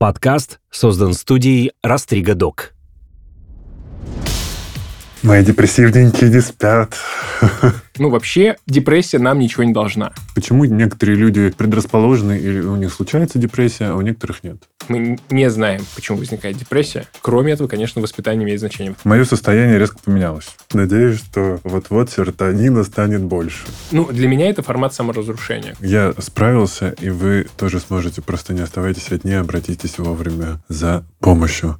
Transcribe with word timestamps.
Подкаст 0.00 0.60
создан 0.70 1.12
студией 1.12 1.72
Растрига 1.82 2.34
Док. 2.34 2.72
Мои 5.22 5.44
депрессивненькие 5.44 6.30
не 6.30 6.40
спят. 6.40 6.94
Ну, 7.98 8.08
вообще, 8.08 8.56
депрессия 8.66 9.18
нам 9.18 9.38
ничего 9.38 9.62
не 9.62 9.74
должна. 9.74 10.12
Почему 10.34 10.64
некоторые 10.64 11.16
люди 11.16 11.50
предрасположены, 11.50 12.38
или 12.38 12.60
у 12.60 12.74
них 12.76 12.94
случается 12.94 13.38
депрессия, 13.38 13.88
а 13.88 13.94
у 13.94 14.00
некоторых 14.00 14.42
нет? 14.42 14.56
Мы 14.88 15.18
не 15.28 15.50
знаем, 15.50 15.82
почему 15.94 16.16
возникает 16.16 16.56
депрессия. 16.56 17.04
Кроме 17.20 17.52
этого, 17.52 17.68
конечно, 17.68 18.00
воспитание 18.00 18.44
имеет 18.44 18.60
значение. 18.60 18.94
Мое 19.04 19.26
состояние 19.26 19.78
резко 19.78 19.98
поменялось. 20.02 20.48
Надеюсь, 20.72 21.18
что 21.18 21.60
вот-вот 21.62 22.10
серотонина 22.10 22.84
станет 22.84 23.20
больше. 23.20 23.66
Ну, 23.90 24.06
для 24.10 24.28
меня 24.28 24.48
это 24.48 24.62
формат 24.62 24.94
саморазрушения. 24.94 25.76
Я 25.80 26.14
справился, 26.20 26.94
и 27.00 27.10
вы 27.10 27.48
тоже 27.58 27.80
сможете. 27.80 28.22
Просто 28.22 28.54
не 28.54 28.62
оставайтесь 28.62 29.12
одни, 29.12 29.34
обратитесь 29.34 29.98
вовремя 29.98 30.58
за 30.70 31.04
помощью. 31.18 31.76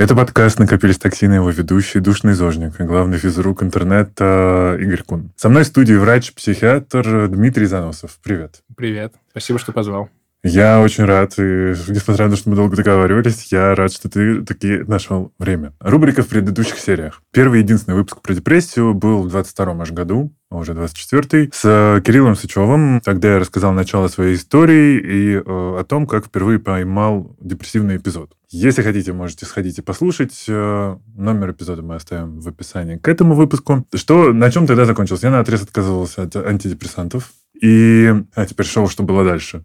Это 0.00 0.14
подкаст 0.14 0.58
«Накопились 0.58 0.96
токсины», 0.96 1.34
его 1.34 1.50
ведущий, 1.50 2.00
душный 2.00 2.32
зожник, 2.32 2.72
главный 2.78 3.18
физрук 3.18 3.62
интернета 3.62 4.78
Игорь 4.80 5.02
Кун. 5.02 5.30
Со 5.36 5.50
мной 5.50 5.64
в 5.64 5.66
студии 5.66 5.92
врач-психиатр 5.92 7.28
Дмитрий 7.28 7.66
Заносов. 7.66 8.18
Привет. 8.22 8.62
Привет. 8.74 9.12
Спасибо, 9.30 9.58
что 9.58 9.72
позвал. 9.72 10.08
Я 10.42 10.80
очень 10.80 11.04
рад, 11.04 11.34
и 11.36 11.74
несмотря 11.88 12.24
на 12.24 12.30
то, 12.30 12.36
что 12.38 12.48
мы 12.48 12.56
долго 12.56 12.76
договаривались, 12.76 13.52
я 13.52 13.74
рад, 13.74 13.92
что 13.92 14.08
ты 14.08 14.42
таки 14.42 14.78
нашел 14.86 15.34
время. 15.38 15.74
Рубрика 15.80 16.22
в 16.22 16.28
предыдущих 16.28 16.78
сериях. 16.78 17.20
Первый 17.30 17.60
единственный 17.60 17.96
выпуск 17.96 18.22
про 18.22 18.32
депрессию 18.32 18.94
был 18.94 19.28
в 19.28 19.36
22-м 19.36 19.82
аж 19.82 19.92
году, 19.92 20.32
уже 20.58 20.72
24-й, 20.72 21.50
с 21.52 22.02
Кириллом 22.04 22.36
Сычевым. 22.36 23.00
Тогда 23.04 23.34
я 23.34 23.38
рассказал 23.38 23.72
начало 23.72 24.08
своей 24.08 24.34
истории 24.34 24.98
и 24.98 25.34
э, 25.34 25.40
о 25.44 25.84
том, 25.84 26.06
как 26.06 26.26
впервые 26.26 26.58
поймал 26.58 27.36
депрессивный 27.40 27.96
эпизод. 27.96 28.32
Если 28.50 28.82
хотите, 28.82 29.12
можете 29.12 29.46
сходить 29.46 29.78
и 29.78 29.82
послушать. 29.82 30.44
Э, 30.48 30.96
номер 31.16 31.52
эпизода 31.52 31.82
мы 31.82 31.94
оставим 31.94 32.40
в 32.40 32.48
описании 32.48 32.96
к 32.96 33.06
этому 33.06 33.34
выпуску. 33.34 33.86
Что, 33.94 34.32
на 34.32 34.50
чем 34.50 34.66
тогда 34.66 34.84
закончился? 34.86 35.28
Я 35.28 35.32
на 35.32 35.40
отрез 35.40 35.62
отказывался 35.62 36.22
от 36.22 36.34
антидепрессантов. 36.34 37.30
И 37.60 38.12
а, 38.34 38.46
теперь 38.46 38.66
шел, 38.66 38.88
что 38.88 39.02
было 39.02 39.24
дальше. 39.24 39.64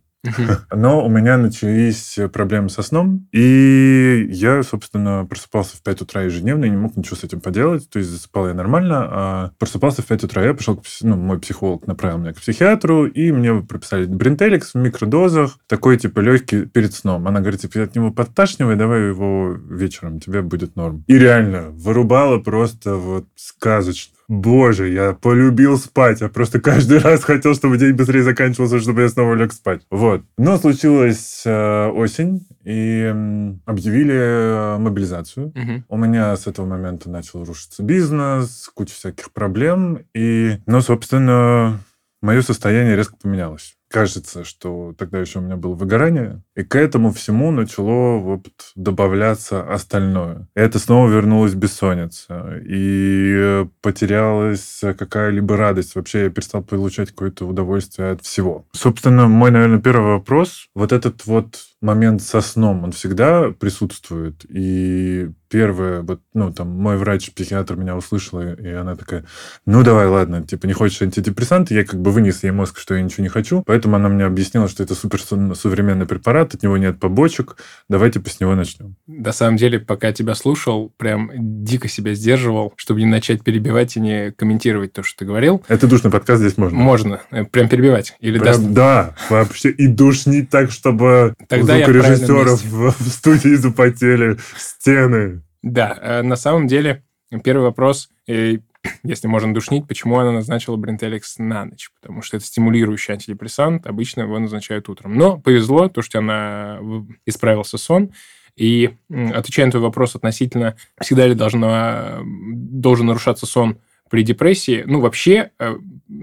Но 0.72 1.06
у 1.06 1.10
меня 1.10 1.38
начались 1.38 2.18
проблемы 2.32 2.70
со 2.70 2.82
сном, 2.82 3.28
и 3.32 4.28
я, 4.30 4.64
собственно, 4.64 5.26
просыпался 5.26 5.78
в 5.78 5.84
5 5.84 6.02
утра 6.02 6.24
ежедневно 6.24 6.66
и 6.66 6.70
не 6.70 6.78
мог 6.78 6.96
ничего 6.98 7.16
с 7.16 7.24
этим 7.24 7.42
поделать. 7.42 7.90
То 7.90 8.00
есть 8.00 8.10
засыпал 8.12 8.48
я 8.48 8.54
нормально, 8.54 9.08
а 9.10 9.52
просыпался 9.60 10.02
в 10.02 10.06
5 10.06 10.24
утра. 10.26 10.44
Я 10.44 10.54
пошел, 10.54 10.82
ну, 11.02 11.16
мой 11.16 11.40
психолог 11.40 11.88
направил 11.88 12.18
меня 12.18 12.34
к 12.34 12.38
психиатру, 12.38 13.06
и 13.06 13.32
мне 13.32 13.56
прописали 13.62 14.06
бринтеликс 14.06 14.74
в 14.74 14.78
микродозах, 14.78 15.58
такой, 15.68 15.98
типа, 15.98 16.20
легкий 16.20 16.66
перед 16.66 16.94
сном. 16.94 17.28
Она 17.28 17.40
говорит, 17.42 17.62
типа, 17.62 17.84
от 17.84 17.96
него 17.96 18.12
подташнивай, 18.12 18.76
давай 18.76 19.08
его 19.08 19.54
вечером, 19.54 20.20
тебе 20.20 20.42
будет 20.42 20.76
норм. 20.76 21.04
И 21.08 21.18
реально, 21.18 21.70
вырубала 21.70 22.40
просто 22.40 22.96
вот 22.96 23.26
сказочно. 23.36 24.15
Боже, 24.28 24.90
я 24.90 25.14
полюбил 25.14 25.78
спать. 25.78 26.22
Я 26.22 26.30
просто 26.30 26.60
каждый 26.60 26.98
раз 27.00 27.24
хотел, 27.24 27.54
чтобы 27.56 27.78
день 27.78 27.94
быстрее 27.94 28.24
заканчивался, 28.24 28.80
чтобы 28.80 29.02
я 29.02 29.10
снова 29.10 29.36
лег 29.36 29.54
спать. 29.54 29.82
Вот. 29.92 30.24
Но 30.38 30.58
случилась 30.58 31.44
э, 31.46 31.88
осень, 31.88 32.48
и 32.64 33.12
э, 33.14 33.54
объявили 33.66 34.78
мобилизацию. 34.80 35.52
Мгм. 35.56 35.86
У 35.88 35.98
меня 35.98 36.36
с 36.36 36.48
этого 36.48 36.66
момента 36.66 37.10
начал 37.10 37.44
рушиться 37.44 37.84
бизнес, 37.84 38.70
куча 38.74 38.94
всяких 38.94 39.32
проблем. 39.32 40.00
И, 40.14 40.58
ну, 40.66 40.82
собственно, 40.82 41.80
мое 42.22 42.42
состояние 42.42 42.96
резко 42.96 43.16
поменялось. 43.22 43.75
Кажется, 43.90 44.44
что 44.44 44.94
тогда 44.98 45.20
еще 45.20 45.40
у 45.40 45.42
меня 45.42 45.56
было 45.58 45.74
выгорание, 45.74 46.42
и 46.56 46.64
к 46.64 46.76
этому 46.76 47.14
всему 47.14 47.52
начало 47.52 48.18
вот 48.18 48.48
добавляться 48.76 49.64
остальное. 49.64 50.48
Это 50.56 50.80
снова 50.80 51.10
вернулась 51.10 51.54
бессонница, 51.54 52.62
и 52.68 53.66
потерялась 53.82 54.82
какая-либо 54.82 55.56
радость. 55.56 55.96
Вообще 55.96 56.24
я 56.24 56.30
перестал 56.30 56.64
получать 56.64 57.12
какое-то 57.12 57.46
удовольствие 57.48 58.12
от 58.12 58.22
всего. 58.24 58.66
Собственно, 58.74 59.28
мой, 59.28 59.52
наверное, 59.52 59.80
первый 59.80 60.14
вопрос. 60.14 60.68
Вот 60.74 60.92
этот 60.92 61.26
вот 61.26 61.60
момент 61.86 62.22
со 62.22 62.42
сном, 62.42 62.84
он 62.84 62.92
всегда 62.92 63.52
присутствует. 63.52 64.46
И 64.50 65.30
первое, 65.50 66.02
вот, 66.02 66.22
ну, 66.34 66.52
там, 66.52 66.70
мой 66.70 66.98
врач-психиатр 66.98 67.76
меня 67.76 67.96
услышала, 67.96 68.56
и 68.56 68.68
она 68.72 68.96
такая, 68.96 69.24
ну, 69.66 69.84
давай, 69.84 70.08
ладно, 70.08 70.46
типа, 70.46 70.66
не 70.66 70.74
хочешь 70.74 71.02
антидепрессанты, 71.02 71.74
я 71.76 71.86
как 71.86 72.02
бы 72.02 72.12
вынес 72.12 72.44
ей 72.44 72.52
мозг, 72.52 72.78
что 72.78 72.96
я 72.96 73.02
ничего 73.02 73.24
не 73.24 73.30
хочу, 73.30 73.64
поэтому 73.66 73.96
она 73.96 74.10
мне 74.10 74.26
объяснила, 74.26 74.68
что 74.68 74.84
это 74.84 74.96
супер 74.96 75.22
современный 75.22 76.06
препарат, 76.06 76.56
от 76.56 76.64
него 76.64 76.78
нет 76.78 77.00
побочек, 77.00 77.58
давай, 77.88 78.12
типа, 78.12 78.30
с 78.30 78.40
него 78.40 78.56
начнем. 78.56 78.96
На 79.08 79.32
самом 79.32 79.58
деле, 79.58 79.80
пока 79.80 80.12
тебя 80.12 80.36
слушал, 80.36 80.92
прям 80.98 81.32
дико 81.64 81.88
себя 81.88 82.16
сдерживал, 82.16 82.74
чтобы 82.76 83.00
не 83.00 83.06
начать 83.06 83.44
перебивать 83.44 83.96
и 83.96 84.00
не 84.02 84.32
комментировать 84.32 84.92
то, 84.92 85.04
что 85.04 85.20
ты 85.20 85.26
говорил. 85.26 85.64
Это 85.68 85.88
душный 85.88 86.12
подкаст, 86.12 86.42
здесь 86.42 86.58
можно. 86.58 86.78
Можно. 86.78 87.22
Прям 87.52 87.70
перебивать. 87.70 88.16
Или 88.20 88.40
Прям, 88.40 88.56
даст- 88.56 88.74
да, 88.74 89.16
вообще, 89.30 89.70
и 89.70 89.88
душнить 89.88 90.50
так, 90.50 90.72
чтобы 90.72 91.36
Тогда 91.48 91.75
звукорежиссеров 91.78 92.64
в, 92.64 92.92
студии 93.10 93.56
запотели 93.56 94.38
стены. 94.58 95.42
Да, 95.62 95.98
э, 96.02 96.22
на 96.22 96.36
самом 96.36 96.68
деле, 96.68 97.04
первый 97.44 97.64
вопрос, 97.64 98.10
если 98.28 99.28
можно 99.28 99.54
душнить, 99.54 99.88
почему 99.88 100.20
она 100.20 100.32
назначила 100.32 100.76
Брентеликс 100.76 101.38
на 101.40 101.66
ночь? 101.66 101.90
Потому 102.00 102.22
что 102.22 102.38
это 102.38 102.46
стимулирующий 102.46 103.14
антидепрессант, 103.14 103.88
обычно 103.88 104.22
его 104.22 104.38
назначают 104.40 104.90
утром. 104.90 105.16
Но 105.16 105.38
повезло, 105.38 105.90
то, 105.90 106.02
что 106.02 106.20
она 106.20 106.80
исправился 107.26 107.78
сон. 107.78 108.12
И 108.56 108.96
отвечая 109.10 109.66
на 109.66 109.72
твой 109.74 109.84
вопрос 109.84 110.16
относительно, 110.16 110.78
всегда 111.02 111.28
ли 111.28 111.36
должна, 111.36 112.20
должен 112.24 113.08
нарушаться 113.08 113.46
сон 113.46 113.80
при 114.10 114.24
депрессии, 114.24 114.84
ну, 114.86 115.02
вообще, 115.02 115.52
э, 115.60 115.76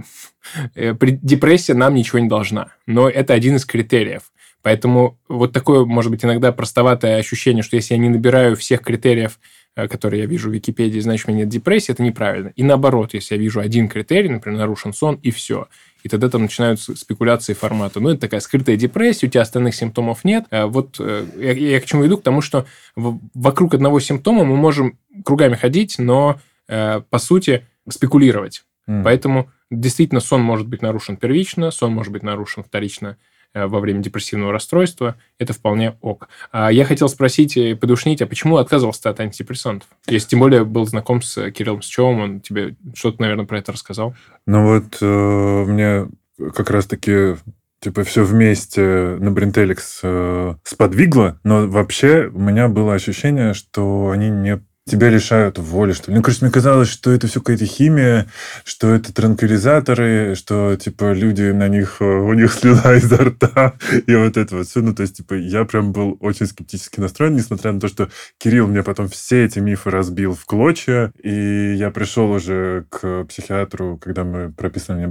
э, 0.75 0.95
при 0.95 1.19
депрессии 1.23 1.73
нам 1.73 1.95
ничего 1.95 2.21
не 2.21 2.29
должна. 2.29 2.69
Но 2.87 3.09
это 3.09 3.35
один 3.35 3.57
из 3.57 3.67
критериев. 3.67 4.32
Поэтому 4.63 5.19
вот 5.29 5.53
такое, 5.53 5.85
может 5.85 6.11
быть, 6.11 6.25
иногда 6.25 6.53
простоватое 6.53 7.19
ощущение, 7.19 7.63
что 7.63 7.77
если 7.77 7.95
я 7.95 8.01
не 8.01 8.09
набираю 8.09 8.57
всех 8.57 8.83
критериев, 8.83 9.41
э, 9.75 9.89
которые 9.89 10.21
я 10.21 10.27
вижу 10.27 10.51
в 10.51 10.53
Википедии, 10.53 11.01
значит, 11.01 11.29
у 11.29 11.33
меня 11.33 11.41
нет 11.41 11.49
депрессии, 11.49 11.93
это 11.93 12.03
неправильно. 12.03 12.53
И 12.55 12.63
наоборот, 12.63 13.13
если 13.13 13.35
я 13.35 13.41
вижу 13.41 13.61
один 13.61 13.89
критерий, 13.89 14.29
например, 14.29 14.61
нарушен 14.61 14.93
сон, 14.93 15.19
и 15.23 15.33
все. 15.33 15.67
И 16.05 16.09
тогда 16.09 16.29
там 16.29 16.43
начинаются 16.43 16.97
спекуляции 16.97 17.55
формата. 17.55 18.01
Ну, 18.01 18.11
это 18.11 18.23
такая 18.23 18.41
скрытая 18.41 18.77
депрессия, 18.77 19.27
у 19.27 19.31
тебя 19.31 19.43
остальных 19.43 19.75
симптомов 19.75 20.25
нет. 20.25 20.45
А 20.51 20.67
Вот 20.67 20.97
э, 21.01 21.27
я, 21.39 21.53
я 21.53 21.81
к 21.81 21.85
чему 21.85 22.07
иду? 22.07 22.19
К 22.19 22.23
тому, 22.23 22.41
что 22.41 22.67
вокруг 22.97 23.75
одного 23.75 23.99
симптома 23.99 24.45
мы 24.45 24.57
можем 24.57 24.99
кругами 25.25 25.57
ходить, 25.57 25.97
но, 25.99 26.41
э, 26.69 27.01
по 27.11 27.19
сути, 27.19 27.67
спекулировать. 27.89 28.65
М. 28.87 29.03
Поэтому 29.03 29.51
действительно 29.71 30.21
сон 30.21 30.43
может 30.43 30.69
быть 30.69 30.83
нарушен 30.83 31.17
первично, 31.17 31.73
сон 31.73 31.93
может 31.93 32.13
быть 32.13 32.23
нарушен 32.23 32.63
вторично 32.63 33.17
э, 33.17 33.32
во 33.55 33.81
время 33.81 34.01
депрессивного 34.01 34.53
расстройства. 34.53 35.17
Это 35.39 35.53
вполне 35.53 35.97
ок. 36.01 36.29
А 36.51 36.73
я 36.73 36.85
хотел 36.85 37.09
спросить, 37.09 37.57
и 37.57 37.75
подушнить, 37.75 38.23
а 38.23 38.27
почему 38.27 38.57
отказывался 38.57 39.11
от 39.11 39.21
антидепрессантов? 39.21 39.89
Если 40.07 40.29
тем 40.29 40.41
более 40.41 40.65
был 40.65 40.87
знаком 40.87 41.23
с 41.23 41.51
Кириллом 41.51 41.83
Сычевым, 41.83 42.21
он 42.21 42.41
тебе 42.41 42.77
что-то, 42.95 43.21
наверное, 43.21 43.47
про 43.47 43.59
это 43.59 43.73
рассказал. 43.73 44.15
Ну 44.47 44.67
вот 44.67 44.99
э, 45.01 45.65
мне 45.67 46.09
как 46.55 46.71
раз-таки 46.71 47.37
типа 47.81 48.05
все 48.05 48.25
вместе 48.25 49.17
на 49.19 49.33
Бринтеликс 49.33 50.01
э, 50.03 50.55
сподвигло, 50.63 51.41
но 51.43 51.67
вообще 51.67 52.31
у 52.33 52.39
меня 52.39 52.69
было 52.69 52.95
ощущение, 52.95 53.55
что 53.55 54.11
они 54.11 54.31
не 54.31 54.63
тебя 54.87 55.11
лишают 55.11 55.59
воли, 55.59 55.93
что 55.93 56.11
ли. 56.11 56.17
Ну, 56.17 56.23
короче, 56.23 56.45
мне 56.45 56.51
казалось, 56.51 56.89
что 56.89 57.13
это 57.13 57.29
все 57.29 57.41
какая-то 57.41 57.67
химия, 57.67 58.27
что 58.65 58.93
это 58.93 59.15
транквилизаторы, 59.15 60.35
что, 60.35 60.77
типа, 60.77 61.13
люди 61.13 61.43
на 61.53 61.69
них, 61.69 61.99
э, 62.01 62.05
у 62.05 62.33
них 62.33 62.53
слюна 62.53 62.95
изо 62.97 63.17
рта, 63.17 63.75
и 64.07 64.15
вот 64.17 64.37
это 64.37 64.57
вот 64.57 64.67
все. 64.67 64.81
Ну, 64.81 64.95
то 64.95 65.03
есть, 65.03 65.19
типа, 65.19 65.35
я 65.35 65.65
прям 65.65 65.93
был 65.93 66.17
очень 66.21 66.47
скептически 66.47 66.99
настроен, 66.99 67.37
несмотря 67.37 67.73
на 67.73 67.81
то, 67.81 67.89
что 67.89 68.09
Кирилл 68.39 68.67
мне 68.67 68.83
потом 68.83 69.09
все 69.09 69.45
эти 69.45 69.61
мифы 69.61 69.91
разбил 69.91 70.35
в 70.35 70.45
клочья, 70.47 71.13
и 71.23 71.75
я 71.75 71.91
пришел 71.91 72.31
уже 72.33 72.87
к 72.91 73.25
психиатру, 73.25 73.99
когда 73.99 74.25
мы 74.25 74.53
прописали 74.53 74.99
мне 74.99 75.07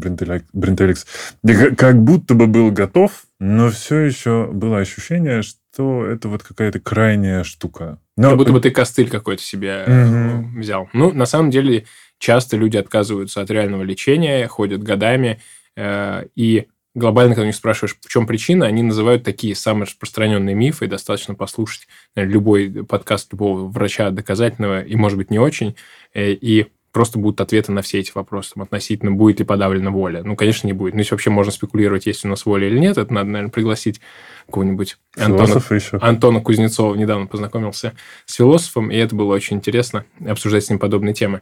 ка- 1.56 1.76
как 1.76 2.04
будто 2.04 2.34
бы 2.34 2.48
был 2.48 2.72
готов, 2.72 3.24
но 3.40 3.70
все 3.72 4.00
еще 4.00 4.50
было 4.52 4.80
ощущение, 4.80 5.42
что 5.42 5.61
это 5.80 6.28
вот 6.30 6.44
какая-то 6.44 6.80
крайняя 6.80 7.44
штука. 7.44 8.00
Но, 8.18 8.30
Как 8.30 8.38
будто 8.38 8.52
бы 8.54 8.60
ты 8.62 8.72
костыль 8.72 9.10
какой-то 9.10 9.42
себе 9.42 9.86
Мгм. 9.88 10.60
взял. 10.60 10.90
Ну, 10.94 11.12
на 11.14 11.26
самом 11.26 11.50
деле, 11.50 11.86
часто 12.20 12.58
люди 12.58 12.78
отказываются 12.78 13.42
от 13.42 13.50
реального 13.50 13.84
лечения, 13.84 14.48
ходят 14.48 14.84
годами, 14.84 15.40
э, 15.78 16.26
и 16.36 16.68
глобально, 16.94 17.36
когда 17.36 17.44
у 17.44 17.48
них 17.48 17.56
спрашиваешь, 17.56 17.96
в 18.02 18.10
чем 18.10 18.28
причина, 18.28 18.66
они 18.66 18.84
называют 18.84 19.24
такие 19.24 19.56
самые 19.56 19.86
распространенные 19.86 20.56
мифы, 20.56 20.86
и 20.86 20.90
достаточно 20.90 21.36
послушать 21.36 21.88
наверное, 22.16 22.34
любой 22.34 22.86
подкаст 22.86 23.32
любого 23.32 23.68
врача 23.68 24.10
доказательного, 24.12 24.82
и, 24.82 24.96
может 24.96 25.18
быть, 25.18 25.32
не 25.32 25.40
очень, 25.40 25.76
э, 26.14 26.32
и 26.32 26.68
просто 26.92 27.20
будут 27.20 27.42
ответы 27.42 27.72
на 27.72 27.82
все 27.82 28.00
эти 28.00 28.12
вопросы 28.14 28.54
относительно, 28.56 29.12
будет 29.12 29.40
ли 29.40 29.46
подавлена 29.46 29.92
воля. 29.92 30.24
Ну, 30.24 30.36
конечно, 30.36 30.68
не 30.68 30.74
будет. 30.74 30.94
Ну, 30.94 31.00
если 31.00 31.14
вообще 31.14 31.30
можно 31.30 31.52
спекулировать, 31.52 32.06
есть 32.06 32.26
у 32.26 32.28
нас 32.28 32.46
воля 32.46 32.68
или 32.68 32.78
нет, 32.78 32.98
это 32.98 33.14
надо, 33.14 33.30
наверное, 33.30 33.52
пригласить 33.52 34.02
какого-нибудь 34.48 34.98
Антона, 35.18 35.62
еще. 35.70 35.98
Антона 36.02 36.42
Кузнецова. 36.42 36.96
Недавно 36.96 37.28
познакомился 37.28 37.94
с 38.26 38.36
философом, 38.36 38.92
и 38.92 38.98
это 38.98 39.16
было 39.16 39.34
очень 39.34 39.58
интересно 39.58 40.06
обсуждать 40.26 40.66
с 40.66 40.70
ним 40.70 40.80
подобные 40.80 41.14
темы. 41.14 41.42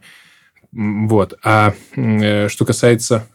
Вот. 0.72 1.34
А 1.42 1.74
э, 1.96 2.48
что 2.48 2.64
касается 2.64 3.26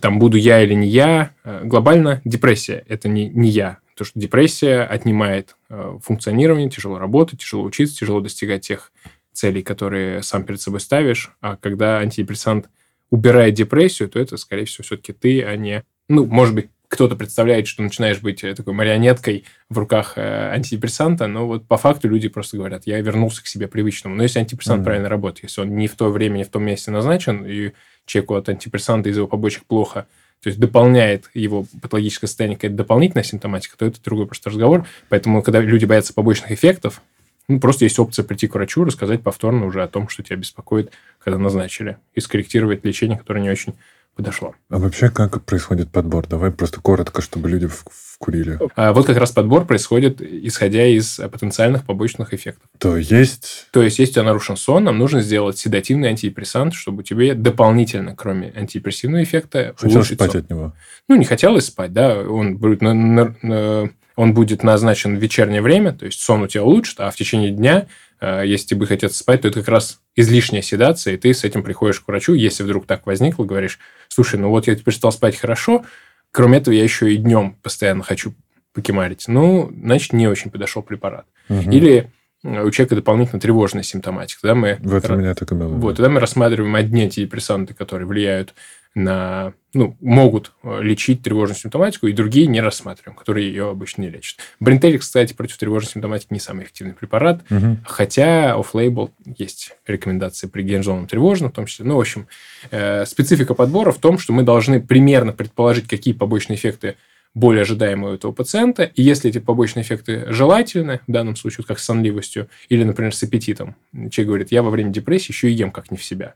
там 0.00 0.18
буду 0.18 0.36
я 0.36 0.62
или 0.62 0.74
не 0.74 0.88
я, 0.88 1.30
э, 1.44 1.62
глобально 1.64 2.20
депрессия– 2.24 2.84
это 2.88 3.08
не, 3.08 3.28
не 3.28 3.48
я. 3.48 3.78
То, 3.96 4.04
что 4.04 4.18
депрессия 4.18 4.82
отнимает 4.82 5.56
э, 5.70 5.98
функционирование, 6.02 6.68
тяжело 6.68 6.98
работать, 6.98 7.40
тяжело 7.40 7.62
учиться, 7.62 7.96
тяжело 7.96 8.20
достигать 8.20 8.66
тех 8.66 8.92
целей, 9.34 9.62
которые 9.62 10.22
сам 10.22 10.44
перед 10.44 10.60
собой 10.60 10.80
ставишь. 10.80 11.32
А 11.40 11.56
когда 11.56 11.98
антидепрессант 11.98 12.70
убирает 13.10 13.54
депрессию, 13.54 14.08
то 14.08 14.18
это, 14.18 14.36
скорее 14.36 14.64
всего, 14.64 14.84
все-таки 14.84 15.12
ты, 15.12 15.42
а 15.42 15.56
не... 15.56 15.84
Ну, 16.08 16.24
может 16.26 16.54
быть, 16.54 16.68
кто-то 16.88 17.16
представляет, 17.16 17.66
что 17.66 17.82
начинаешь 17.82 18.20
быть 18.20 18.44
э, 18.44 18.54
такой 18.54 18.72
марионеткой 18.72 19.44
в 19.68 19.78
руках 19.78 20.12
э, 20.16 20.50
антидепрессанта, 20.52 21.26
но 21.26 21.46
вот 21.46 21.66
по 21.66 21.76
факту 21.76 22.08
люди 22.08 22.28
просто 22.28 22.56
говорят, 22.56 22.84
я 22.86 23.00
вернулся 23.00 23.42
к 23.42 23.46
себе 23.46 23.66
привычному. 23.66 24.14
Но 24.14 24.22
если 24.22 24.38
антидепрессант 24.38 24.80
mm-hmm. 24.80 24.84
правильно 24.84 25.08
работает, 25.08 25.44
если 25.44 25.62
он 25.62 25.74
не 25.74 25.88
в 25.88 25.96
то 25.96 26.10
время, 26.10 26.36
не 26.38 26.44
в 26.44 26.50
том 26.50 26.62
месте 26.64 26.90
назначен, 26.90 27.44
и 27.44 27.72
человеку 28.06 28.34
от 28.36 28.48
антидепрессанта 28.48 29.08
из 29.08 29.16
его 29.16 29.26
побочек 29.26 29.64
плохо, 29.64 30.06
то 30.40 30.48
есть 30.48 30.60
дополняет 30.60 31.30
его 31.34 31.66
патологическое 31.80 32.28
состояние 32.28 32.56
какая-то 32.56 32.76
дополнительная 32.76 33.24
симптоматика, 33.24 33.78
то 33.78 33.86
это 33.86 34.02
другой 34.04 34.26
просто 34.26 34.50
разговор. 34.50 34.86
Поэтому, 35.08 35.42
когда 35.42 35.60
люди 35.60 35.86
боятся 35.86 36.12
побочных 36.12 36.52
эффектов, 36.52 37.02
ну, 37.48 37.60
просто 37.60 37.84
есть 37.84 37.98
опция 37.98 38.24
прийти 38.24 38.46
к 38.46 38.54
врачу, 38.54 38.84
рассказать 38.84 39.22
повторно 39.22 39.66
уже 39.66 39.82
о 39.82 39.88
том, 39.88 40.08
что 40.08 40.22
тебя 40.22 40.36
беспокоит, 40.36 40.92
когда 41.18 41.38
назначили, 41.38 41.98
и 42.14 42.20
скорректировать 42.20 42.84
лечение, 42.84 43.18
которое 43.18 43.40
не 43.40 43.50
очень 43.50 43.74
подошло. 44.14 44.54
А 44.70 44.78
вообще 44.78 45.10
как 45.10 45.42
происходит 45.44 45.90
подбор? 45.90 46.26
Давай 46.26 46.50
просто 46.50 46.80
коротко, 46.80 47.20
чтобы 47.20 47.48
люди 47.48 47.68
вкурили. 47.68 48.58
А 48.76 48.92
вот 48.92 49.06
как 49.06 49.16
раз 49.16 49.32
подбор 49.32 49.66
происходит, 49.66 50.20
исходя 50.20 50.86
из 50.86 51.16
потенциальных 51.16 51.84
побочных 51.84 52.32
эффектов. 52.32 52.68
То 52.78 52.96
есть... 52.96 53.66
То 53.72 53.82
есть, 53.82 53.98
если 53.98 54.12
у 54.12 54.14
тебя 54.14 54.22
нарушен 54.24 54.56
сон, 54.56 54.84
нам 54.84 54.98
нужно 54.98 55.20
сделать 55.20 55.58
седативный 55.58 56.08
антидепрессант, 56.08 56.74
чтобы 56.74 57.02
тебе 57.02 57.34
дополнительно, 57.34 58.14
кроме 58.14 58.52
антидепрессивного 58.54 59.22
эффекта, 59.22 59.74
Хотелось 59.76 60.08
спать 60.08 60.32
сон. 60.32 60.40
от 60.40 60.50
него. 60.50 60.72
Ну, 61.08 61.16
не 61.16 61.24
хотелось 61.24 61.66
спать, 61.66 61.92
да. 61.92 62.20
Он 62.20 62.56
будет, 62.56 62.82
на, 62.82 62.94
на, 62.94 63.36
на, 63.42 63.90
он 64.16 64.34
будет 64.34 64.62
назначен 64.62 65.16
в 65.16 65.20
вечернее 65.20 65.62
время, 65.62 65.92
то 65.92 66.06
есть 66.06 66.20
сон 66.20 66.42
у 66.42 66.46
тебя 66.46 66.64
улучшит, 66.64 67.00
а 67.00 67.10
в 67.10 67.16
течение 67.16 67.50
дня 67.50 67.86
Э, 68.24 68.42
если 68.44 68.68
тебе 68.68 68.86
хотят 68.86 69.12
спать, 69.12 69.42
то 69.42 69.48
это 69.48 69.60
как 69.60 69.68
раз 69.68 70.00
излишняя 70.16 70.62
седация, 70.62 71.14
и 71.14 71.16
ты 71.16 71.34
с 71.34 71.44
этим 71.44 71.62
приходишь 71.62 72.00
к 72.00 72.08
врачу, 72.08 72.34
если 72.34 72.62
вдруг 72.62 72.86
так 72.86 73.06
возникло, 73.06 73.44
говоришь, 73.44 73.78
слушай, 74.08 74.38
ну 74.38 74.48
вот 74.48 74.66
я 74.66 74.74
теперь 74.74 74.94
стал 74.94 75.12
спать 75.12 75.36
хорошо, 75.36 75.84
кроме 76.30 76.58
этого 76.58 76.74
я 76.74 76.82
еще 76.82 77.12
и 77.12 77.16
днем 77.16 77.56
постоянно 77.62 78.02
хочу 78.02 78.34
покемарить. 78.72 79.24
Ну, 79.28 79.70
значит, 79.82 80.12
не 80.12 80.26
очень 80.26 80.50
подошел 80.50 80.82
препарат. 80.82 81.26
Угу. 81.48 81.70
Или 81.70 82.10
э, 82.42 82.62
у 82.62 82.70
человека 82.70 82.96
дополнительно 82.96 83.40
тревожная 83.40 83.82
симптоматика. 83.82 84.40
Тогда 84.40 84.54
мы, 84.54 84.78
в 84.80 84.94
этом 84.94 85.20
меня 85.20 85.34
так 85.34 85.52
и 85.52 85.54
было. 85.54 85.74
Вот, 85.74 85.96
тогда 85.96 86.10
мы 86.10 86.20
рассматриваем 86.20 86.74
одни 86.74 87.02
антидепрессанты, 87.02 87.74
которые 87.74 88.06
влияют 88.06 88.54
на, 88.94 89.54
ну, 89.72 89.96
могут 90.00 90.52
э, 90.62 90.80
лечить 90.80 91.22
тревожную 91.22 91.58
симптоматику, 91.58 92.06
и 92.06 92.12
другие 92.12 92.46
не 92.46 92.60
рассматриваем, 92.60 93.16
которые 93.16 93.48
ее 93.48 93.70
обычно 93.70 94.02
не 94.02 94.08
лечат. 94.08 94.38
Бринтеликс, 94.60 95.06
кстати, 95.06 95.32
против 95.32 95.56
тревожной 95.56 95.90
симптоматики 95.90 96.32
не 96.32 96.38
самый 96.38 96.64
эффективный 96.64 96.94
препарат, 96.94 97.42
угу. 97.50 97.78
хотя 97.84 98.54
офф-лейбл 98.54 99.10
есть 99.36 99.76
рекомендации 99.86 100.46
при 100.46 100.62
гензоном 100.62 101.08
тревожном, 101.08 101.50
в 101.50 101.54
том 101.54 101.66
числе. 101.66 101.84
Ну, 101.86 101.96
в 101.96 102.00
общем, 102.00 102.28
э, 102.70 103.04
специфика 103.04 103.54
подбора 103.54 103.90
в 103.90 103.98
том, 103.98 104.18
что 104.18 104.32
мы 104.32 104.44
должны 104.44 104.80
примерно 104.80 105.32
предположить, 105.32 105.88
какие 105.88 106.14
побочные 106.14 106.56
эффекты 106.56 106.96
более 107.34 107.62
ожидаемые 107.62 108.12
у 108.12 108.14
этого 108.14 108.30
пациента. 108.30 108.84
И 108.84 109.02
если 109.02 109.28
эти 109.28 109.38
побочные 109.38 109.82
эффекты 109.82 110.24
желательны, 110.28 111.00
в 111.08 111.10
данном 111.10 111.34
случае, 111.34 111.58
вот 111.58 111.66
как 111.66 111.80
с 111.80 111.84
сонливостью, 111.84 112.48
или, 112.68 112.84
например, 112.84 113.12
с 113.12 113.24
аппетитом, 113.24 113.74
человек 113.92 114.28
говорит, 114.28 114.52
я 114.52 114.62
во 114.62 114.70
время 114.70 114.90
депрессии 114.90 115.32
еще 115.32 115.50
и 115.50 115.52
ем 115.52 115.72
как 115.72 115.90
не 115.90 115.96
в 115.96 116.04
себя. 116.04 116.34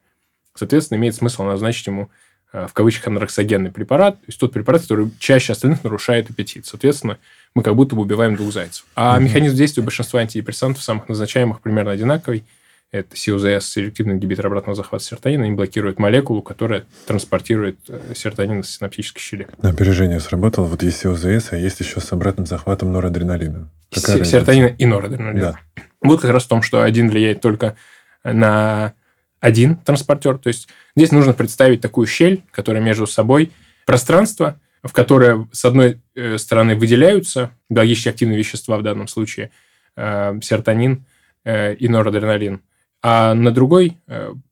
Соответственно, 0.54 0.98
имеет 0.98 1.14
смысл 1.14 1.44
назначить 1.44 1.86
ему 1.86 2.10
в 2.52 2.70
кавычках 2.72 3.08
анорексогенный 3.08 3.70
препарат, 3.70 4.14
то 4.20 4.26
есть 4.26 4.40
тот 4.40 4.52
препарат, 4.52 4.82
который 4.82 5.10
чаще 5.18 5.52
остальных 5.52 5.84
нарушает 5.84 6.30
аппетит. 6.30 6.66
Соответственно, 6.66 7.18
мы 7.54 7.62
как 7.62 7.76
будто 7.76 7.94
бы 7.94 8.02
убиваем 8.02 8.36
двух 8.36 8.52
зайцев. 8.52 8.84
А 8.94 9.18
mm-hmm. 9.18 9.22
механизм 9.22 9.56
действия 9.56 9.82
большинства 9.82 10.20
антидепрессантов, 10.20 10.82
самых 10.82 11.08
назначаемых, 11.08 11.60
примерно 11.60 11.92
одинаковый. 11.92 12.44
Это 12.90 13.14
СИОЗС, 13.14 13.68
селективный 13.68 14.14
ингибитор 14.14 14.46
обратного 14.46 14.74
захвата 14.74 15.04
серотонина, 15.04 15.44
они 15.44 15.54
блокируют 15.54 15.98
молекулу, 15.98 16.40
которая 16.40 16.86
транспортирует 17.06 17.78
э, 17.86 18.14
серотонин 18.14 18.60
из 18.60 18.70
синаптических 18.70 19.20
щелей. 19.20 19.46
На 19.60 19.68
опережение 19.68 20.18
сработало. 20.20 20.64
Вот 20.64 20.82
есть 20.82 21.00
СИОЗС, 21.00 21.52
а 21.52 21.58
есть 21.58 21.80
еще 21.80 22.00
с 22.00 22.10
обратным 22.12 22.46
захватом 22.46 22.90
норадреналина. 22.92 23.68
Какая 23.92 24.24
Серотонина 24.24 24.66
и 24.68 24.86
норадреналина. 24.86 25.40
Да. 25.76 25.82
Вот 26.00 26.22
как 26.22 26.30
раз 26.30 26.44
в 26.44 26.48
том, 26.48 26.62
что 26.62 26.82
один 26.82 27.10
влияет 27.10 27.42
только 27.42 27.76
на 28.24 28.94
один 29.40 29.76
транспортер. 29.76 30.38
То 30.38 30.48
есть 30.48 30.68
здесь 30.96 31.12
нужно 31.12 31.32
представить 31.32 31.80
такую 31.80 32.06
щель, 32.06 32.42
которая 32.50 32.82
между 32.82 33.06
собой 33.06 33.52
пространство, 33.86 34.60
в 34.82 34.92
которое 34.92 35.48
с 35.52 35.64
одной 35.64 36.00
э, 36.14 36.38
стороны 36.38 36.76
выделяются 36.76 37.52
биологически 37.68 38.08
активные 38.08 38.38
вещества, 38.38 38.76
в 38.78 38.82
данном 38.82 39.08
случае 39.08 39.50
э, 39.96 40.38
серотонин 40.42 41.04
э, 41.44 41.74
и 41.74 41.88
норадреналин, 41.88 42.62
а 43.02 43.34
на 43.34 43.52
другой 43.52 43.96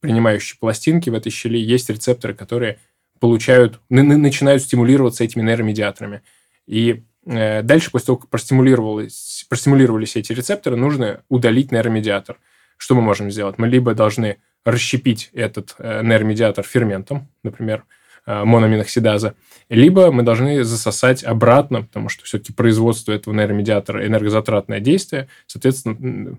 принимающей 0.00 0.56
пластинке 0.58 1.10
в 1.10 1.14
этой 1.14 1.30
щели 1.30 1.58
есть 1.58 1.90
рецепторы, 1.90 2.32
которые 2.32 2.78
получают, 3.18 3.80
начинают 3.88 4.62
стимулироваться 4.62 5.24
этими 5.24 5.42
нейромедиаторами. 5.42 6.22
И 6.68 7.02
дальше, 7.24 7.90
после 7.90 8.06
того, 8.06 8.18
как 8.18 8.30
простимулировались, 8.30 9.46
простимулировались 9.48 10.14
эти 10.14 10.32
рецепторы, 10.32 10.76
нужно 10.76 11.24
удалить 11.28 11.72
нейромедиатор. 11.72 12.38
Что 12.76 12.94
мы 12.94 13.02
можем 13.02 13.32
сделать? 13.32 13.58
Мы 13.58 13.66
либо 13.66 13.94
должны 13.94 14.36
расщепить 14.66 15.30
этот 15.32 15.76
э, 15.78 16.02
нейромедиатор 16.02 16.64
ферментом, 16.64 17.28
например, 17.44 17.84
э, 18.26 18.42
мономиноксидаза, 18.42 19.36
либо 19.68 20.10
мы 20.10 20.24
должны 20.24 20.64
засосать 20.64 21.22
обратно, 21.22 21.82
потому 21.82 22.08
что 22.08 22.24
все-таки 22.24 22.52
производство 22.52 23.12
этого 23.12 23.32
нейромедиатора 23.32 24.04
энергозатратное 24.04 24.80
действие, 24.80 25.28
соответственно, 25.46 26.36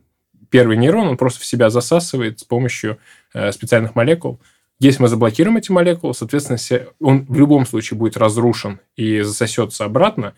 первый 0.50 0.76
нейрон, 0.76 1.08
он 1.08 1.18
просто 1.18 1.40
в 1.40 1.46
себя 1.46 1.70
засасывает 1.70 2.42
с 2.42 2.44
помощью 2.44 2.98
э, 3.34 3.54
специальных 3.54 3.96
молекул. 3.96 4.42
Если 4.80 5.02
мы 5.02 5.08
заблокируем 5.08 5.56
эти 5.56 5.72
молекулы, 5.72 6.14
соответственно, 6.14 6.60
он 7.00 7.26
в 7.26 7.40
любом 7.40 7.66
случае 7.66 7.98
будет 7.98 8.18
разрушен 8.18 8.82
и 8.96 9.22
засосется 9.22 9.86
обратно 9.86 10.36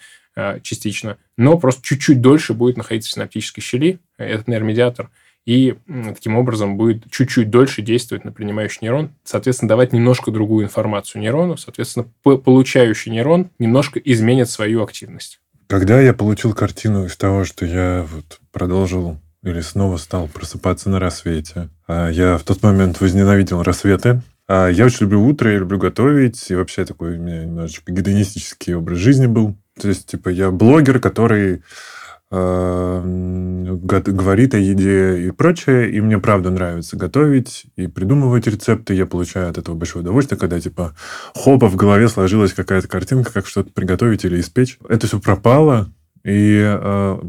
частично, 0.62 1.18
но 1.36 1.58
просто 1.58 1.84
чуть-чуть 1.84 2.22
дольше 2.22 2.54
будет 2.54 2.78
находиться 2.78 3.10
в 3.10 3.14
синаптической 3.14 3.62
щели 3.62 4.00
этот 4.18 4.48
нейромедиатор– 4.48 5.10
и 5.50 5.76
таким 6.14 6.38
образом 6.38 6.78
будет 6.78 7.10
чуть-чуть 7.10 7.50
дольше 7.50 7.82
действовать 7.82 8.24
на 8.24 8.32
принимающий 8.32 8.80
нейрон, 8.84 9.10
соответственно, 9.24 9.70
давать 9.70 9.94
немножко 9.94 10.30
другую 10.30 10.66
информацию 10.66 11.24
нейрону, 11.24 11.58
соответственно, 11.58 12.06
получающий 12.22 13.12
нейрон 13.12 13.50
немножко 13.58 13.98
изменит 13.98 14.48
свою 14.48 14.84
активность. 14.84 15.40
Когда 15.66 16.00
я 16.00 16.14
получил 16.14 16.54
картину 16.54 17.06
из 17.06 17.18
того, 17.18 17.46
что 17.46 17.66
я 17.66 18.06
вот 18.12 18.40
продолжил 18.52 19.18
или 19.42 19.62
снова 19.62 19.98
стал 19.98 20.28
просыпаться 20.28 20.92
на 20.92 21.00
рассвете, 21.00 21.70
а 21.88 22.10
я 22.10 22.38
в 22.38 22.44
тот 22.44 22.62
момент 22.62 23.02
возненавидел 23.02 23.64
рассветы, 23.64 24.22
а 24.48 24.68
я 24.68 24.86
очень 24.86 25.02
люблю 25.02 25.26
утро, 25.26 25.52
я 25.52 25.58
люблю 25.58 25.80
готовить, 25.80 26.52
и 26.52 26.56
вообще 26.56 26.86
такой 26.86 27.18
у 27.18 27.20
меня 27.20 27.44
немножечко 27.46 27.92
гедонистический 27.92 28.76
образ 28.76 29.00
жизни 29.00 29.26
был. 29.26 29.56
То 29.82 29.88
есть, 29.88 30.06
типа, 30.06 30.30
я 30.30 30.52
блогер, 30.52 31.00
который 31.00 31.64
говорит 32.32 34.54
о 34.54 34.60
еде 34.60 35.28
и 35.28 35.32
прочее, 35.32 35.92
и 35.92 36.00
мне 36.00 36.20
правда 36.20 36.52
нравится 36.52 36.96
готовить 36.96 37.66
и 37.76 37.88
придумывать 37.88 38.46
рецепты, 38.46 38.94
я 38.94 39.08
получаю 39.08 39.50
от 39.50 39.58
этого 39.58 39.76
большое 39.76 40.04
удовольствие, 40.04 40.40
когда 40.40 40.60
типа 40.60 40.96
хопа 41.34 41.68
в 41.68 41.76
голове 41.76 42.08
сложилась 42.08 42.54
какая-то 42.54 42.88
картинка, 42.88 43.34
как 43.34 43.48
что-то 43.48 43.72
приготовить 43.72 44.26
или 44.26 44.40
испечь. 44.40 44.78
Это 44.88 45.08
все 45.08 45.20
пропало, 45.20 45.92
и 46.24 46.62
э, 46.64 47.20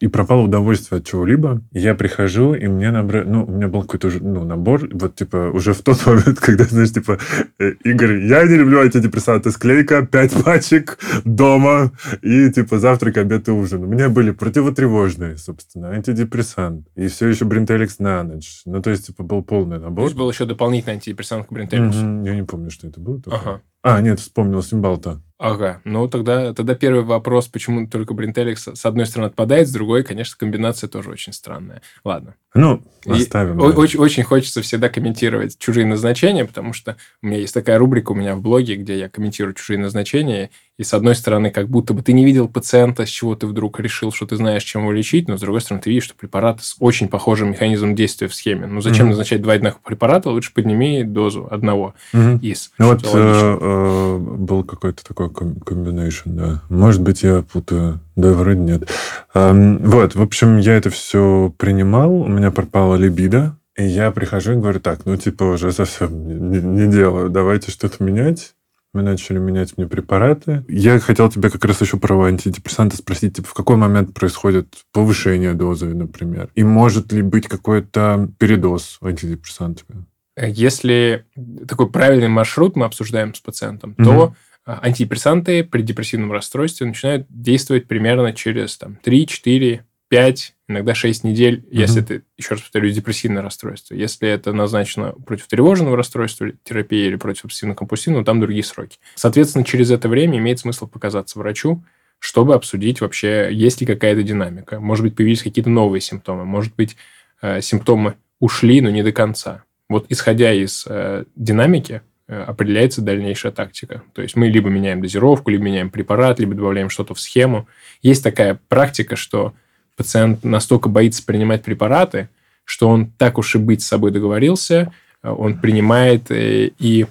и 0.00 0.08
пропало 0.08 0.42
удовольствие 0.42 0.98
от 0.98 1.06
чего-либо. 1.06 1.62
Я 1.72 1.94
прихожу, 1.94 2.54
и 2.54 2.66
мне 2.66 2.90
набрали... 2.90 3.24
Ну, 3.24 3.44
у 3.44 3.50
меня 3.50 3.68
был 3.68 3.82
какой-то 3.82 4.10
ну, 4.20 4.44
набор, 4.44 4.88
вот, 4.92 5.16
типа, 5.16 5.50
уже 5.52 5.72
в 5.72 5.82
тот 5.82 6.04
момент, 6.06 6.38
когда, 6.40 6.64
знаешь, 6.64 6.92
типа, 6.92 7.18
«Э, 7.58 7.72
Игорь, 7.84 8.26
я 8.26 8.44
не 8.44 8.56
люблю 8.56 8.80
антидепрессанты, 8.80 9.50
склейка, 9.50 10.06
пять 10.06 10.32
пачек 10.44 10.98
дома, 11.24 11.92
и, 12.22 12.50
типа, 12.50 12.78
завтрак, 12.78 13.16
обед 13.18 13.48
и 13.48 13.50
ужин. 13.50 13.84
У 13.84 13.86
меня 13.86 14.08
были 14.08 14.30
противотревожные, 14.30 15.36
собственно, 15.36 15.90
антидепрессант, 15.90 16.86
и 16.94 17.08
все 17.08 17.28
еще 17.28 17.44
бринтеликс 17.44 17.98
на 17.98 18.22
ночь. 18.22 18.62
Ну, 18.66 18.82
то 18.82 18.90
есть, 18.90 19.06
типа, 19.06 19.22
был 19.22 19.42
полный 19.42 19.78
набор. 19.78 20.04
То 20.04 20.04
есть, 20.04 20.16
был 20.16 20.30
еще 20.30 20.44
дополнительный 20.44 20.94
антидепрессант 20.94 21.46
к 21.46 21.52
бринтеликсу? 21.52 21.98
Mm-hmm. 21.98 22.26
Я 22.26 22.34
не 22.34 22.44
помню, 22.44 22.70
что 22.70 22.86
это 22.86 23.00
было. 23.00 23.20
Ага. 23.26 23.62
А, 23.82 24.00
нет, 24.00 24.20
вспомнил 24.20 24.62
Симбалта. 24.62 25.20
Ага, 25.38 25.80
ну 25.84 26.08
тогда, 26.08 26.52
тогда 26.52 26.74
первый 26.74 27.04
вопрос, 27.04 27.46
почему 27.46 27.86
только 27.86 28.12
Бринтеликс 28.12 28.70
с 28.74 28.84
одной 28.84 29.06
стороны 29.06 29.28
отпадает, 29.28 29.68
с 29.68 29.72
другой, 29.72 30.02
конечно, 30.02 30.34
комбинация 30.36 30.88
тоже 30.88 31.10
очень 31.10 31.32
странная. 31.32 31.80
Ладно. 32.02 32.34
Ну, 32.54 32.82
оставим. 33.06 33.54
И, 33.54 33.72
да. 33.72 33.78
очень, 33.78 34.00
очень 34.00 34.24
хочется 34.24 34.62
всегда 34.62 34.88
комментировать 34.88 35.56
чужие 35.56 35.86
назначения, 35.86 36.44
потому 36.44 36.72
что 36.72 36.96
у 37.22 37.26
меня 37.28 37.38
есть 37.38 37.54
такая 37.54 37.78
рубрика 37.78 38.10
у 38.10 38.14
меня 38.16 38.34
в 38.34 38.40
блоге, 38.40 38.74
где 38.74 38.98
я 38.98 39.08
комментирую 39.08 39.54
чужие 39.54 39.78
назначения, 39.78 40.50
и 40.78 40.84
с 40.84 40.94
одной 40.94 41.16
стороны, 41.16 41.50
как 41.50 41.68
будто 41.68 41.92
бы 41.92 42.02
ты 42.02 42.12
не 42.12 42.24
видел 42.24 42.48
пациента, 42.48 43.04
с 43.04 43.08
чего 43.08 43.34
ты 43.34 43.48
вдруг 43.48 43.80
решил, 43.80 44.12
что 44.12 44.26
ты 44.26 44.36
знаешь, 44.36 44.62
чем 44.62 44.82
его 44.82 44.92
лечить, 44.92 45.26
но 45.26 45.36
с 45.36 45.40
другой 45.40 45.60
стороны, 45.60 45.82
ты 45.82 45.90
видишь, 45.90 46.04
что 46.04 46.14
препарат 46.14 46.62
с 46.62 46.76
очень 46.78 47.08
похожим 47.08 47.50
механизмом 47.50 47.96
действия 47.96 48.28
в 48.28 48.34
схеме. 48.34 48.66
Ну, 48.66 48.80
зачем 48.80 49.06
mm-hmm. 49.06 49.10
назначать 49.10 49.42
два 49.42 49.54
одинаковых 49.54 49.82
препарата? 49.82 50.30
Лучше 50.30 50.54
подними 50.54 51.02
дозу 51.02 51.48
одного 51.50 51.94
mm-hmm. 52.14 52.40
из. 52.42 52.70
Ну, 52.78 52.86
вот 52.86 53.02
э, 53.04 53.08
э, 53.12 54.18
был 54.18 54.62
какой-то 54.62 55.04
такой 55.04 55.30
комбинейшн, 55.32 56.30
да. 56.30 56.62
Может 56.68 57.02
быть, 57.02 57.24
я 57.24 57.42
путаю. 57.42 57.98
Да, 58.14 58.32
вроде 58.32 58.60
нет. 58.60 58.88
Эм, 59.34 59.78
вот, 59.78 60.14
в 60.14 60.22
общем, 60.22 60.58
я 60.58 60.74
это 60.74 60.90
все 60.90 61.52
принимал, 61.56 62.12
у 62.12 62.28
меня 62.28 62.50
пропала 62.50 62.94
либидо, 62.94 63.56
и 63.76 63.84
я 63.84 64.10
прихожу 64.10 64.52
и 64.52 64.56
говорю, 64.56 64.80
так, 64.80 65.06
ну, 65.06 65.16
типа, 65.16 65.44
уже 65.44 65.70
совсем 65.72 66.50
не, 66.50 66.60
не 66.60 66.90
делаю, 66.90 67.30
давайте 67.30 67.70
что-то 67.70 68.02
менять. 68.02 68.54
Мы 68.98 69.04
начали 69.04 69.38
менять 69.38 69.78
мне 69.78 69.86
препараты. 69.86 70.64
Я 70.66 70.98
хотел 70.98 71.30
тебя 71.30 71.50
как 71.50 71.64
раз 71.64 71.80
еще 71.80 71.98
про 71.98 72.20
антидепрессанты 72.24 72.96
спросить, 72.96 73.36
типа, 73.36 73.46
в 73.46 73.54
какой 73.54 73.76
момент 73.76 74.12
происходит 74.12 74.74
повышение 74.92 75.54
дозы, 75.54 75.94
например? 75.94 76.50
И 76.56 76.64
может 76.64 77.12
ли 77.12 77.22
быть 77.22 77.46
какой-то 77.46 78.28
передоз 78.40 78.98
антидепрессантами? 79.00 80.04
Если 80.36 81.26
такой 81.68 81.88
правильный 81.88 82.26
маршрут 82.26 82.74
мы 82.74 82.86
обсуждаем 82.86 83.34
с 83.34 83.40
пациентом, 83.40 83.94
mm-hmm. 83.96 84.04
то 84.04 84.34
а, 84.66 84.80
антидепрессанты 84.82 85.62
при 85.62 85.82
депрессивном 85.82 86.32
расстройстве 86.32 86.88
начинают 86.88 87.28
действовать 87.28 87.86
примерно 87.86 88.32
через 88.32 88.76
там, 88.78 88.98
3, 89.00 89.26
4, 89.28 89.84
5, 90.08 90.54
иногда 90.68 90.94
6 90.94 91.24
недель, 91.24 91.60
mm-hmm. 91.60 91.68
если 91.70 92.02
это, 92.02 92.22
еще 92.36 92.50
раз 92.50 92.60
повторю, 92.62 92.90
депрессивное 92.90 93.42
расстройство. 93.42 93.94
Если 93.94 94.28
это 94.28 94.52
назначено 94.52 95.12
против 95.12 95.46
тревожного 95.46 95.96
расстройства, 95.96 96.50
терапии 96.64 97.06
или 97.06 97.16
против 97.16 97.46
обсессивно-компульсивного, 97.46 98.24
там 98.24 98.40
другие 98.40 98.64
сроки. 98.64 98.98
Соответственно, 99.14 99.64
через 99.64 99.90
это 99.90 100.08
время 100.08 100.38
имеет 100.38 100.58
смысл 100.58 100.86
показаться 100.86 101.38
врачу, 101.38 101.82
чтобы 102.18 102.54
обсудить 102.54 103.00
вообще, 103.00 103.48
есть 103.52 103.80
ли 103.80 103.86
какая-то 103.86 104.22
динамика. 104.22 104.80
Может 104.80 105.04
быть, 105.04 105.14
появились 105.16 105.42
какие-то 105.42 105.70
новые 105.70 106.00
симптомы. 106.00 106.44
Может 106.44 106.74
быть, 106.74 106.96
э, 107.42 107.60
симптомы 107.60 108.16
ушли, 108.40 108.80
но 108.80 108.90
не 108.90 109.02
до 109.02 109.12
конца. 109.12 109.64
Вот 109.88 110.06
исходя 110.08 110.52
из 110.52 110.84
э, 110.88 111.24
динамики, 111.36 112.02
э, 112.26 112.42
определяется 112.42 113.02
дальнейшая 113.02 113.52
тактика. 113.52 114.02
То 114.14 114.22
есть 114.22 114.36
мы 114.36 114.48
либо 114.48 114.68
меняем 114.68 115.00
дозировку, 115.00 115.50
либо 115.50 115.64
меняем 115.64 115.90
препарат, 115.90 116.40
либо 116.40 116.54
добавляем 116.54 116.90
что-то 116.90 117.14
в 117.14 117.20
схему. 117.20 117.68
Есть 118.02 118.24
такая 118.24 118.60
практика, 118.68 119.16
что 119.16 119.54
пациент 119.98 120.44
настолько 120.44 120.88
боится 120.88 121.22
принимать 121.22 121.62
препараты, 121.62 122.28
что 122.64 122.88
он 122.88 123.10
так 123.18 123.36
уж 123.36 123.56
и 123.56 123.58
быть 123.58 123.82
с 123.82 123.88
собой 123.88 124.12
договорился, 124.12 124.92
э, 125.22 125.28
он 125.28 125.58
принимает 125.58 126.30
э, 126.30 126.70
и 126.78 127.06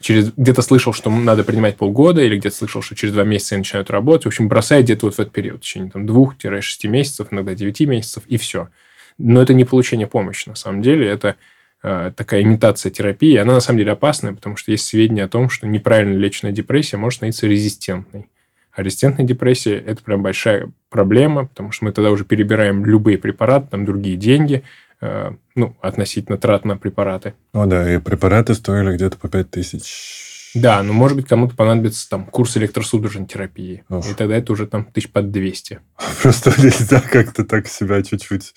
через 0.00 0.32
где-то 0.36 0.60
слышал, 0.60 0.92
что 0.92 1.08
надо 1.10 1.44
принимать 1.44 1.76
полгода, 1.76 2.20
или 2.20 2.36
где-то 2.36 2.56
слышал, 2.56 2.82
что 2.82 2.94
через 2.94 3.14
два 3.14 3.24
месяца 3.24 3.56
начинают 3.56 3.90
работать. 3.90 4.24
В 4.24 4.28
общем, 4.28 4.48
бросает 4.48 4.84
где-то 4.84 5.06
вот 5.06 5.14
в 5.14 5.20
этот 5.20 5.32
период, 5.32 5.60
в 5.60 5.64
течение 5.64 5.90
там, 5.90 6.04
двух-шести 6.04 6.88
месяцев, 6.88 7.28
иногда 7.30 7.54
девяти 7.54 7.86
месяцев, 7.86 8.24
и 8.26 8.36
все. 8.36 8.68
Но 9.16 9.40
это 9.40 9.54
не 9.54 9.64
получение 9.64 10.06
помощи, 10.06 10.48
на 10.48 10.56
самом 10.56 10.82
деле. 10.82 11.08
Это 11.08 11.36
э, 11.82 12.12
такая 12.14 12.42
имитация 12.42 12.90
терапии. 12.90 13.36
Она, 13.36 13.54
на 13.54 13.60
самом 13.60 13.78
деле, 13.78 13.92
опасная, 13.92 14.34
потому 14.34 14.56
что 14.56 14.72
есть 14.72 14.86
сведения 14.86 15.24
о 15.24 15.28
том, 15.28 15.48
что 15.48 15.66
неправильно 15.66 16.18
леченная 16.18 16.52
депрессия 16.52 16.98
может 16.98 17.18
становиться 17.18 17.46
резистентной. 17.46 18.28
А 18.76 18.82
резистентная 18.82 19.24
депрессия– 19.24 19.78
это 19.86 20.02
прям 20.02 20.22
большая 20.22 20.70
проблема, 20.90 21.46
потому 21.46 21.72
что 21.72 21.86
мы 21.86 21.92
тогда 21.92 22.10
уже 22.10 22.26
перебираем 22.26 22.84
любые 22.84 23.16
препараты, 23.16 23.68
там 23.70 23.86
другие 23.86 24.16
деньги, 24.16 24.64
э, 25.00 25.30
ну, 25.54 25.74
относительно 25.80 26.36
трат 26.36 26.66
на 26.66 26.76
препараты. 26.76 27.32
О, 27.54 27.64
да, 27.64 27.90
и 27.94 27.98
препараты 27.98 28.52
стоили 28.52 28.94
где-то 28.94 29.16
по 29.16 29.30
5 29.30 29.50
тысяч. 29.50 30.50
Да, 30.54 30.82
но, 30.82 30.92
может 30.92 31.16
быть, 31.16 31.26
кому-то 31.26 31.56
понадобится 31.56 32.06
там 32.10 32.26
курс 32.26 32.58
электросудорожной 32.58 33.26
терапии. 33.26 33.82
Ох. 33.88 34.10
И 34.10 34.12
тогда 34.12 34.36
это 34.36 34.52
уже 34.52 34.66
там 34.66 34.84
тысяч 34.84 35.10
под 35.10 35.30
200. 35.30 35.80
Просто 36.22 36.50
нельзя 36.62 37.00
как-то 37.00 37.44
так 37.44 37.68
себя 37.68 38.02
чуть-чуть 38.02 38.54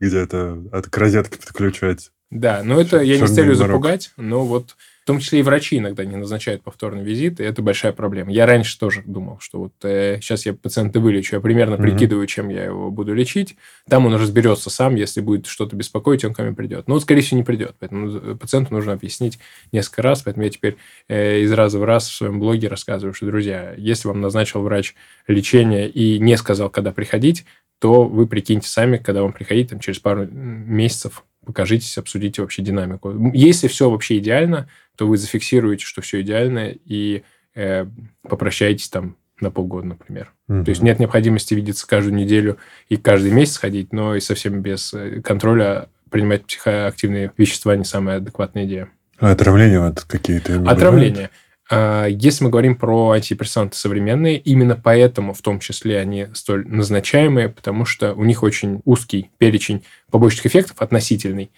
где-то 0.00 0.64
от 0.70 0.94
розетки 0.94 1.38
подключать. 1.38 2.10
Да, 2.30 2.60
но 2.62 2.78
это 2.78 3.00
я 3.00 3.18
не 3.18 3.26
с 3.26 3.34
целью 3.34 3.54
запугать, 3.54 4.10
но 4.18 4.44
вот 4.44 4.76
в 5.02 5.06
том 5.06 5.18
числе 5.18 5.40
и 5.40 5.42
врачи 5.42 5.78
иногда 5.78 6.04
не 6.04 6.14
назначают 6.14 6.62
повторный 6.62 7.02
визит, 7.02 7.40
и 7.40 7.44
это 7.44 7.60
большая 7.60 7.92
проблема. 7.92 8.30
Я 8.30 8.46
раньше 8.46 8.78
тоже 8.78 9.02
думал, 9.04 9.38
что 9.40 9.58
вот 9.58 9.72
э, 9.82 10.18
сейчас 10.20 10.46
я 10.46 10.54
пациента 10.54 11.00
вылечу, 11.00 11.34
я 11.34 11.40
примерно 11.40 11.74
mm-hmm. 11.74 11.82
прикидываю, 11.82 12.26
чем 12.28 12.48
я 12.50 12.66
его 12.66 12.88
буду 12.92 13.12
лечить. 13.12 13.56
Там 13.88 14.06
он 14.06 14.14
разберется 14.14 14.70
сам, 14.70 14.94
если 14.94 15.20
будет 15.20 15.46
что-то 15.46 15.74
беспокоить, 15.74 16.24
он 16.24 16.34
ко 16.34 16.44
мне 16.44 16.52
придет. 16.52 16.86
Но, 16.86 16.94
вот, 16.94 17.02
скорее 17.02 17.22
всего, 17.22 17.38
не 17.38 17.44
придет. 17.44 17.74
Поэтому 17.80 18.36
пациенту 18.36 18.72
нужно 18.72 18.92
объяснить 18.92 19.40
несколько 19.72 20.02
раз. 20.02 20.22
Поэтому 20.22 20.44
я 20.44 20.50
теперь 20.50 20.76
э, 21.08 21.40
из 21.40 21.50
раза 21.50 21.80
в 21.80 21.84
раз 21.84 22.08
в 22.08 22.14
своем 22.14 22.38
блоге 22.38 22.68
рассказываю, 22.68 23.12
что, 23.12 23.26
друзья, 23.26 23.74
если 23.76 24.06
вам 24.06 24.20
назначил 24.20 24.62
врач 24.62 24.94
лечение 25.26 25.90
и 25.90 26.20
не 26.20 26.36
сказал, 26.36 26.70
когда 26.70 26.92
приходить, 26.92 27.44
то 27.80 28.04
вы 28.04 28.28
прикиньте 28.28 28.68
сами, 28.68 28.98
когда 28.98 29.22
вам 29.22 29.32
приходить, 29.32 29.70
там, 29.70 29.80
через 29.80 29.98
пару 29.98 30.28
месяцев 30.28 31.24
покажитесь, 31.44 31.98
обсудите 31.98 32.42
вообще 32.42 32.62
динамику. 32.62 33.30
Если 33.32 33.68
все 33.68 33.90
вообще 33.90 34.18
идеально, 34.18 34.68
то 34.96 35.06
вы 35.06 35.16
зафиксируете, 35.16 35.84
что 35.84 36.00
все 36.00 36.20
идеально, 36.20 36.72
и 36.84 37.22
э, 37.54 37.86
попрощаетесь 38.22 38.88
там 38.88 39.16
на 39.40 39.50
полгода, 39.50 39.88
например. 39.88 40.32
Mm-hmm. 40.48 40.64
То 40.64 40.68
есть 40.70 40.82
нет 40.82 40.98
необходимости 40.98 41.54
видеться 41.54 41.86
каждую 41.86 42.14
неделю 42.14 42.58
и 42.88 42.96
каждый 42.96 43.32
месяц 43.32 43.56
ходить, 43.56 43.92
но 43.92 44.14
и 44.14 44.20
совсем 44.20 44.60
без 44.60 44.94
э, 44.94 45.20
контроля 45.20 45.88
принимать 46.10 46.44
психоактивные 46.46 47.32
вещества 47.36 47.76
не 47.76 47.84
самая 47.84 48.18
адекватная 48.18 48.64
идея. 48.64 48.88
А 49.18 49.30
отравления 49.30 49.80
вот 49.80 50.02
какие-то? 50.02 50.62
Отравления. 50.68 51.30
А, 51.74 52.04
если 52.04 52.44
мы 52.44 52.50
говорим 52.50 52.76
про 52.76 53.12
антидепрессанты 53.12 53.78
современные, 53.78 54.36
именно 54.36 54.76
поэтому 54.76 55.32
в 55.32 55.40
том 55.40 55.58
числе 55.58 55.98
они 55.98 56.26
столь 56.34 56.68
назначаемые, 56.68 57.48
потому 57.48 57.86
что 57.86 58.12
у 58.12 58.24
них 58.24 58.42
очень 58.42 58.82
узкий 58.84 59.30
перечень 59.38 59.82
побочных 60.10 60.44
эффектов, 60.44 60.76
относительный, 60.82 61.50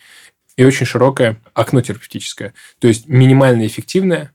и 0.56 0.64
очень 0.64 0.86
широкое 0.86 1.40
окно 1.52 1.80
терапевтическое. 1.80 2.54
То 2.78 2.86
есть 2.86 3.08
минимально 3.08 3.66
эффективная 3.66 4.30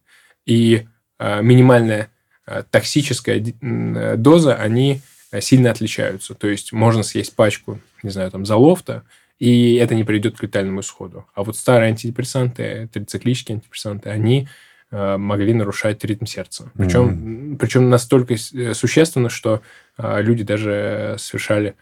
и 0.45 0.85
а, 1.17 1.39
минимальная 1.39 2.09
а, 2.45 2.63
токсическая 2.63 3.41
доза, 3.61 4.55
они 4.55 4.99
сильно 5.39 5.71
отличаются. 5.71 6.33
То 6.33 6.49
есть 6.49 6.73
можно 6.73 7.03
съесть 7.03 7.37
пачку, 7.37 7.79
не 8.03 8.09
знаю, 8.09 8.31
там, 8.31 8.45
залофта, 8.45 9.03
и 9.37 9.75
это 9.75 9.95
не 9.95 10.03
приведет 10.03 10.37
к 10.37 10.43
летальному 10.43 10.81
исходу. 10.81 11.25
А 11.33 11.45
вот 11.45 11.55
старые 11.55 11.91
антидепрессанты, 11.91 12.89
трициклические 12.91 13.55
антидепрессанты, 13.55 14.09
они 14.09 14.49
Э, 14.49 14.49
могли 14.91 15.53
нарушать 15.53 16.03
ритм 16.03 16.25
сердца. 16.25 16.71
Причем, 16.75 17.09
mm-hmm. 17.09 17.57
причем 17.57 17.89
настолько 17.89 18.33
э, 18.33 18.73
существенно, 18.73 19.29
что 19.29 19.61
э, 19.97 20.21
люди 20.21 20.43
даже 20.43 21.15
совершали, 21.19 21.75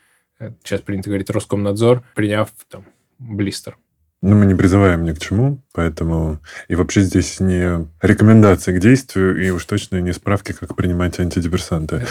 сейчас 0.63 0.81
принято 0.81 1.09
говорить, 1.09 1.29
Роскомнадзор, 1.29 2.03
приняв 2.15 2.49
там 2.69 2.85
блистер. 3.19 3.77
Ну, 4.23 4.35
мы 4.35 4.47
не 4.47 4.55
призываем 4.55 5.03
ни 5.03 5.13
к 5.13 5.19
чему, 5.19 5.61
поэтому... 5.73 6.39
И 6.67 6.75
вообще 6.75 7.01
здесь 7.01 7.39
не 7.39 7.87
рекомендации 8.01 8.75
к 8.75 8.81
действию, 8.81 9.45
и 9.45 9.51
уж 9.51 9.63
точно 9.65 10.01
не 10.01 10.11
справки, 10.11 10.53
как 10.53 10.75
принимать 10.75 11.19
антидепрессанты. 11.19 12.03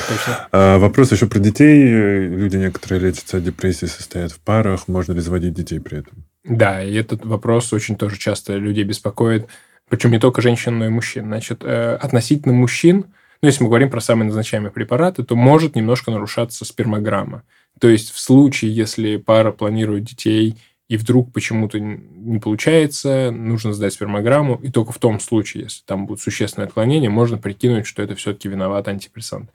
А, 0.52 0.78
вопрос 0.78 1.10
еще 1.10 1.26
про 1.26 1.40
детей. 1.40 2.28
Люди 2.28 2.58
некоторые 2.58 3.00
лечатся 3.00 3.38
от 3.38 3.44
депрессии, 3.44 3.86
состоят 3.86 4.30
в 4.30 4.38
парах. 4.38 4.86
Можно 4.86 5.14
ли 5.14 5.20
заводить 5.20 5.54
детей 5.54 5.80
при 5.80 5.98
этом? 5.98 6.24
Да, 6.44 6.80
и 6.80 6.94
этот 6.94 7.24
вопрос 7.24 7.72
очень 7.72 7.96
тоже 7.96 8.16
часто 8.18 8.54
людей 8.54 8.84
беспокоит 8.84 9.48
причем 9.88 10.10
не 10.10 10.18
только 10.18 10.42
женщин, 10.42 10.78
но 10.78 10.86
и 10.86 10.88
мужчин. 10.88 11.26
Значит, 11.26 11.62
э, 11.62 11.96
относительно 12.00 12.54
мужчин, 12.54 13.06
ну, 13.42 13.48
если 13.48 13.62
мы 13.62 13.68
говорим 13.68 13.90
про 13.90 14.00
самые 14.00 14.26
назначаемые 14.26 14.70
препараты, 14.70 15.22
то 15.22 15.36
может 15.36 15.76
немножко 15.76 16.10
нарушаться 16.10 16.64
спермограмма. 16.64 17.42
То 17.78 17.88
есть 17.88 18.10
в 18.12 18.18
случае, 18.18 18.74
если 18.74 19.16
пара 19.16 19.52
планирует 19.52 20.04
детей, 20.04 20.56
и 20.88 20.96
вдруг 20.96 21.32
почему-то 21.32 21.78
не 21.80 22.38
получается, 22.38 23.30
нужно 23.32 23.72
сдать 23.72 23.92
спермограмму, 23.92 24.60
и 24.62 24.70
только 24.70 24.92
в 24.92 24.98
том 24.98 25.18
случае, 25.18 25.64
если 25.64 25.82
там 25.84 26.06
будет 26.06 26.20
существенное 26.20 26.68
отклонение, 26.68 27.10
можно 27.10 27.38
прикинуть, 27.38 27.86
что 27.86 28.02
это 28.02 28.14
все-таки 28.14 28.48
виноват 28.48 28.86
антидепрессант. 28.88 29.50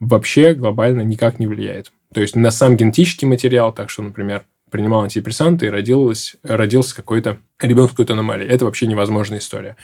Вообще 0.00 0.54
глобально 0.54 1.02
никак 1.02 1.38
не 1.38 1.46
влияет. 1.46 1.92
То 2.12 2.20
есть 2.20 2.34
на 2.34 2.50
сам 2.50 2.76
генетический 2.76 3.28
материал, 3.28 3.72
так 3.72 3.90
что, 3.90 4.02
например, 4.02 4.44
принимал 4.72 5.02
антидепрессанты 5.02 5.66
и 5.66 5.70
родилось, 5.70 6.34
родился 6.42 6.96
какой-то 6.96 7.38
ребенок 7.60 7.90
с 7.90 7.92
какой-то 7.92 8.14
аномалией. 8.14 8.50
Это 8.50 8.64
вообще 8.64 8.86
невозможная 8.86 9.38
история. 9.38 9.76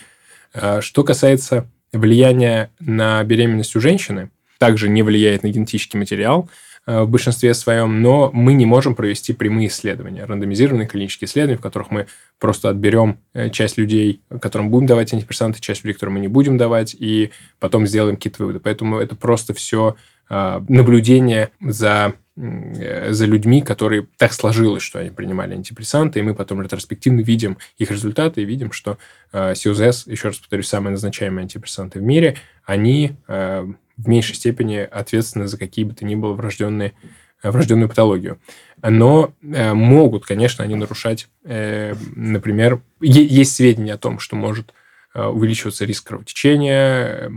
А, 0.52 0.80
что 0.80 1.04
касается 1.04 1.71
влияния 1.92 2.71
на 2.80 3.23
беременность 3.23 3.76
у 3.76 3.80
женщины, 3.80 4.30
также 4.59 4.88
не 4.88 5.02
влияет 5.02 5.45
на 5.45 5.49
генетический 5.49 5.99
материал. 5.99 6.50
В 6.88 7.07
большинстве 7.07 7.54
своем, 7.54 8.00
но 8.00 8.30
мы 8.33 8.54
не 8.54 8.64
можем 8.64 8.95
провести 8.95 9.33
прямые 9.33 9.68
исследования, 9.68 10.25
рандомизированные 10.25 10.88
клинические 10.88 11.26
исследования, 11.26 11.59
в 11.59 11.62
которых 11.62 11.90
мы 11.90 12.07
просто 12.38 12.71
отберем 12.71 13.18
часть 13.52 13.76
людей, 13.76 14.23
которым 14.40 14.71
будем 14.71 14.87
давать 14.87 15.12
антидепрессанты, 15.12 15.61
часть 15.61 15.85
людей, 15.85 15.95
которым 15.95 16.14
мы 16.14 16.21
не 16.21 16.28
будем 16.28 16.57
давать, 16.57 16.97
и 16.99 17.30
потом 17.59 17.87
сделаем 17.87 18.16
какие-то 18.16 18.42
выводы. 18.42 18.61
Поэтому 18.61 18.99
это 18.99 19.16
просто 19.16 19.52
все 19.52 19.97
наблюдение 20.30 21.50
за 21.61 22.14
Э, 22.40 23.12
за 23.12 23.26
людьми, 23.26 23.62
которые 23.62 24.07
так 24.16 24.33
сложилось, 24.33 24.83
что 24.83 25.00
они 25.00 25.11
принимали 25.11 25.54
антидепрессанты, 25.54 26.21
и 26.21 26.23
мы 26.23 26.35
потом 26.35 26.62
ретроспективно 26.62 27.21
видим 27.21 27.59
их 27.78 27.90
результаты 27.90 28.42
и 28.42 28.45
видим, 28.45 28.71
что 28.71 28.97
э, 29.33 29.54
СИУЗС, 29.57 30.07
еще 30.07 30.28
раз 30.28 30.38
повторюсь, 30.38 30.68
самые 30.68 30.92
назначаемые 30.92 31.42
антидепрессанты 31.42 31.99
в 31.99 32.02
мире, 32.02 32.37
они 32.64 33.16
э, 33.26 33.66
в 33.98 34.08
меньшей 34.08 34.34
степени 34.34 34.76
ответственны 34.76 35.46
за 35.46 35.58
какие 35.58 35.84
бы 35.84 35.94
то 35.94 36.06
ни 36.06 36.14
было 36.14 36.32
врожденные 36.32 36.94
врожденную 37.42 37.88
патологию. 37.88 38.38
Но 38.82 39.32
э, 39.42 39.72
могут, 39.72 40.24
конечно, 40.24 40.64
они 40.64 40.74
нарушать, 40.74 41.28
э, 41.44 41.94
например, 42.14 42.80
есть 43.00 43.54
сведения 43.54 43.94
о 43.94 43.98
том, 43.98 44.18
что 44.18 44.36
может 44.36 44.72
э, 45.14 45.24
увеличиваться 45.24 45.84
риск 45.84 46.08
кровотечения, 46.08 47.30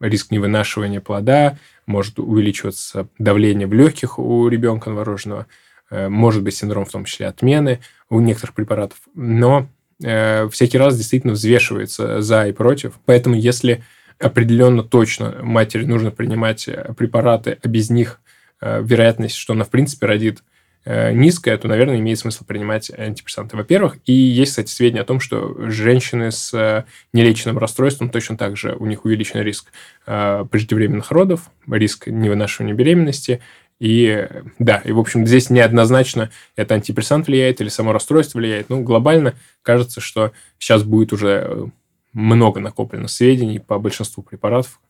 риск 0.00 0.30
невынашивания 0.30 1.00
плода, 1.00 1.58
может 1.86 2.18
увеличиваться 2.18 3.08
давление 3.18 3.66
в 3.66 3.72
легких 3.72 4.18
у 4.18 4.48
ребенка 4.48 4.90
новорожденного, 4.90 5.46
э, 5.90 6.08
может 6.08 6.42
быть 6.42 6.56
синдром 6.56 6.84
в 6.84 6.90
том 6.90 7.04
числе 7.04 7.26
отмены 7.26 7.80
у 8.10 8.20
некоторых 8.20 8.54
препаратов, 8.54 8.98
но 9.14 9.68
э, 10.02 10.48
всякий 10.48 10.78
раз 10.78 10.96
действительно 10.96 11.32
взвешивается 11.32 12.22
за 12.22 12.46
и 12.46 12.52
против. 12.52 12.94
Поэтому 13.04 13.34
если 13.34 13.82
определенно 14.18 14.82
точно 14.82 15.38
матери 15.42 15.84
нужно 15.84 16.10
принимать 16.10 16.68
э, 16.68 16.92
препараты, 16.96 17.58
а 17.62 17.68
без 17.68 17.90
них 17.90 18.20
вероятность, 18.60 19.34
что 19.34 19.52
она 19.52 19.64
в 19.64 19.68
принципе 19.68 20.06
родит 20.06 20.42
Э, 20.86 21.12
низкая, 21.12 21.56
то, 21.56 21.66
наверное, 21.66 21.98
имеет 21.98 22.18
смысл 22.18 22.44
принимать 22.44 22.90
антидепрессанты, 22.90 23.56
во-первых. 23.56 23.96
И 24.04 24.12
есть, 24.12 24.52
кстати, 24.52 24.70
сведения 24.70 25.00
о 25.00 25.06
том, 25.06 25.18
что 25.18 25.70
женщины 25.70 26.30
с 26.30 26.52
э, 26.52 26.84
нелеченным 27.14 27.56
расстройством 27.56 28.10
точно 28.10 28.36
так 28.36 28.58
же 28.58 28.76
у 28.78 28.84
них 28.84 29.06
увеличен 29.06 29.40
риск 29.40 29.72
э, 30.06 30.44
преждевременных 30.50 31.10
родов, 31.10 31.50
риск 31.66 32.08
невынашивания 32.08 32.74
беременности. 32.74 33.40
И 33.80 34.28
да, 34.58 34.82
и, 34.84 34.92
в 34.92 34.98
общем, 34.98 35.26
здесь 35.26 35.48
неоднозначно, 35.48 36.30
это 36.54 36.74
антидепрессант 36.74 37.28
влияет 37.28 37.62
или 37.62 37.68
само 37.70 37.92
расстройство 37.92 38.38
влияет. 38.38 38.68
Ну, 38.68 38.82
глобально 38.82 39.34
кажется, 39.62 40.02
что 40.02 40.32
сейчас 40.58 40.82
будет 40.82 41.14
уже 41.14 41.70
много 42.14 42.60
накоплено 42.60 43.08
сведений 43.08 43.58
по 43.58 43.78
большинству 43.78 44.22
препаратов, 44.22 44.80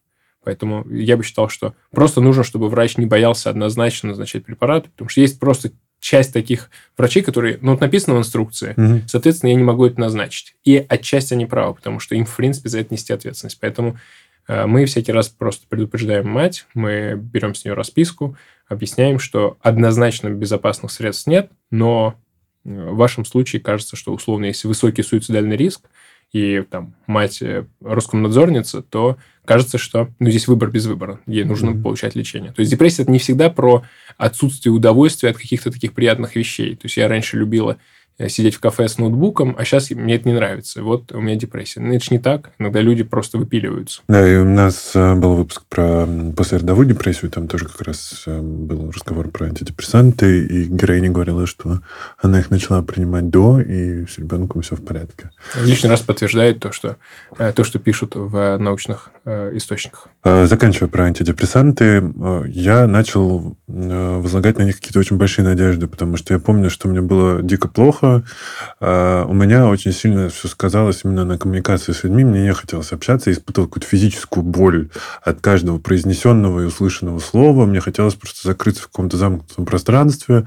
Поэтому 0.44 0.86
я 0.90 1.16
бы 1.16 1.24
считал, 1.24 1.48
что 1.48 1.74
просто 1.90 2.20
нужно, 2.20 2.44
чтобы 2.44 2.68
врач 2.68 2.96
не 2.98 3.06
боялся 3.06 3.50
однозначно 3.50 4.10
назначать 4.10 4.44
препараты, 4.44 4.90
потому 4.90 5.08
что 5.08 5.22
есть 5.22 5.40
просто 5.40 5.70
часть 6.00 6.34
таких 6.34 6.70
врачей, 6.98 7.22
которые, 7.22 7.58
ну, 7.62 7.72
вот 7.72 7.80
написано 7.80 8.16
в 8.16 8.18
инструкции, 8.18 8.74
угу. 8.76 9.00
соответственно, 9.08 9.50
я 9.50 9.56
не 9.56 9.62
могу 9.62 9.86
это 9.86 9.98
назначить. 9.98 10.54
И 10.62 10.84
отчасти 10.86 11.32
они 11.32 11.46
правы, 11.46 11.74
потому 11.74 11.98
что 11.98 12.14
им, 12.14 12.26
в 12.26 12.36
принципе, 12.36 12.68
за 12.68 12.80
это 12.80 12.92
нести 12.92 13.12
ответственность. 13.12 13.58
Поэтому 13.58 13.98
э, 14.46 14.66
мы 14.66 14.84
всякий 14.84 15.12
раз 15.12 15.30
просто 15.30 15.66
предупреждаем 15.66 16.28
мать, 16.28 16.66
мы 16.74 17.14
берем 17.16 17.54
с 17.54 17.64
нее 17.64 17.72
расписку, 17.72 18.36
объясняем, 18.68 19.18
что 19.18 19.56
однозначно 19.62 20.28
безопасных 20.28 20.92
средств 20.92 21.26
нет, 21.26 21.50
но 21.70 22.16
э, 22.66 22.90
в 22.90 22.96
вашем 22.96 23.24
случае 23.24 23.62
кажется, 23.62 23.96
что 23.96 24.12
условно, 24.12 24.44
если 24.44 24.68
высокий 24.68 25.02
суицидальный 25.02 25.56
риск, 25.56 25.88
и 26.34 26.64
там 26.68 26.94
мать 27.06 27.40
э, 27.42 27.64
Роскомнадзорница, 27.80 28.82
то 28.82 29.16
кажется, 29.44 29.78
что 29.78 30.08
ну, 30.18 30.28
здесь 30.30 30.48
выбор 30.48 30.68
без 30.68 30.84
выбора. 30.84 31.20
Ей 31.26 31.44
нужно 31.44 31.70
mm-hmm. 31.70 31.82
получать 31.82 32.16
лечение. 32.16 32.50
То 32.52 32.58
есть 32.58 32.72
депрессия 32.72 33.02
это 33.02 33.12
не 33.12 33.20
всегда 33.20 33.50
про 33.50 33.84
отсутствие 34.18 34.72
удовольствия 34.72 35.30
от 35.30 35.38
каких-то 35.38 35.70
таких 35.70 35.92
приятных 35.92 36.34
вещей. 36.34 36.74
То 36.74 36.86
есть 36.86 36.96
я 36.96 37.06
раньше 37.06 37.36
любила 37.36 37.76
сидеть 38.28 38.54
в 38.54 38.60
кафе 38.60 38.88
с 38.88 38.98
ноутбуком, 38.98 39.56
а 39.58 39.64
сейчас 39.64 39.90
мне 39.90 40.14
это 40.14 40.28
не 40.28 40.34
нравится. 40.34 40.82
Вот 40.82 41.12
у 41.12 41.20
меня 41.20 41.36
депрессия. 41.36 41.80
Но 41.80 41.88
ну, 41.88 41.94
это 41.94 42.04
же 42.04 42.12
не 42.12 42.18
так. 42.18 42.50
Иногда 42.58 42.80
люди 42.80 43.02
просто 43.02 43.38
выпиливаются. 43.38 44.02
Да, 44.08 44.26
и 44.26 44.36
у 44.36 44.44
нас 44.44 44.92
э, 44.94 45.14
был 45.14 45.34
выпуск 45.34 45.64
про 45.68 46.06
послеродовую 46.36 46.86
депрессию. 46.86 47.30
Там 47.30 47.48
тоже 47.48 47.66
как 47.66 47.82
раз 47.82 48.22
э, 48.26 48.40
был 48.40 48.90
разговор 48.90 49.28
про 49.28 49.46
антидепрессанты. 49.46 50.46
И 50.46 50.64
героиня 50.64 51.10
говорила, 51.10 51.46
что 51.46 51.80
она 52.18 52.38
их 52.38 52.50
начала 52.50 52.82
принимать 52.82 53.30
до, 53.30 53.60
и 53.60 54.06
с 54.06 54.18
ребенком 54.18 54.62
все 54.62 54.76
в 54.76 54.84
порядке. 54.84 55.30
Лишний 55.60 55.90
раз 55.90 56.00
подтверждает 56.00 56.60
то, 56.60 56.70
что, 56.70 56.96
то, 57.36 57.64
что 57.64 57.78
пишут 57.78 58.12
в 58.14 58.58
научных 58.58 59.10
источниках. 59.24 60.08
Заканчивая 60.24 60.88
про 60.88 61.04
антидепрессанты, 61.04 62.02
я 62.46 62.86
начал 62.86 63.56
возлагать 63.66 64.58
на 64.58 64.62
них 64.62 64.76
какие-то 64.76 64.98
очень 64.98 65.16
большие 65.16 65.44
надежды, 65.44 65.86
потому 65.86 66.16
что 66.16 66.34
я 66.34 66.40
помню, 66.40 66.70
что 66.70 66.88
мне 66.88 67.00
было 67.00 67.42
дико 67.42 67.68
плохо, 67.68 68.03
плохо. 68.04 68.24
А, 68.80 69.24
у 69.24 69.32
меня 69.32 69.66
очень 69.68 69.92
сильно 69.92 70.28
все 70.28 70.48
сказалось 70.48 71.00
именно 71.04 71.24
на 71.24 71.38
коммуникации 71.38 71.92
с 71.92 72.04
людьми. 72.04 72.24
Мне 72.24 72.42
не 72.42 72.54
хотелось 72.54 72.92
общаться. 72.92 73.30
Я 73.30 73.36
испытывал 73.36 73.68
какую-то 73.68 73.88
физическую 73.88 74.44
боль 74.44 74.90
от 75.22 75.40
каждого 75.40 75.78
произнесенного 75.78 76.60
и 76.60 76.64
услышанного 76.64 77.18
слова. 77.18 77.66
Мне 77.66 77.80
хотелось 77.80 78.14
просто 78.14 78.48
закрыться 78.48 78.82
в 78.82 78.86
каком-то 78.86 79.16
замкнутом 79.16 79.64
пространстве, 79.66 80.46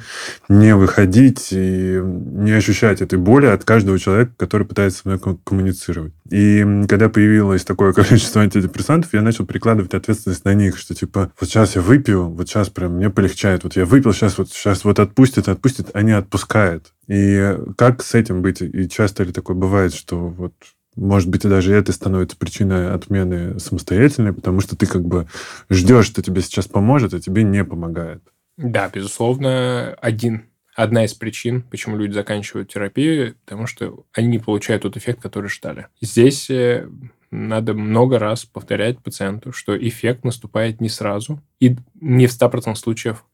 не 0.49 0.75
выходить 0.75 1.49
и 1.51 1.99
не 2.03 2.51
ощущать 2.51 3.01
этой 3.01 3.19
боли 3.19 3.47
от 3.47 3.63
каждого 3.63 3.99
человека, 3.99 4.31
который 4.37 4.65
пытается 4.65 5.01
со 5.01 5.07
мной 5.07 5.19
коммуницировать. 5.43 6.13
И 6.29 6.85
когда 6.87 7.09
появилось 7.09 7.63
такое 7.63 7.93
количество 7.93 8.41
антидепрессантов, 8.41 9.13
я 9.13 9.21
начал 9.21 9.45
прикладывать 9.45 9.93
ответственность 9.93 10.45
на 10.45 10.53
них, 10.53 10.77
что 10.77 10.95
типа 10.95 11.31
вот 11.39 11.49
сейчас 11.49 11.75
я 11.75 11.81
выпью, 11.81 12.29
вот 12.29 12.47
сейчас 12.47 12.69
прям 12.69 12.93
мне 12.93 13.09
полегчает, 13.09 13.63
вот 13.63 13.75
я 13.75 13.85
выпил, 13.85 14.13
сейчас 14.13 14.37
вот, 14.37 14.49
сейчас 14.49 14.83
вот 14.83 14.99
отпустит, 14.99 15.47
отпустит, 15.47 15.89
они 15.93 16.11
отпускают. 16.11 16.93
И 17.07 17.57
как 17.77 18.03
с 18.03 18.15
этим 18.15 18.41
быть? 18.41 18.61
И 18.61 18.89
часто 18.89 19.23
ли 19.23 19.31
такое 19.31 19.55
бывает, 19.55 19.93
что 19.93 20.27
вот 20.27 20.53
может 20.97 21.29
быть, 21.29 21.45
и 21.45 21.47
даже 21.47 21.75
это 21.75 21.91
становится 21.91 22.35
причиной 22.35 22.91
отмены 22.91 23.59
самостоятельной, 23.59 24.33
потому 24.33 24.61
что 24.61 24.75
ты 24.75 24.87
как 24.87 25.05
бы 25.05 25.27
ждешь, 25.69 26.07
что 26.07 26.23
тебе 26.23 26.41
сейчас 26.41 26.67
поможет, 26.67 27.13
а 27.13 27.19
тебе 27.19 27.43
не 27.43 27.63
помогает. 27.63 28.23
Да, 28.57 28.89
безусловно, 28.89 29.95
один 30.01 30.45
одна 30.77 31.03
из 31.03 31.13
причин, 31.13 31.63
почему 31.63 31.97
люди 31.97 32.13
заканчивают 32.13 32.71
терапию, 32.71 33.35
потому 33.45 33.67
что 33.67 34.05
они 34.13 34.27
не 34.27 34.39
получают 34.39 34.83
тот 34.83 34.95
эффект, 34.95 35.21
который 35.21 35.49
ждали. 35.49 35.87
Здесь 35.99 36.49
э, 36.49 36.87
надо 37.31 37.73
много 37.73 38.19
раз 38.19 38.45
повторять 38.45 38.99
пациенту, 38.99 39.51
что 39.51 39.77
эффект 39.77 40.23
наступает 40.23 40.79
не 40.79 40.87
сразу 40.87 41.41
и 41.59 41.75
не 41.99 42.27
в 42.27 42.31
100% 42.31 42.75
случаев 42.75 43.25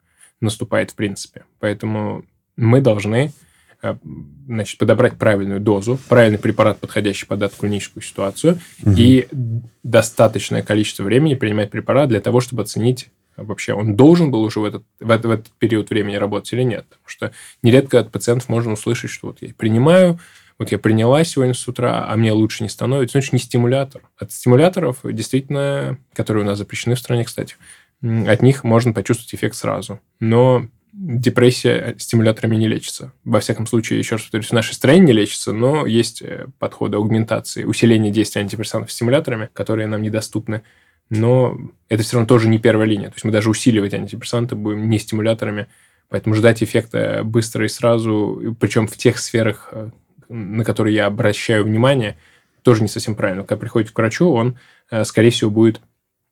наступает 0.42 0.92
в 0.92 0.96
принципе. 0.96 1.44
Поэтому 1.60 2.26
мы 2.56 2.82
должны 2.82 3.32
Э, 3.84 3.98
значит, 4.48 4.78
подобрать 4.78 5.18
правильную 5.18 5.60
дозу, 5.60 6.00
правильный 6.08 6.40
препарат, 6.40 6.80
подходящий 6.80 7.26
под 7.26 7.42
эту 7.42 7.58
клиническую 7.58 8.02
ситуацию, 8.02 8.60
угу. 8.82 8.96
и 8.98 9.28
достаточное 9.84 10.64
количество 10.64 11.04
времени 11.04 11.36
принимать 11.36 11.70
препарат 11.70 12.08
для 12.08 12.22
того, 12.22 12.40
чтобы 12.40 12.64
оценить 12.64 13.10
вообще 13.38 13.74
он 13.74 13.96
должен 13.96 14.32
был 14.32 14.44
уже 14.44 14.60
в 14.60 14.66
этот, 14.66 14.84
в, 15.00 15.10
этот, 15.10 15.26
в 15.26 15.32
этот 15.32 15.52
период 15.60 15.90
времени 15.90 16.16
работать 16.16 16.54
или 16.54 16.64
нет. 16.64 16.86
Потому 16.90 17.08
что 17.08 17.32
нередко 17.62 18.00
от 18.00 18.12
пациентов 18.12 18.50
можно 18.50 18.74
услышать, 18.74 19.12
что 19.12 19.28
вот 19.28 19.42
я 19.42 19.54
принимаю, 19.54 20.20
вот 20.60 20.72
я 20.72 20.80
приняла 20.80 21.24
сегодня 21.24 21.54
с 21.54 21.68
утра, 21.68 22.06
а 22.08 22.16
мне 22.16 22.32
лучше 22.32 22.64
не 22.64 22.70
становится. 22.70 23.18
Ну, 23.18 23.22
это 23.22 23.36
не 23.36 23.40
стимулятор. 23.40 24.04
От 24.18 24.32
стимуляторов, 24.32 25.00
действительно, 25.04 25.98
которые 26.14 26.44
у 26.44 26.48
нас 26.48 26.58
запрещены 26.58 26.96
в 26.96 27.00
стране, 27.00 27.24
кстати, 27.24 27.56
от 28.02 28.42
них 28.42 28.64
можно 28.64 28.94
почувствовать 28.94 29.34
эффект 29.34 29.56
сразу. 29.56 30.00
Но 30.20 30.68
депрессия 30.94 31.96
стимуляторами 31.98 32.56
не 32.56 32.68
лечится. 32.68 33.14
Во 33.24 33.40
всяком 33.40 33.66
случае, 33.66 34.00
еще 34.00 34.16
раз 34.16 34.24
повторюсь, 34.24 34.50
в 34.50 34.54
нашей 34.54 34.74
стране 34.74 35.00
не 35.00 35.12
лечится, 35.12 35.52
но 35.52 35.88
есть 35.88 36.22
э, 36.22 36.48
подходы 36.60 36.98
аугментации, 36.98 37.64
усиления 37.64 38.12
действия 38.12 38.42
антидепрессантов 38.42 38.92
стимуляторами, 38.92 39.50
которые 39.54 39.88
нам 39.88 40.04
недоступны. 40.04 40.62
Но 41.16 41.58
это 41.90 42.04
все 42.04 42.16
равно 42.16 42.28
тоже 42.28 42.48
не 42.48 42.58
первая 42.58 42.88
линия. 42.88 43.08
То 43.08 43.16
есть 43.16 43.24
мы 43.24 43.32
даже 43.32 43.50
усиливать 43.50 43.94
антидепрессанты 43.94 44.56
будем 44.56 44.90
не 44.90 44.98
стимуляторами. 44.98 45.68
Поэтому 46.10 46.36
ждать 46.36 46.64
эффекта 46.64 47.22
быстро 47.24 47.66
и 47.66 47.70
сразу, 47.70 48.56
причем 48.60 48.88
в 48.88 48.98
тех 48.98 49.20
сферах, 49.20 49.70
э, 49.72 49.90
на 50.30 50.64
которые 50.64 50.96
я 50.96 51.06
обращаю 51.06 51.66
внимание, 51.66 52.18
тоже 52.64 52.82
не 52.82 52.88
совсем 52.88 53.16
правильно. 53.16 53.44
Когда 53.44 53.60
приходит 53.60 53.92
к 53.92 53.98
врачу, 53.98 54.30
он, 54.30 54.58
э, 54.90 55.04
скорее 55.04 55.30
всего, 55.30 55.52
будет 55.52 55.82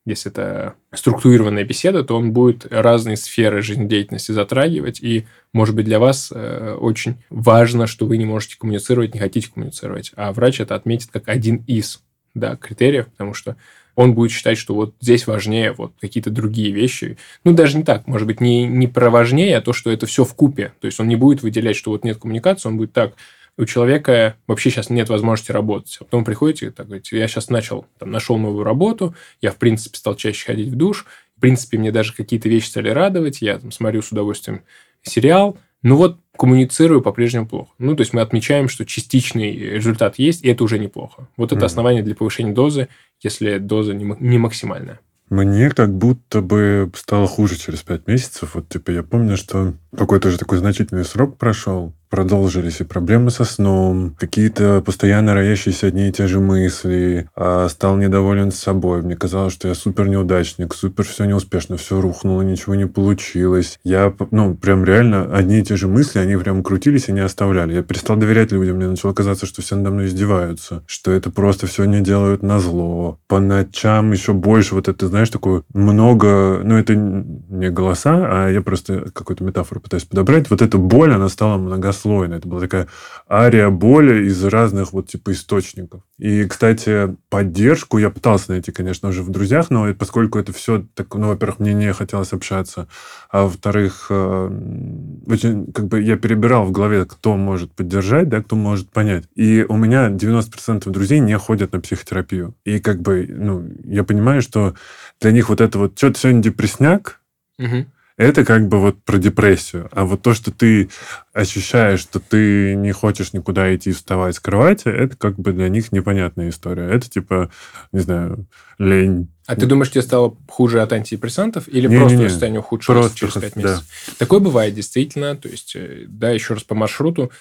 если 0.04 0.32
это 0.32 0.74
структурированная 0.92 1.64
беседа, 1.64 2.04
то 2.04 2.18
он 2.18 2.34
будет 2.34 2.66
разные 2.72 3.18
сферы 3.18 3.62
жизнедеятельности 3.62 4.32
затрагивать, 4.32 5.00
и, 5.00 5.28
может 5.54 5.76
быть, 5.76 5.86
для 5.86 6.00
вас 6.00 6.32
э, 6.34 6.76
очень 6.80 7.22
важно, 7.30 7.86
что 7.86 8.08
вы 8.08 8.18
не 8.18 8.26
можете 8.26 8.58
коммуницировать, 8.58 9.14
не 9.14 9.20
хотите 9.20 9.52
коммуницировать, 9.52 10.12
а 10.16 10.34
врач 10.34 10.60
это 10.60 10.74
отметит 10.74 11.12
как 11.12 11.30
один 11.30 11.58
из 11.68 12.02
да, 12.34 12.56
критериев, 12.56 13.08
потому 13.12 13.36
что 13.36 13.58
он 13.96 14.14
будет 14.14 14.32
считать, 14.32 14.58
что 14.58 14.74
вот 14.74 14.96
здесь 15.00 15.28
важнее 15.28 15.74
вот 15.74 15.94
какие-то 16.00 16.30
другие 16.30 16.72
вещи. 16.72 17.18
Ну, 17.44 17.54
даже 17.54 17.78
не 17.78 17.84
так, 17.84 18.08
может 18.08 18.28
быть, 18.28 18.42
не, 18.42 18.66
не 18.66 18.88
про 18.88 19.10
важнее, 19.10 19.58
а 19.58 19.62
то, 19.62 19.74
что 19.74 19.92
это 19.92 20.06
все 20.06 20.24
в 20.24 20.34
купе. 20.34 20.74
То 20.80 20.86
есть 20.86 21.00
он 21.00 21.08
не 21.08 21.16
будет 21.16 21.44
выделять, 21.44 21.76
что 21.76 21.92
вот 21.92 22.04
нет 22.04 22.18
коммуникации, 22.18 22.70
он 22.70 22.78
будет 22.78 22.94
так, 22.94 23.14
у 23.58 23.66
человека 23.66 24.38
вообще 24.48 24.70
сейчас 24.70 24.90
нет 24.90 25.10
возможности 25.10 25.52
работать. 25.52 25.98
А 26.00 26.06
потом 26.06 26.24
приходите, 26.24 26.72
так 26.72 26.88
говорите, 26.88 27.18
я 27.18 27.28
сейчас 27.28 27.50
начал, 27.50 27.86
там, 28.00 28.12
нашел 28.12 28.38
новую 28.38 28.64
работу, 28.64 29.14
я, 29.42 29.52
в 29.52 29.58
принципе, 29.58 29.98
стал 29.98 30.16
чаще 30.16 30.46
ходить 30.46 30.70
в 30.70 30.76
душ, 30.76 31.06
принципе, 31.42 31.78
мне 31.78 31.92
даже 31.92 32.14
какие-то 32.14 32.48
вещи 32.48 32.68
стали 32.68 32.90
радовать, 32.90 33.42
я 33.42 33.60
там 33.60 33.72
смотрю 33.72 34.02
с 34.02 34.12
удовольствием 34.12 34.62
сериал, 35.02 35.58
но 35.82 35.98
вот 35.98 36.20
коммуницирую 36.38 37.02
по-прежнему 37.02 37.48
плохо. 37.48 37.72
Ну, 37.80 37.96
то 37.96 38.02
есть 38.02 38.14
мы 38.14 38.22
отмечаем, 38.22 38.70
что 38.70 38.86
частичный 38.86 39.58
результат 39.58 40.18
есть, 40.20 40.46
и 40.46 40.50
это 40.50 40.64
уже 40.64 40.80
неплохо. 40.80 41.28
Вот 41.36 41.52
это 41.52 41.62
mm. 41.62 41.66
основание 41.66 42.04
для 42.04 42.16
повышения 42.16 42.54
дозы, 42.54 42.88
если 43.22 43.58
доза 43.58 43.94
не 43.94 44.38
максимальная. 44.38 45.00
Мне 45.30 45.70
как 45.70 45.96
будто 45.98 46.42
бы 46.42 46.92
стало 46.94 47.26
хуже 47.26 47.56
через 47.56 47.84
пять 47.84 48.06
месяцев. 48.06 48.56
Вот, 48.56 48.68
типа, 48.68 48.92
я 48.92 49.02
помню, 49.02 49.38
что 49.38 49.76
какой-то 49.96 50.30
же 50.30 50.38
такой 50.38 50.58
значительный 50.58 51.06
срок 51.06 51.38
прошел, 51.38 51.94
продолжились 52.12 52.82
и 52.82 52.84
проблемы 52.84 53.32
со 53.32 53.46
сном, 53.46 54.16
какие-то 54.20 54.84
постоянно 54.86 55.34
роящиеся 55.34 55.88
одни 55.88 56.10
и 56.10 56.12
те 56.12 56.28
же 56.28 56.42
мысли, 56.42 57.30
а 57.36 57.68
стал 57.70 57.96
недоволен 57.96 58.52
собой. 58.52 59.02
Мне 59.02 59.16
казалось, 59.16 59.54
что 59.54 59.70
я 59.70 59.74
супер 59.74 60.10
неудачник, 60.10 60.76
супер 60.76 61.06
все 61.06 61.24
неуспешно, 61.24 61.78
все 61.78 62.02
рухнуло, 62.02 62.42
ничего 62.42 62.76
не 62.76 62.86
получилось. 62.86 63.80
Я, 63.86 64.14
ну, 64.30 64.56
прям 64.56 64.84
реально 64.84 65.34
одни 65.34 65.60
и 65.60 65.64
те 65.64 65.78
же 65.78 65.88
мысли, 65.88 66.20
они 66.20 66.36
прям 66.36 66.64
крутились 66.64 67.08
и 67.08 67.14
не 67.14 67.22
оставляли. 67.22 67.76
Я 67.76 67.82
перестал 67.82 68.18
доверять 68.18 68.52
людям, 68.52 68.76
мне 68.76 68.88
начало 68.88 69.14
казаться, 69.14 69.46
что 69.46 69.62
все 69.62 69.78
надо 69.78 69.92
мной 69.92 70.08
издеваются, 70.08 70.84
что 70.88 71.12
это 71.12 71.32
просто 71.32 71.66
все 71.66 71.86
не 71.86 72.02
делают 72.02 72.44
на 72.44 72.60
зло. 72.60 73.20
По 73.28 73.40
ночам 73.40 74.12
еще 74.12 74.34
больше 74.34 74.76
вот 74.76 74.90
это, 74.90 75.08
знаешь, 75.08 75.30
такое 75.30 75.64
много, 75.74 76.60
ну, 76.62 76.78
это 76.78 76.94
не 76.94 77.70
голоса, 77.70 78.28
а 78.30 78.50
я 78.50 78.62
просто 78.62 79.12
какую-то 79.14 79.46
метафору 79.46 79.80
пытаюсь 79.80 80.04
подобрать. 80.04 80.50
Вот 80.50 80.62
эта 80.62 80.78
боль, 80.78 81.14
она 81.14 81.30
стала 81.30 81.58
многословной 81.58 82.01
многослойная. 82.02 82.38
Это 82.38 82.48
была 82.48 82.62
такая 82.62 82.88
ария 83.30 83.70
боли 83.70 84.28
из 84.28 84.44
разных 84.44 84.94
вот 84.94 85.08
типа 85.08 85.32
источников. 85.32 86.02
И, 86.18 86.46
кстати, 86.46 87.16
поддержку 87.30 87.98
я 87.98 88.10
пытался 88.10 88.52
найти, 88.52 88.72
конечно, 88.72 89.10
уже 89.10 89.24
в 89.24 89.30
друзьях, 89.30 89.70
но 89.70 89.94
поскольку 89.94 90.40
это 90.40 90.54
все, 90.54 90.86
так, 90.94 91.14
ну, 91.16 91.28
во-первых, 91.30 91.60
мне 91.60 91.74
не 91.74 91.94
хотелось 91.94 92.34
общаться, 92.34 92.88
а 93.30 93.44
во-вторых, 93.44 94.08
э, 94.10 95.22
очень, 95.28 95.72
как 95.72 95.88
бы 95.88 96.02
я 96.02 96.18
перебирал 96.18 96.66
в 96.66 96.72
голове, 96.72 97.06
кто 97.06 97.36
может 97.38 97.72
поддержать, 97.72 98.30
да, 98.30 98.42
кто 98.42 98.56
может 98.56 98.92
понять. 98.92 99.26
И 99.36 99.66
у 99.68 99.78
меня 99.78 100.10
90% 100.10 100.90
друзей 100.90 101.20
не 101.20 101.38
ходят 101.38 101.74
на 101.74 101.80
психотерапию. 101.80 102.56
И 102.66 102.80
как 102.80 103.02
бы, 103.02 103.28
ну, 103.30 103.68
я 103.86 104.04
понимаю, 104.04 104.42
что 104.42 104.76
для 105.20 105.32
них 105.32 105.50
вот 105.50 105.62
это 105.62 105.78
вот, 105.78 105.98
что-то 105.98 106.20
сегодня 106.20 106.42
депресняк, 106.42 107.22
угу 107.60 107.86
это 108.18 108.46
как 108.46 108.68
бы 108.68 108.80
вот 108.80 109.04
про 109.04 109.18
депрессию. 109.18 109.90
А 109.92 110.06
вот 110.06 110.22
то, 110.22 110.34
что 110.34 110.52
ты 110.52 110.90
ощущаешь, 111.34 112.00
что 112.00 112.20
ты 112.20 112.76
не 112.76 112.92
хочешь 112.92 113.34
никуда 113.34 113.74
идти, 113.76 113.92
вставать 113.92 114.36
с 114.36 114.40
кровати, 114.40 114.88
это 114.88 115.16
как 115.16 115.40
бы 115.40 115.54
для 115.54 115.70
них 115.70 115.92
непонятная 115.92 116.50
история. 116.50 116.90
Это 116.90 117.10
типа, 117.10 117.52
не 117.92 118.00
знаю, 118.00 118.48
лень. 118.78 119.30
А 119.48 119.56
ты 119.56 119.66
думаешь, 119.66 119.92
тебе 119.92 120.02
стало 120.02 120.38
хуже 120.50 120.82
от 120.82 120.94
антидепрессантов 120.94 121.68
или 121.68 121.88
не, 121.88 121.98
просто 121.98 122.18
не, 122.18 122.24
не. 122.24 122.30
состояние 122.30 122.60
ухудшилось 122.62 123.08
просто, 123.08 123.18
через 123.18 123.34
5 123.34 123.56
месяцев? 123.56 123.86
Да. 124.08 124.14
Такое 124.20 124.40
бывает 124.40 124.74
действительно. 124.74 125.36
То 125.36 125.50
есть, 125.50 125.76
э, 125.76 126.06
да, 126.08 126.30
еще 126.30 126.54
раз 126.54 126.64
по 126.64 126.76
маршруту 126.76 127.32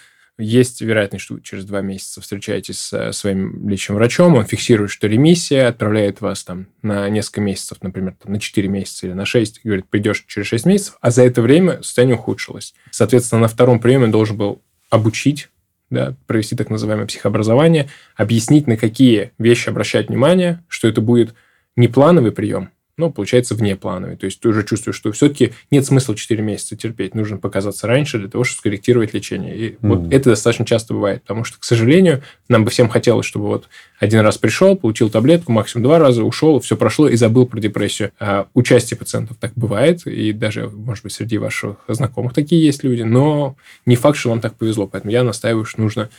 есть 0.40 0.80
вероятность, 0.80 1.24
что 1.24 1.34
вы 1.34 1.42
через 1.42 1.64
два 1.64 1.80
месяца 1.80 2.20
встречаетесь 2.20 2.78
с 2.78 3.12
своим 3.12 3.68
личным 3.68 3.96
врачом, 3.96 4.34
он 4.34 4.44
фиксирует, 4.44 4.90
что 4.90 5.06
ремиссия, 5.06 5.68
отправляет 5.68 6.20
вас 6.20 6.44
там 6.44 6.66
на 6.82 7.08
несколько 7.08 7.40
месяцев, 7.40 7.78
например, 7.82 8.16
там, 8.22 8.32
на 8.32 8.40
4 8.40 8.68
месяца 8.68 9.06
или 9.06 9.12
на 9.12 9.24
6, 9.24 9.60
и 9.62 9.68
говорит, 9.68 9.86
придешь 9.88 10.24
через 10.26 10.46
6 10.48 10.66
месяцев, 10.66 10.98
а 11.00 11.10
за 11.10 11.22
это 11.22 11.42
время 11.42 11.82
состояние 11.82 12.16
ухудшилось. 12.16 12.74
Соответственно, 12.90 13.42
на 13.42 13.48
втором 13.48 13.80
приеме 13.80 14.08
должен 14.08 14.36
был 14.36 14.62
обучить, 14.88 15.48
да, 15.90 16.16
провести 16.26 16.56
так 16.56 16.70
называемое 16.70 17.06
психообразование, 17.06 17.88
объяснить, 18.16 18.66
на 18.66 18.76
какие 18.76 19.32
вещи 19.38 19.68
обращать 19.68 20.08
внимание, 20.08 20.64
что 20.68 20.88
это 20.88 21.00
будет 21.00 21.34
не 21.76 21.88
плановый 21.88 22.32
прием, 22.32 22.70
ну, 23.00 23.10
получается, 23.10 23.54
внеплановый. 23.54 24.16
То 24.16 24.26
есть 24.26 24.40
ты 24.40 24.48
уже 24.48 24.62
чувствуешь, 24.64 24.96
что 24.96 25.10
все-таки 25.12 25.52
нет 25.70 25.84
смысла 25.84 26.14
4 26.14 26.42
месяца 26.42 26.76
терпеть. 26.76 27.14
Нужно 27.14 27.38
показаться 27.38 27.86
раньше 27.86 28.18
для 28.18 28.28
того, 28.28 28.44
чтобы 28.44 28.58
скорректировать 28.58 29.14
лечение. 29.14 29.56
И 29.56 29.70
mm. 29.70 29.76
вот 29.80 30.12
это 30.12 30.30
достаточно 30.30 30.64
часто 30.64 30.94
бывает. 30.94 31.22
Потому 31.22 31.44
что, 31.44 31.58
к 31.58 31.64
сожалению, 31.64 32.22
нам 32.48 32.64
бы 32.64 32.70
всем 32.70 32.88
хотелось, 32.88 33.26
чтобы 33.26 33.46
вот 33.46 33.68
один 33.98 34.20
раз 34.20 34.38
пришел, 34.38 34.76
получил 34.76 35.10
таблетку, 35.10 35.52
максимум 35.52 35.84
два 35.84 35.98
раза, 35.98 36.22
ушел, 36.22 36.60
все 36.60 36.76
прошло 36.76 37.08
и 37.08 37.16
забыл 37.16 37.46
про 37.46 37.58
депрессию. 37.58 38.12
А 38.20 38.46
у 38.54 38.62
части 38.62 38.94
пациентов 38.94 39.38
так 39.40 39.52
бывает. 39.56 40.06
И 40.06 40.32
даже, 40.32 40.68
может 40.68 41.04
быть, 41.04 41.12
среди 41.12 41.38
ваших 41.38 41.76
знакомых 41.88 42.34
такие 42.34 42.64
есть 42.64 42.84
люди. 42.84 43.02
Но 43.02 43.56
не 43.86 43.96
факт, 43.96 44.18
что 44.18 44.30
вам 44.30 44.40
так 44.40 44.54
повезло. 44.56 44.86
Поэтому 44.86 45.10
я 45.10 45.24
настаиваю, 45.24 45.64
что 45.64 45.80
нужно 45.80 46.10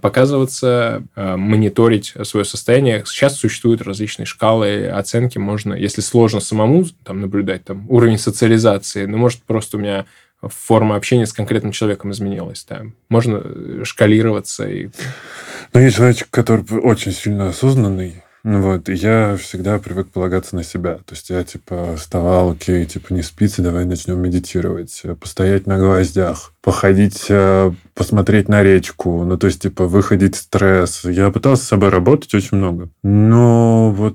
показываться, 0.00 1.02
э, 1.14 1.36
мониторить 1.36 2.14
свое 2.22 2.44
состояние. 2.44 3.04
Сейчас 3.06 3.36
существуют 3.36 3.82
различные 3.82 4.26
шкалы 4.26 4.88
оценки. 4.88 5.38
Можно, 5.38 5.74
если 5.74 6.00
сложно 6.00 6.40
самому 6.40 6.84
там, 7.04 7.20
наблюдать 7.20 7.64
там, 7.64 7.84
уровень 7.90 8.18
социализации, 8.18 9.06
ну, 9.06 9.18
может, 9.18 9.42
просто 9.42 9.76
у 9.76 9.80
меня 9.80 10.06
форма 10.42 10.96
общения 10.96 11.26
с 11.26 11.32
конкретным 11.32 11.72
человеком 11.72 12.10
изменилась. 12.10 12.64
Да. 12.68 12.82
Можно 13.08 13.42
э, 13.44 13.82
шкалироваться. 13.84 14.68
И... 14.68 14.88
Ну, 15.72 15.80
есть 15.80 15.96
человек, 15.96 16.28
который 16.30 16.64
очень 16.82 17.12
сильно 17.12 17.48
осознанный, 17.48 18.22
ну 18.48 18.62
вот, 18.62 18.88
я 18.88 19.36
всегда 19.36 19.80
привык 19.80 20.10
полагаться 20.12 20.54
на 20.54 20.62
себя. 20.62 20.98
То 20.98 21.14
есть 21.16 21.30
я, 21.30 21.42
типа, 21.42 21.96
вставал, 21.96 22.52
окей, 22.52 22.86
типа, 22.86 23.12
не 23.12 23.22
спится, 23.22 23.60
давай 23.60 23.84
начнем 23.84 24.20
медитировать. 24.20 25.02
Постоять 25.20 25.66
на 25.66 25.78
гвоздях, 25.78 26.52
походить, 26.62 27.26
э, 27.28 27.72
посмотреть 27.94 28.48
на 28.48 28.62
речку. 28.62 29.24
Ну, 29.24 29.36
то 29.36 29.48
есть, 29.48 29.62
типа, 29.62 29.88
выходить 29.88 30.36
стресс. 30.36 31.04
Я 31.04 31.32
пытался 31.32 31.64
с 31.64 31.66
собой 31.66 31.88
работать 31.88 32.32
очень 32.34 32.58
много. 32.58 32.88
Но 33.02 33.90
вот 33.90 34.14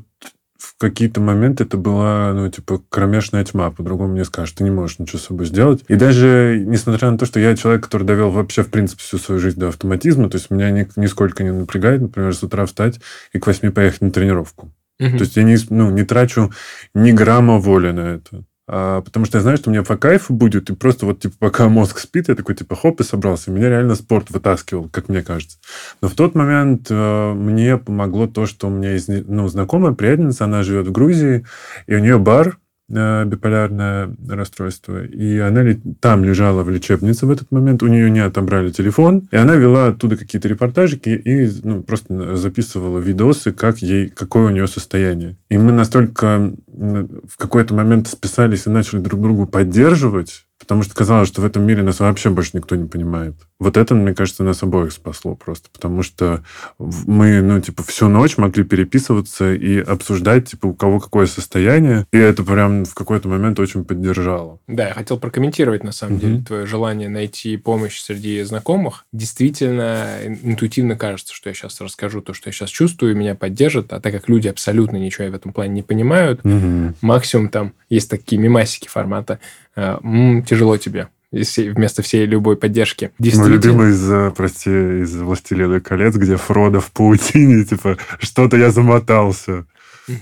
какие-то 0.82 1.22
моменты 1.22 1.64
это 1.64 1.78
была, 1.78 2.34
ну, 2.34 2.50
типа, 2.50 2.82
кромешная 2.90 3.46
тьма. 3.46 3.70
По-другому 3.70 4.16
не 4.16 4.26
скажешь. 4.26 4.56
Ты 4.56 4.64
не 4.64 4.72
можешь 4.72 4.98
ничего 4.98 5.20
с 5.20 5.26
собой 5.26 5.46
сделать. 5.46 5.86
И 5.88 5.96
даже 5.96 6.64
несмотря 6.66 7.12
на 7.12 7.20
то, 7.20 7.28
что 7.28 7.40
я 7.40 7.56
человек, 7.56 7.84
который 7.84 8.04
довел 8.04 8.32
вообще, 8.32 8.64
в 8.64 8.72
принципе, 8.72 9.04
всю 9.04 9.20
свою 9.20 9.40
жизнь 9.40 9.60
до 9.60 9.68
автоматизма, 9.68 10.30
то 10.30 10.38
есть 10.38 10.50
меня 10.50 10.72
ни, 10.72 10.88
нисколько 10.96 11.44
не 11.44 11.52
напрягает, 11.52 12.02
например, 12.02 12.36
с 12.36 12.42
утра 12.42 12.66
встать 12.66 13.00
и 13.32 13.40
к 13.40 13.46
восьми 13.46 13.70
поехать 13.70 14.02
на 14.02 14.12
тренировку. 14.12 14.74
Угу. 15.00 15.12
То 15.12 15.20
есть 15.20 15.38
я 15.38 15.44
не, 15.44 15.58
ну, 15.70 15.92
не 15.92 16.04
трачу 16.04 16.52
ни 16.96 17.12
грамма 17.12 17.60
воли 17.60 17.92
на 17.92 18.16
это. 18.16 18.44
А, 18.74 19.02
потому 19.02 19.26
что 19.26 19.38
я 19.38 19.42
знаю, 19.42 19.58
что 19.58 19.70
мне 19.70 19.84
по 19.84 19.98
кайфу 19.98 20.34
будет, 20.34 20.70
и 20.70 20.76
просто 20.76 21.06
вот, 21.06 21.20
типа, 21.20 21.36
пока 21.38 21.68
мозг 21.68 22.00
спит, 22.00 22.30
я 22.30 22.36
такой, 22.36 22.56
типа, 22.56 22.78
хоп, 22.78 23.02
и 23.02 23.04
собрался. 23.04 23.52
Меня 23.52 23.68
реально 23.68 23.96
спорт 23.96 24.30
вытаскивал, 24.30 24.88
как 24.88 25.10
мне 25.10 25.22
кажется. 25.22 25.58
Но 26.02 26.08
в 26.08 26.14
тот 26.14 26.36
момент 26.36 26.88
э, 26.90 27.34
мне 27.34 27.78
помогло 27.78 28.28
то, 28.28 28.46
что 28.46 28.68
у 28.68 28.70
меня 28.70 28.94
есть, 28.94 29.10
ну, 29.10 29.50
знакомая 29.50 29.92
приятельница, 29.92 30.46
она 30.46 30.64
живет 30.64 30.88
в 30.88 30.92
Грузии, 30.94 31.46
и 31.86 31.96
у 31.96 32.00
нее 32.00 32.18
бар, 32.18 32.60
Э, 32.94 33.24
биполярное 33.26 34.14
расстройство. 34.28 35.06
И 35.06 35.38
она 35.38 35.64
там 36.02 36.26
лежала 36.26 36.64
в 36.64 36.70
лечебнице 36.70 37.26
в 37.26 37.32
этот 37.32 37.50
момент, 37.52 37.84
у 37.84 37.88
нее 37.88 38.10
не 38.12 38.20
отобрали 38.20 38.70
телефон, 38.70 39.30
и 39.32 39.38
она 39.38 39.56
вела 39.56 39.88
оттуда 39.88 40.18
какие-то 40.18 40.50
репортажики 40.50 41.10
и 41.10 41.50
ну, 41.64 41.84
просто 41.84 42.36
записывала 42.36 43.00
видосы, 43.00 43.54
как 43.54 43.78
ей, 43.78 44.10
какое 44.10 44.48
у 44.48 44.50
нее 44.50 44.68
состояние. 44.68 45.38
И 45.50 45.58
мы 45.58 45.72
настолько 45.72 46.54
в 46.82 47.38
какой-то 47.38 47.76
момент 47.76 48.08
списались 48.08 48.66
и 48.66 48.70
начали 48.70 49.00
друг 49.00 49.22
другу 49.22 49.46
поддерживать, 49.46 50.46
потому 50.58 50.84
что 50.84 50.96
казалось, 50.96 51.28
что 51.28 51.42
в 51.42 51.46
этом 51.46 51.64
мире 51.64 51.84
нас 51.84 52.00
вообще 52.00 52.30
больше 52.30 52.52
никто 52.54 52.76
не 52.76 52.88
понимает. 52.88 53.36
Вот 53.60 53.78
это, 53.78 53.94
мне 53.94 54.16
кажется, 54.16 54.44
нас 54.44 54.64
обоих 54.64 54.92
спасло 54.92 55.36
просто, 55.36 55.70
потому 55.72 56.02
что 56.02 56.44
мы, 56.80 57.42
ну, 57.42 57.62
типа, 57.62 57.84
всю 57.84 58.08
ночь 58.08 58.38
могли 58.38 58.64
переписываться 58.64 59.54
и 59.54 59.80
обсуждать, 59.80 60.50
типа, 60.50 60.68
у 60.68 60.74
кого 60.74 61.00
какое 61.00 61.28
состояние, 61.28 62.08
и 62.12 62.18
это 62.18 62.44
прям 62.44 62.86
в 62.86 62.96
какой-то 62.96 63.28
момент 63.28 63.60
очень 63.60 63.86
поддержало. 63.86 64.60
Да, 64.68 64.88
я 64.88 64.94
хотел 64.96 65.20
прокомментировать, 65.20 65.84
на 65.84 65.92
самом 65.92 66.18
mm-hmm. 66.18 66.20
деле, 66.20 66.44
твое 66.44 66.66
желание 66.66 67.10
найти 67.10 67.56
помощь 67.58 68.00
среди 68.00 68.42
знакомых. 68.42 69.06
Действительно, 69.14 70.08
интуитивно 70.42 70.96
кажется, 70.96 71.36
что 71.36 71.50
я 71.50 71.54
сейчас 71.54 71.80
расскажу 71.82 72.22
то, 72.22 72.34
что 72.34 72.50
я 72.50 72.54
сейчас 72.54 72.70
чувствую, 72.70 73.16
меня 73.16 73.36
поддержат, 73.36 73.94
а 73.94 74.00
так 74.00 74.14
как 74.14 74.28
люди 74.28 74.48
абсолютно 74.48 74.98
ничего 74.98 75.28
в 75.28 75.36
этом 75.36 75.54
плане 75.54 75.74
не 75.74 75.84
понимают, 75.84 76.42
mm-hmm. 76.42 76.71
Максимум 77.02 77.50
там 77.50 77.74
есть 77.90 78.10
такие 78.10 78.42
мимасики 78.42 78.88
формата 78.88 79.40
«М, 79.76 80.44
«тяжело 80.44 80.78
тебе», 80.78 81.10
вместо 81.32 82.02
всей 82.02 82.26
любой 82.26 82.58
поддержки. 82.58 83.12
Мой 83.18 83.50
любимый 83.50 83.92
из, 83.92 84.34
прости, 84.36 84.70
из 84.70 85.16
«Властелина 85.16 85.80
колец», 85.80 86.16
где 86.16 86.36
Фродо 86.36 86.82
в 86.82 86.92
паутине, 86.92 87.64
типа, 87.70 87.98
что-то 88.20 88.58
я 88.58 88.72
замотался. 88.72 89.66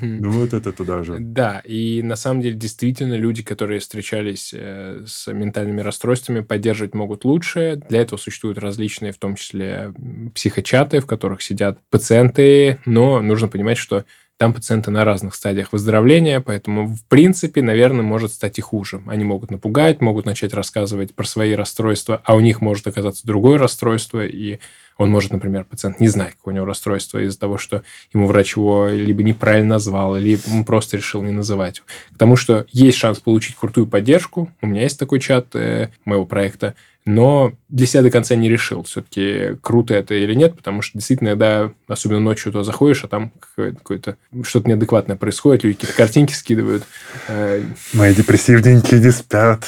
Ну, 0.02 0.30
вот 0.32 0.54
это 0.54 0.72
туда 0.72 1.04
же. 1.04 1.18
Да, 1.20 1.62
и 1.64 2.02
на 2.04 2.16
самом 2.16 2.42
деле 2.42 2.56
действительно 2.56 3.16
люди, 3.16 3.44
которые 3.44 3.80
встречались 3.80 4.54
э, 4.54 5.04
с 5.08 5.32
ментальными 5.32 5.82
расстройствами, 5.82 6.42
поддерживать 6.42 6.94
могут 6.94 7.26
лучше. 7.26 7.82
Для 7.90 8.02
этого 8.02 8.20
существуют 8.20 8.60
различные, 8.60 9.14
в 9.14 9.18
том 9.18 9.36
числе 9.36 9.94
психочаты, 10.36 11.00
в 11.00 11.06
которых 11.06 11.42
сидят 11.42 11.80
пациенты, 11.90 12.80
но 12.86 13.22
нужно 13.22 13.48
понимать, 13.48 13.78
что 13.78 14.06
там 14.40 14.54
пациенты 14.54 14.90
на 14.90 15.04
разных 15.04 15.36
стадиях 15.36 15.74
выздоровления, 15.74 16.40
поэтому, 16.40 16.88
в 16.88 17.04
принципе, 17.10 17.62
наверное, 17.62 18.04
может 18.04 18.32
стать 18.32 18.58
и 18.58 18.62
хуже. 18.62 19.02
Они 19.06 19.26
могут 19.26 19.52
напугать, 19.52 20.00
могут 20.00 20.26
начать 20.26 20.54
рассказывать 20.54 21.14
про 21.14 21.26
свои 21.26 21.56
расстройства, 21.56 22.22
а 22.24 22.36
у 22.36 22.40
них 22.40 22.62
может 22.62 22.88
оказаться 22.88 23.28
другое 23.28 23.58
расстройство, 23.58 24.26
и 24.26 24.60
Он 24.98 25.10
может, 25.10 25.32
например, 25.32 25.66
пациент 25.66 26.00
не 26.00 26.08
знать, 26.08 26.36
какое 26.36 26.54
у 26.54 26.56
него 26.56 26.66
расстройство 26.66 27.20
из-за 27.20 27.38
того, 27.38 27.58
что 27.58 27.84
ему 28.14 28.28
врач 28.28 28.56
его 28.56 28.88
либо 28.88 29.24
неправильно 29.24 29.76
назвал, 29.76 30.16
либо 30.16 30.42
он 30.52 30.64
просто 30.64 30.98
решил 30.98 31.22
не 31.22 31.32
называть. 31.32 31.82
Потому 32.12 32.38
что 32.38 32.66
есть 32.72 32.98
шанс 32.98 33.20
получить 33.20 33.56
крутую 33.56 33.88
поддержку. 33.88 34.50
У 34.62 34.68
меня 34.68 34.84
есть 34.84 35.00
такой 35.00 35.20
чат 35.20 35.56
э, 35.56 35.90
моего 36.04 36.26
проекта, 36.26 36.76
но 37.06 37.54
для 37.70 37.88
себя 37.88 38.04
до 38.04 38.12
конца 38.12 38.36
не 38.36 38.50
решил, 38.50 38.84
все-таки 38.84 39.58
круто 39.62 39.94
это 39.94 40.14
или 40.14 40.34
нет, 40.34 40.56
потому 40.56 40.82
что 40.82 40.98
действительно, 40.98 41.32
когда, 41.32 41.72
особенно 41.88 42.20
ночью, 42.20 42.52
то 42.52 42.64
заходишь, 42.64 43.04
а 43.04 43.08
там 43.08 43.32
какое-то 43.56 44.18
что-то 44.44 44.70
неадекватное 44.70 45.16
происходит, 45.16 45.64
люди 45.64 45.78
какие-то 45.78 45.98
картинки 45.98 46.34
скидывают. 46.34 46.84
Э, 47.28 47.64
Мои 47.94 48.14
депрессивненькие 48.14 49.00
не 49.00 49.12
спят. 49.12 49.66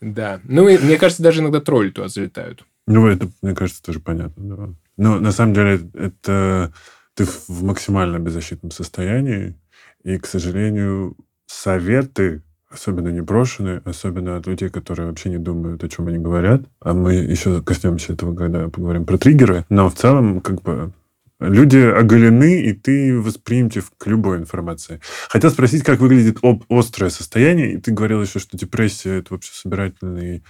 Да. 0.00 0.40
Ну, 0.44 0.68
и, 0.68 0.78
мне 0.78 0.96
кажется, 0.96 1.22
даже 1.22 1.40
иногда 1.40 1.60
тролли 1.60 1.90
туда 1.90 2.08
залетают. 2.08 2.64
Ну, 2.86 3.08
это, 3.08 3.28
мне 3.42 3.54
кажется, 3.54 3.82
тоже 3.82 4.00
понятно. 4.00 4.56
Да. 4.56 4.68
Но 4.96 5.18
на 5.20 5.32
самом 5.32 5.54
деле 5.54 5.80
это 5.94 6.72
ты 7.14 7.24
в 7.24 7.64
максимально 7.64 8.18
беззащитном 8.18 8.70
состоянии, 8.70 9.56
и, 10.04 10.18
к 10.18 10.26
сожалению, 10.26 11.16
советы 11.46 12.42
особенно 12.70 13.08
непрошенные, 13.08 13.82
особенно 13.84 14.36
от 14.36 14.46
людей, 14.46 14.68
которые 14.68 15.08
вообще 15.08 15.30
не 15.30 15.38
думают, 15.38 15.82
о 15.82 15.88
чем 15.88 16.08
они 16.08 16.18
говорят. 16.18 16.62
А 16.80 16.92
мы 16.92 17.14
еще 17.14 17.62
коснемся 17.62 18.12
этого, 18.12 18.34
когда 18.34 18.68
поговорим 18.68 19.04
про 19.04 19.18
триггеры. 19.18 19.64
Но 19.68 19.88
в 19.88 19.94
целом, 19.94 20.40
как 20.40 20.62
бы, 20.62 20.92
люди 21.40 21.78
оголены, 21.78 22.60
и 22.62 22.72
ты 22.72 23.18
восприимчив 23.18 23.90
к 23.96 24.06
любой 24.06 24.38
информации. 24.38 25.00
Хотел 25.28 25.50
спросить, 25.50 25.82
как 25.82 26.00
выглядит 26.00 26.38
об 26.42 26.64
острое 26.68 27.10
состояние, 27.10 27.72
и 27.72 27.76
ты 27.78 27.92
говорил 27.92 28.22
еще, 28.22 28.38
что 28.38 28.56
депрессия– 28.56 29.18
это 29.18 29.34
вообще 29.34 29.52
собирательный 29.52 30.42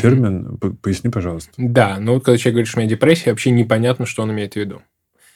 термин. 0.00 0.58
Поясни, 0.82 1.10
пожалуйста. 1.10 1.52
Да, 1.56 1.98
ну 2.00 2.14
вот 2.14 2.24
когда 2.24 2.38
человек 2.38 2.54
говорит, 2.54 2.68
что 2.68 2.78
у 2.78 2.80
меня 2.80 2.90
депрессия, 2.90 3.30
вообще 3.30 3.50
непонятно, 3.50 4.06
что 4.06 4.22
он 4.22 4.32
имеет 4.32 4.54
в 4.54 4.56
виду. 4.56 4.82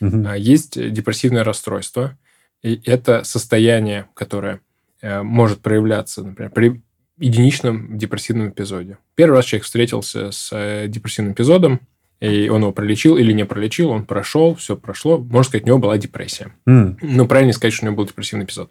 Угу. 0.00 0.32
Есть 0.36 0.92
депрессивное 0.92 1.44
расстройство, 1.44 2.18
и 2.62 2.80
это 2.84 3.22
состояние, 3.22 4.08
которое 4.14 4.60
может 5.02 5.60
проявляться, 5.60 6.22
например, 6.22 6.50
при 6.50 6.82
единичном 7.20 7.98
депрессивном 7.98 8.48
эпизоде. 8.48 8.98
Первый 9.14 9.36
раз 9.36 9.44
человек 9.44 9.64
встретился 9.64 10.32
с 10.32 10.50
э, 10.52 10.86
депрессивным 10.88 11.34
эпизодом, 11.34 11.80
и 12.20 12.48
он 12.48 12.62
его 12.62 12.72
пролечил 12.72 13.16
или 13.16 13.32
не 13.32 13.44
пролечил, 13.44 13.90
он 13.90 14.04
прошел, 14.04 14.54
все 14.54 14.76
прошло. 14.76 15.18
Можно 15.18 15.44
сказать, 15.44 15.64
у 15.64 15.68
него 15.68 15.78
была 15.78 15.98
депрессия. 15.98 16.52
Mm. 16.68 16.96
Но 17.02 17.26
правильно 17.26 17.52
сказать, 17.52 17.74
что 17.74 17.84
у 17.84 17.88
него 17.88 17.96
был 17.96 18.06
депрессивный 18.06 18.44
эпизод. 18.44 18.70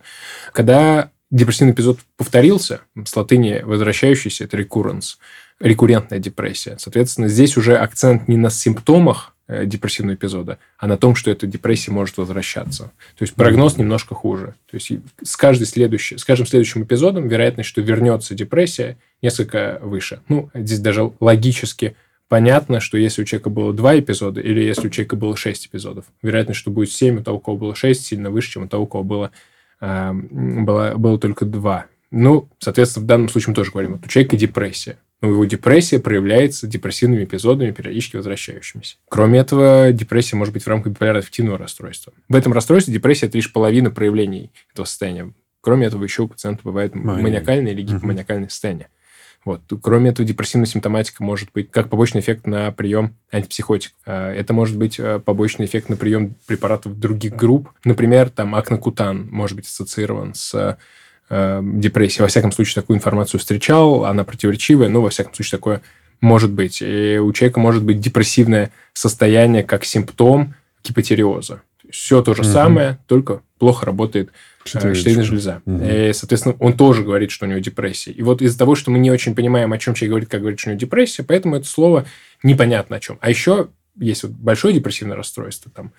Когда 0.51 1.11
депрессивный 1.31 1.73
эпизод 1.73 1.99
повторился, 2.17 2.81
с 3.03 3.15
латыни 3.15 3.61
возвращающийся, 3.63 4.43
это 4.45 4.57
recurrence, 4.57 5.17
рекуррентная 5.59 6.19
депрессия. 6.19 6.75
Соответственно, 6.79 7.27
здесь 7.27 7.57
уже 7.57 7.75
акцент 7.77 8.27
не 8.27 8.37
на 8.37 8.49
симптомах, 8.49 9.35
Э, 9.38 9.38
депрессивного 9.49 10.15
эпизода, 10.15 10.59
а 10.77 10.87
на 10.87 10.97
том, 10.97 11.15
что 11.15 11.31
эта 11.31 11.47
депрессия 11.47 11.91
может 11.91 12.17
возвращаться. 12.17 12.91
То 13.17 13.23
есть 13.23 13.33
прогноз 13.33 13.77
немножко 13.77 14.13
хуже. 14.13 14.53
То 14.69 14.75
есть 14.75 14.91
с, 15.23 15.35
каждой 15.35 15.65
следующей, 15.65 16.17
с 16.17 16.23
каждым 16.23 16.45
следующим 16.45 16.83
эпизодом 16.83 17.27
вероятность, 17.27 17.67
что 17.67 17.81
вернется 17.81 18.35
депрессия, 18.35 18.97
несколько 19.21 19.79
выше. 19.81 20.21
Ну, 20.27 20.51
здесь 20.53 20.79
даже 20.79 21.11
логически 21.19 21.95
понятно, 22.27 22.79
что 22.79 22.97
если 22.97 23.23
у 23.23 23.25
человека 23.25 23.49
было 23.49 23.73
два 23.73 23.97
эпизода 23.99 24.39
или 24.39 24.61
если 24.61 24.87
у 24.87 24.91
человека 24.91 25.15
было 25.15 25.35
шесть 25.35 25.65
эпизодов, 25.65 26.05
вероятность, 26.21 26.59
что 26.59 26.69
будет 26.69 26.91
семь, 26.91 27.19
у 27.19 27.23
того, 27.23 27.37
у 27.37 27.41
кого 27.41 27.57
было 27.57 27.75
шесть, 27.75 28.05
сильно 28.05 28.29
выше, 28.29 28.51
чем 28.51 28.63
у 28.63 28.67
того, 28.67 28.83
у 28.83 28.87
кого 28.87 29.03
было, 29.03 29.31
э, 29.81 30.13
было, 30.13 30.93
было 30.95 31.17
только 31.17 31.45
два. 31.45 31.87
Ну, 32.11 32.47
соответственно, 32.59 33.03
в 33.03 33.07
данном 33.07 33.29
случае 33.29 33.49
мы 33.49 33.55
тоже 33.55 33.71
говорим, 33.71 33.93
вот 33.93 34.05
у 34.05 34.09
человека 34.09 34.37
депрессия 34.37 34.97
его 35.27 35.45
депрессия 35.45 35.99
проявляется 35.99 36.65
депрессивными 36.65 37.25
эпизодами, 37.25 37.71
периодически 37.71 38.15
возвращающимися. 38.15 38.97
Кроме 39.09 39.39
этого, 39.39 39.91
депрессия 39.91 40.37
может 40.37 40.53
быть 40.53 40.63
в 40.63 40.67
рамках 40.67 40.93
биполярно-аффективного 40.93 41.57
расстройства. 41.57 42.13
В 42.29 42.35
этом 42.35 42.53
расстройстве 42.53 42.93
депрессия– 42.93 43.25
это 43.27 43.37
лишь 43.37 43.51
половина 43.51 43.91
проявлений 43.91 44.51
этого 44.71 44.85
состояния. 44.85 45.33
Кроме 45.61 45.87
этого, 45.87 46.03
еще 46.03 46.23
у 46.23 46.27
пациента 46.27 46.61
бывает 46.63 46.95
маниакальное 46.95 47.73
или 47.73 47.81
гипоманиакальное 47.81 48.47
состояние. 48.47 48.87
Вот. 49.45 49.61
Кроме 49.81 50.09
этого, 50.09 50.27
депрессивная 50.27 50.67
симптоматика 50.67 51.23
может 51.23 51.51
быть 51.53 51.71
как 51.71 51.89
побочный 51.89 52.21
эффект 52.21 52.45
на 52.45 52.71
прием 52.71 53.15
антипсихотиков. 53.31 53.97
А, 54.05 54.33
это 54.33 54.53
может 54.53 54.77
быть 54.77 54.99
э, 54.99 55.19
побочный 55.19 55.65
эффект 55.65 55.89
на 55.89 55.95
прием 55.95 56.35
препаратов 56.45 56.99
других 56.99 57.35
групп. 57.35 57.69
Например, 57.85 58.29
там 58.29 58.53
акнокутан 58.53 59.27
может 59.31 59.55
быть 59.55 59.65
ассоциирован 59.65 60.33
с 60.33 60.77
э, 61.29 61.61
депрессии. 61.63 62.21
Во 62.21 62.27
всяком 62.27 62.51
случае, 62.51 62.75
такую 62.75 62.97
информацию 62.97 63.39
встречал, 63.39 64.05
она 64.05 64.23
противоречивая, 64.23 64.89
но 64.89 65.01
во 65.01 65.09
всяком 65.09 65.33
случае 65.33 65.57
такое 65.57 65.81
может 66.21 66.51
быть. 66.51 66.81
И 66.81 67.17
у 67.17 67.31
человека 67.33 67.59
может 67.59 67.83
быть 67.83 67.99
депрессивное 67.99 68.71
состояние 68.93 69.63
как 69.63 69.85
симптом 69.85 70.55
гипотериоза. 70.83 71.61
Все 71.89 72.21
то 72.21 72.33
же 72.33 72.41
угу. 72.41 72.49
самое, 72.49 72.99
только 73.07 73.41
плохо 73.57 73.85
работает 73.85 74.29
э, 74.65 74.93
щитовидная 74.93 75.23
железа. 75.23 75.61
Угу. 75.65 75.83
И, 75.83 76.11
соответственно, 76.13 76.55
он 76.59 76.73
тоже 76.73 77.03
говорит, 77.03 77.31
что 77.31 77.45
у 77.45 77.49
него 77.49 77.59
депрессия. 77.59 78.11
И 78.11 78.21
вот 78.21 78.41
из-за 78.41 78.57
того, 78.57 78.75
что 78.75 78.91
мы 78.91 78.99
не 78.99 79.11
очень 79.11 79.35
понимаем, 79.35 79.73
о 79.73 79.77
чем 79.77 79.93
человек 79.93 80.11
говорит, 80.11 80.29
как 80.29 80.41
говорит, 80.41 80.59
что 80.59 80.69
у 80.69 80.73
него 80.73 80.79
депрессия, 80.79 81.23
поэтому 81.23 81.55
это 81.55 81.65
слово 81.65 82.05
непонятно 82.43 82.97
о 82.97 82.99
чем. 82.99 83.17
А 83.21 83.29
еще 83.29 83.69
есть 83.97 84.23
вот 84.23 84.31
большое 84.33 84.73
депрессивное 84.73 85.17
расстройство, 85.17 85.71
там 85.71 85.91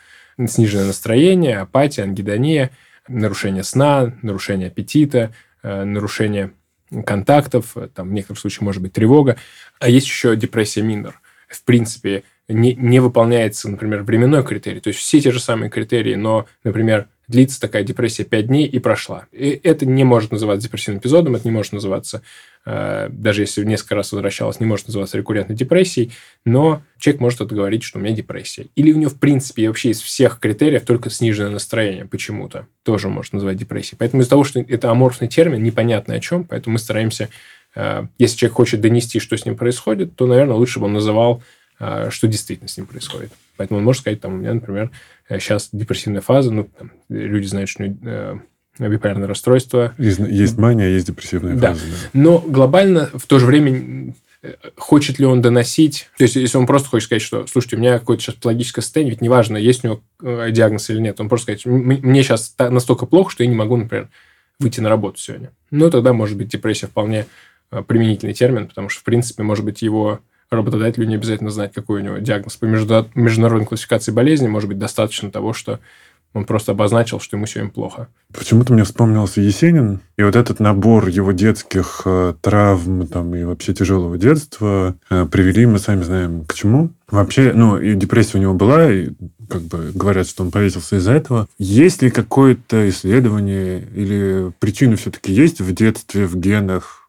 сниженное 0.46 0.86
настроение, 0.86 1.58
апатия, 1.58 2.02
ангидония– 2.02 2.70
нарушение 3.08 3.62
сна, 3.62 4.14
нарушение 4.22 4.68
аппетита, 4.68 5.32
э, 5.62 5.84
нарушение 5.84 6.52
контактов, 7.06 7.76
э, 7.76 7.88
там 7.88 8.08
в 8.08 8.12
некоторых 8.12 8.40
случаях 8.40 8.62
может 8.62 8.82
быть 8.82 8.92
тревога. 8.92 9.36
А 9.78 9.88
есть 9.88 10.06
еще 10.06 10.36
депрессия 10.36 10.82
минор. 10.82 11.20
В 11.48 11.64
принципе, 11.64 12.24
не, 12.48 12.74
не 12.74 13.00
выполняется, 13.00 13.68
например, 13.68 14.02
временной 14.02 14.44
критерий. 14.44 14.80
То 14.80 14.88
есть 14.88 15.00
все 15.00 15.20
те 15.20 15.30
же 15.30 15.40
самые 15.40 15.70
критерии, 15.70 16.14
но, 16.14 16.46
например, 16.64 17.08
длится 17.28 17.60
такая 17.60 17.84
депрессия 17.84 18.24
5 18.24 18.46
дней 18.48 18.66
и 18.66 18.78
прошла. 18.78 19.26
И 19.30 19.60
это 19.62 19.86
не 19.86 20.04
может 20.04 20.32
называться 20.32 20.66
депрессивным 20.66 21.00
эпизодом, 21.00 21.36
это 21.36 21.46
не 21.46 21.52
может 21.52 21.72
называться, 21.72 22.22
даже 22.66 23.42
если 23.42 23.64
несколько 23.64 23.94
раз 23.94 24.12
возвращалось, 24.12 24.60
не 24.60 24.66
может 24.66 24.86
называться 24.86 25.16
рекуррентной 25.16 25.56
депрессией, 25.56 26.12
но 26.44 26.82
человек 26.98 27.20
может 27.20 27.40
это 27.40 27.54
говорить, 27.54 27.82
что 27.82 27.98
у 27.98 28.02
меня 28.02 28.14
депрессия. 28.14 28.66
Или 28.76 28.92
у 28.92 28.98
него, 28.98 29.10
в 29.10 29.18
принципе, 29.18 29.68
вообще 29.68 29.90
из 29.90 30.00
всех 30.00 30.38
критериев 30.38 30.84
только 30.84 31.08
сниженное 31.08 31.50
настроение 31.50 32.04
почему-то 32.04 32.66
тоже 32.82 33.08
может 33.08 33.32
называть 33.32 33.56
депрессией. 33.56 33.96
Поэтому 33.98 34.22
из-за 34.22 34.30
того, 34.30 34.44
что 34.44 34.60
это 34.60 34.90
аморфный 34.90 35.28
термин, 35.28 35.62
непонятно 35.62 36.14
о 36.14 36.20
чем, 36.20 36.44
поэтому 36.44 36.74
мы 36.74 36.78
стараемся, 36.78 37.30
э, 37.74 38.04
если 38.18 38.36
человек 38.36 38.56
хочет 38.56 38.80
донести, 38.80 39.20
что 39.20 39.36
с 39.36 39.46
ним 39.46 39.56
происходит, 39.56 40.14
то, 40.16 40.26
наверное, 40.26 40.56
лучше 40.56 40.80
бы 40.80 40.86
он 40.86 40.92
называл 40.92 41.42
а, 41.82 42.10
что 42.10 42.28
действительно 42.28 42.68
с 42.68 42.76
ним 42.76 42.86
происходит. 42.86 43.32
Поэтому 43.56 43.78
он 43.78 43.84
может 43.84 44.02
сказать, 44.02 44.20
там, 44.20 44.34
у 44.34 44.36
меня, 44.36 44.52
например, 44.52 44.90
сейчас 45.30 45.70
депрессивная 45.72 46.20
фаза, 46.20 46.50
ну, 46.50 46.64
там, 46.64 46.92
люди 47.08 47.46
знают, 47.46 47.70
что 47.70 47.84
э, 47.84 48.38
биполярное 48.78 49.28
расстройство. 49.28 49.94
Есть, 49.98 50.18
есть 50.20 50.58
мания, 50.58 50.88
есть 50.88 51.06
депрессивная 51.06 51.54
да. 51.54 51.68
фаза. 51.68 51.82
Да. 51.86 51.96
Но 52.12 52.38
глобально 52.38 53.10
в 53.14 53.26
то 53.26 53.38
же 53.38 53.46
время 53.46 54.14
э, 54.42 54.54
хочет 54.76 55.18
ли 55.18 55.26
он 55.26 55.42
доносить, 55.42 56.08
то 56.16 56.24
есть 56.24 56.36
если 56.36 56.56
он 56.56 56.66
просто 56.66 56.88
хочет 56.88 57.06
сказать, 57.06 57.22
что, 57.22 57.46
слушайте, 57.46 57.76
у 57.76 57.78
меня 57.78 57.98
какое-то 57.98 58.22
сейчас 58.22 58.36
патологическое 58.36 58.82
состояние, 58.82 59.12
ведь 59.12 59.20
неважно, 59.20 59.56
есть 59.56 59.84
у 59.84 59.88
него 59.88 60.00
э, 60.22 60.50
диагноз 60.50 60.88
или 60.90 61.00
нет, 61.00 61.20
он 61.20 61.28
просто 61.28 61.54
сказать, 61.54 61.66
мне 61.66 62.22
сейчас 62.22 62.54
настолько 62.58 63.06
плохо, 63.06 63.30
что 63.30 63.42
я 63.42 63.50
не 63.50 63.56
могу, 63.56 63.76
например, 63.76 64.08
выйти 64.58 64.80
на 64.80 64.88
работу 64.88 65.18
сегодня. 65.18 65.50
Ну, 65.70 65.90
тогда, 65.90 66.12
может 66.12 66.36
быть, 66.36 66.48
депрессия 66.48 66.86
вполне 66.86 67.26
применительный 67.86 68.34
термин, 68.34 68.66
потому 68.66 68.88
что, 68.88 69.00
в 69.00 69.04
принципе, 69.04 69.42
может 69.42 69.64
быть, 69.64 69.80
его 69.80 70.20
работодателю 70.50 71.06
не 71.06 71.14
обязательно 71.14 71.50
знать, 71.50 71.72
какой 71.72 72.00
у 72.00 72.04
него 72.04 72.18
диагноз. 72.18 72.56
По 72.56 72.64
международной 72.64 73.66
классификации 73.66 74.12
болезни 74.12 74.48
может 74.48 74.68
быть 74.68 74.78
достаточно 74.78 75.30
того, 75.30 75.52
что 75.52 75.78
он 76.32 76.44
просто 76.44 76.72
обозначил, 76.72 77.20
что 77.20 77.36
ему 77.36 77.46
сегодня 77.46 77.70
плохо. 77.70 78.08
Почему-то 78.32 78.72
мне 78.72 78.84
вспомнился 78.84 79.40
Есенин, 79.40 80.00
и 80.16 80.22
вот 80.22 80.36
этот 80.36 80.60
набор 80.60 81.08
его 81.08 81.32
детских 81.32 82.02
э, 82.04 82.34
травм 82.40 83.06
там, 83.06 83.34
и 83.34 83.42
вообще 83.42 83.74
тяжелого 83.74 84.16
детства 84.16 84.96
э, 85.10 85.26
привели, 85.26 85.66
мы 85.66 85.78
сами 85.78 86.02
знаем, 86.02 86.44
к 86.44 86.54
чему. 86.54 86.90
Вообще, 87.10 87.52
ну, 87.52 87.78
и 87.78 87.94
депрессия 87.94 88.38
у 88.38 88.40
него 88.40 88.54
была, 88.54 88.92
и 88.92 89.10
как 89.48 89.62
бы 89.62 89.90
говорят, 89.92 90.28
что 90.28 90.44
он 90.44 90.52
повесился 90.52 90.96
из-за 90.96 91.12
этого. 91.12 91.48
Есть 91.58 92.02
ли 92.02 92.10
какое-то 92.10 92.88
исследование 92.88 93.82
или 93.94 94.52
причины 94.60 94.94
все-таки 94.94 95.32
есть 95.32 95.60
в 95.60 95.74
детстве, 95.74 96.26
в 96.26 96.36
генах, 96.36 96.99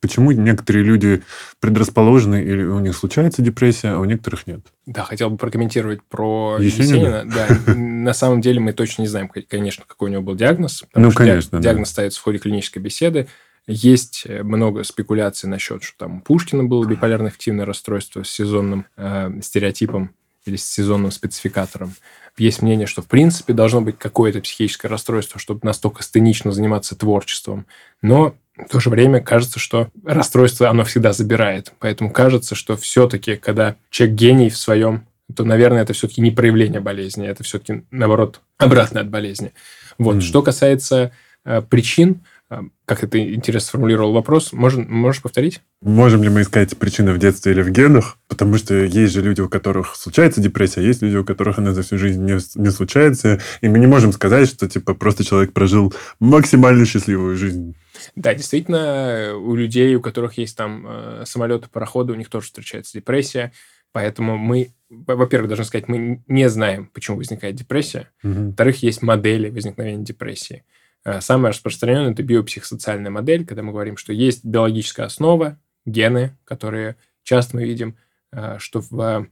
почему 0.00 0.32
некоторые 0.32 0.84
люди 0.84 1.22
предрасположены 1.60 2.42
или 2.42 2.62
у 2.64 2.78
них 2.80 2.96
случается 2.96 3.42
депрессия, 3.42 3.90
а 3.90 3.98
у 3.98 4.04
некоторых 4.04 4.46
нет. 4.46 4.60
Да, 4.86 5.04
хотел 5.04 5.30
бы 5.30 5.36
прокомментировать 5.36 6.02
про 6.02 6.58
Есенина. 6.58 7.22
Есенина. 7.24 7.24
Да, 7.66 7.74
на 7.74 8.12
самом 8.14 8.40
деле 8.40 8.60
мы 8.60 8.72
точно 8.72 9.02
не 9.02 9.08
знаем, 9.08 9.28
конечно, 9.28 9.84
какой 9.86 10.08
у 10.08 10.12
него 10.12 10.22
был 10.22 10.34
диагноз. 10.34 10.84
Ну, 10.94 11.12
конечно. 11.12 11.60
Диагноз 11.60 11.90
ставится 11.90 12.20
в 12.20 12.22
ходе 12.22 12.38
клинической 12.38 12.82
беседы. 12.82 13.28
Есть 13.66 14.22
э, 14.24 14.42
много 14.42 14.82
спекуляций 14.82 15.48
насчет, 15.48 15.82
что 15.82 15.98
там 15.98 16.16
у 16.16 16.20
Пушкина 16.22 16.64
было 16.64 16.86
биполярно 16.86 17.28
эффективное 17.28 17.66
расстройство 17.66 18.22
с 18.22 18.30
сезонным 18.30 18.86
э, 18.96 19.30
стереотипом 19.42 20.14
или 20.46 20.56
с 20.56 20.64
сезонным 20.64 21.10
спецификатором. 21.10 21.94
Есть 22.38 22.62
мнение, 22.62 22.86
что 22.86 23.02
в 23.02 23.06
принципе 23.06 23.52
должно 23.52 23.82
быть 23.82 23.98
какое-то 23.98 24.40
психическое 24.40 24.88
расстройство, 24.88 25.38
чтобы 25.38 25.60
настолько 25.64 26.02
сценично 26.02 26.50
заниматься 26.50 26.96
творчеством. 26.96 27.66
Но 28.00 28.36
в 28.66 28.70
то 28.70 28.80
же 28.80 28.90
время 28.90 29.20
кажется, 29.20 29.58
что 29.58 29.88
расстройство 30.04 30.68
оно 30.68 30.84
всегда 30.84 31.12
забирает. 31.12 31.72
Поэтому 31.78 32.10
кажется, 32.10 32.54
что 32.54 32.76
все-таки, 32.76 33.36
когда 33.36 33.76
человек 33.90 34.16
гений 34.16 34.50
в 34.50 34.56
своем 34.56 35.04
то, 35.34 35.44
наверное, 35.44 35.82
это 35.82 35.92
все-таки 35.92 36.20
не 36.20 36.30
проявление 36.30 36.80
болезни, 36.80 37.26
это 37.26 37.44
все-таки, 37.44 37.84
наоборот, 37.90 38.40
обратно 38.56 39.00
от 39.00 39.10
болезни. 39.10 39.52
Вот. 39.98 40.16
Mm. 40.16 40.20
Что 40.22 40.42
касается 40.42 41.12
э, 41.44 41.60
причин, 41.60 42.22
э, 42.50 42.62
как 42.86 43.04
это 43.04 43.22
интересно 43.22 43.68
сформулировал 43.68 44.12
вопрос, 44.12 44.52
можно, 44.52 44.84
можешь 44.84 45.20
повторить? 45.20 45.60
Можем 45.82 46.22
ли 46.22 46.30
мы 46.30 46.42
искать 46.42 46.76
причины 46.78 47.12
в 47.12 47.18
детстве 47.18 47.52
или 47.52 47.60
в 47.60 47.70
генах? 47.70 48.16
Потому 48.26 48.56
что 48.56 48.74
есть 48.74 49.12
же 49.12 49.20
люди, 49.20 49.42
у 49.42 49.50
которых 49.50 49.96
случается 49.96 50.40
депрессия, 50.40 50.82
есть 50.82 51.02
люди, 51.02 51.16
у 51.16 51.24
которых 51.24 51.58
она 51.58 51.72
за 51.72 51.82
всю 51.82 51.98
жизнь 51.98 52.24
не, 52.24 52.38
не 52.54 52.70
случается, 52.70 53.40
и 53.60 53.68
мы 53.68 53.78
не 53.78 53.86
можем 53.86 54.12
сказать, 54.12 54.48
что 54.48 54.66
типа 54.66 54.94
просто 54.94 55.24
человек 55.24 55.52
прожил 55.52 55.92
максимально 56.20 56.86
счастливую 56.86 57.36
жизнь. 57.36 57.74
Да, 58.18 58.34
действительно, 58.34 59.36
у 59.36 59.54
людей, 59.54 59.94
у 59.94 60.00
которых 60.00 60.38
есть 60.38 60.56
там 60.56 60.84
э, 60.88 61.22
самолеты, 61.24 61.68
пароходы, 61.70 62.12
у 62.12 62.16
них 62.16 62.28
тоже 62.28 62.46
встречается 62.46 62.94
депрессия. 62.94 63.52
Поэтому 63.92 64.36
мы, 64.36 64.72
во-первых, 64.90 65.48
должны 65.48 65.64
сказать, 65.64 65.86
мы 65.86 66.24
не 66.26 66.48
знаем, 66.48 66.90
почему 66.92 67.16
возникает 67.16 67.54
депрессия. 67.54 68.10
Угу. 68.24 68.46
Во-вторых, 68.46 68.82
есть 68.82 69.02
модели 69.02 69.50
возникновения 69.50 70.02
депрессии. 70.02 70.64
Э, 71.04 71.20
самая 71.20 71.52
распространенная– 71.52 72.10
это 72.12 72.24
биопсихосоциальная 72.24 73.12
модель, 73.12 73.46
когда 73.46 73.62
мы 73.62 73.70
говорим, 73.70 73.96
что 73.96 74.12
есть 74.12 74.44
биологическая 74.44 75.06
основа, 75.06 75.56
гены, 75.86 76.36
которые 76.44 76.96
часто 77.22 77.54
мы 77.54 77.64
видим, 77.64 77.96
э, 78.32 78.56
что 78.58 78.80
в 78.80 79.28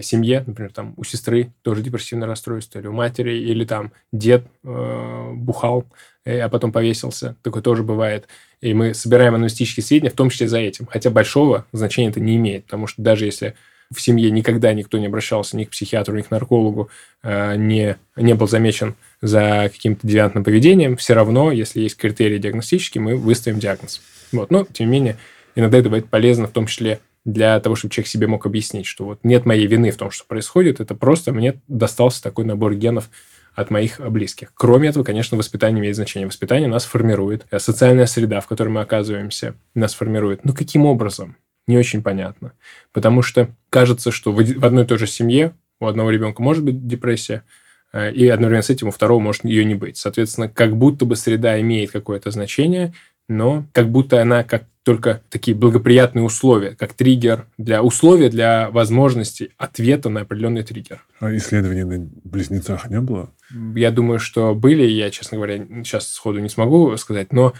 семье, 0.00 0.42
например, 0.46 0.72
там 0.72 0.94
у 0.96 1.04
сестры 1.04 1.52
тоже 1.60 1.82
депрессивное 1.82 2.28
расстройство, 2.28 2.78
или 2.78 2.86
у 2.86 2.92
матери, 2.92 3.36
или 3.36 3.66
там 3.66 3.92
дед 4.10 4.46
э, 4.64 5.32
бухал, 5.34 5.84
а 6.30 6.48
потом 6.48 6.72
повесился. 6.72 7.36
Такое 7.42 7.62
тоже 7.62 7.82
бывает. 7.82 8.28
И 8.60 8.74
мы 8.74 8.94
собираем 8.94 9.34
аналитические 9.34 9.84
сведения, 9.84 10.10
в 10.10 10.14
том 10.14 10.30
числе 10.30 10.48
за 10.48 10.58
этим. 10.58 10.86
Хотя 10.86 11.10
большого 11.10 11.66
значения 11.72 12.10
это 12.10 12.20
не 12.20 12.36
имеет, 12.36 12.64
потому 12.64 12.86
что 12.86 13.02
даже 13.02 13.24
если 13.24 13.54
в 13.92 14.00
семье 14.00 14.30
никогда 14.30 14.72
никто 14.72 14.98
не 14.98 15.06
обращался 15.06 15.56
ни 15.56 15.64
к 15.64 15.70
психиатру, 15.70 16.16
ни 16.16 16.22
к 16.22 16.30
наркологу, 16.30 16.88
э, 17.22 17.56
не, 17.56 17.96
не 18.16 18.34
был 18.34 18.48
замечен 18.48 18.94
за 19.20 19.70
каким-то 19.72 20.06
девиантным 20.06 20.44
поведением, 20.44 20.96
все 20.96 21.14
равно, 21.14 21.52
если 21.52 21.80
есть 21.80 21.96
критерии 21.96 22.38
диагностические, 22.38 23.02
мы 23.02 23.16
выставим 23.16 23.58
диагноз. 23.58 24.00
Вот. 24.32 24.50
Но, 24.50 24.64
тем 24.64 24.86
не 24.86 24.92
менее, 24.92 25.16
иногда 25.54 25.78
это 25.78 25.88
бывает 25.88 26.08
полезно, 26.08 26.46
в 26.46 26.52
том 26.52 26.66
числе 26.66 27.00
для 27.24 27.60
того, 27.60 27.76
чтобы 27.76 27.92
человек 27.92 28.08
себе 28.08 28.26
мог 28.26 28.46
объяснить, 28.46 28.86
что 28.86 29.04
вот 29.04 29.20
нет 29.22 29.46
моей 29.46 29.66
вины 29.66 29.90
в 29.90 29.96
том, 29.96 30.10
что 30.10 30.24
происходит, 30.26 30.80
это 30.80 30.94
просто 30.94 31.32
мне 31.32 31.60
достался 31.68 32.22
такой 32.22 32.44
набор 32.44 32.74
генов 32.74 33.10
от 33.54 33.70
моих 33.70 34.00
близких. 34.00 34.52
Кроме 34.54 34.88
этого, 34.88 35.04
конечно, 35.04 35.36
воспитание 35.36 35.80
имеет 35.80 35.96
значение. 35.96 36.26
Воспитание 36.26 36.68
нас 36.68 36.84
формирует. 36.84 37.46
Социальная 37.58 38.06
среда, 38.06 38.40
в 38.40 38.46
которой 38.46 38.68
мы 38.68 38.80
оказываемся, 38.80 39.54
нас 39.74 39.94
формирует. 39.94 40.44
Ну, 40.44 40.54
каким 40.54 40.86
образом? 40.86 41.36
не 41.66 41.78
очень 41.78 42.02
понятно. 42.02 42.52
Потому 42.92 43.22
что 43.22 43.48
кажется, 43.70 44.10
что 44.10 44.32
в 44.32 44.64
одной 44.64 44.84
и 44.84 44.86
той 44.86 44.98
же 44.98 45.06
семье 45.06 45.54
у 45.80 45.86
одного 45.86 46.10
ребенка 46.10 46.42
может 46.42 46.64
быть 46.64 46.86
депрессия, 46.86 47.44
э, 47.92 48.12
и 48.12 48.28
одновременно 48.28 48.62
с 48.62 48.70
этим 48.70 48.88
у 48.88 48.90
второго 48.90 49.20
может 49.20 49.44
ее 49.44 49.64
не 49.64 49.74
быть. 49.74 49.96
Соответственно, 49.96 50.48
как 50.48 50.76
будто 50.76 51.04
бы 51.04 51.16
среда 51.16 51.60
имеет 51.60 51.90
какое-то 51.90 52.30
значение, 52.30 52.94
но 53.28 53.66
как 53.72 53.90
будто 53.90 54.20
она 54.20 54.44
как 54.44 54.64
только 54.82 55.22
такие 55.30 55.56
благоприятные 55.56 56.24
условия, 56.24 56.74
как 56.74 56.92
триггер 56.92 57.46
для 57.56 57.82
условия 57.82 58.28
для 58.28 58.68
возможности 58.70 59.52
ответа 59.56 60.08
на 60.08 60.22
определенный 60.22 60.64
триггер. 60.64 61.04
А 61.20 61.34
исследований 61.36 61.84
на 61.84 62.08
близнецах 62.24 62.90
не 62.90 63.00
было? 63.00 63.30
Я 63.74 63.90
думаю, 63.90 64.18
что 64.18 64.54
были, 64.54 64.84
я, 64.84 65.10
честно 65.10 65.36
говоря, 65.36 65.58
сейчас 65.84 66.08
сходу 66.08 66.38
не 66.40 66.48
смогу 66.48 66.96
сказать, 66.96 67.32
но 67.32 67.54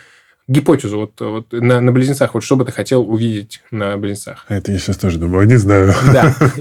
гипотезу 0.49 0.99
вот, 0.99 1.21
вот 1.21 1.53
на, 1.53 1.81
на 1.81 1.93
близнецах, 1.93 2.35
вот 2.35 2.43
что 2.43 2.57
бы 2.57 2.65
ты 2.65 2.73
хотел 2.73 3.09
увидеть 3.09 3.63
на 3.71 3.97
близнецах? 3.97 4.45
Это 4.49 4.73
я 4.73 4.79
сейчас 4.79 4.97
тоже 4.97 5.19
думаю, 5.19 5.47
не 5.47 5.57
знаю. 5.57 5.95
Да, 6.13 6.35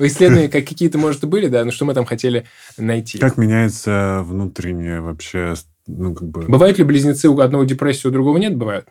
исследования 0.00 0.48
как 0.48 0.66
какие-то, 0.66 0.98
может, 0.98 1.22
и 1.24 1.26
были, 1.26 1.48
да, 1.48 1.64
но 1.64 1.70
что 1.70 1.84
мы 1.84 1.94
там 1.94 2.04
хотели 2.04 2.46
найти? 2.76 3.18
Как 3.18 3.36
меняется 3.36 4.22
внутреннее 4.24 5.00
вообще, 5.00 5.54
ну, 5.86 6.14
как 6.14 6.28
бы... 6.28 6.42
Бывают 6.42 6.78
ли 6.78 6.84
близнецы 6.84 7.28
у 7.28 7.38
одного 7.40 7.64
депрессии, 7.64 8.08
у 8.08 8.10
другого 8.10 8.38
нет? 8.38 8.56
Бывают. 8.56 8.88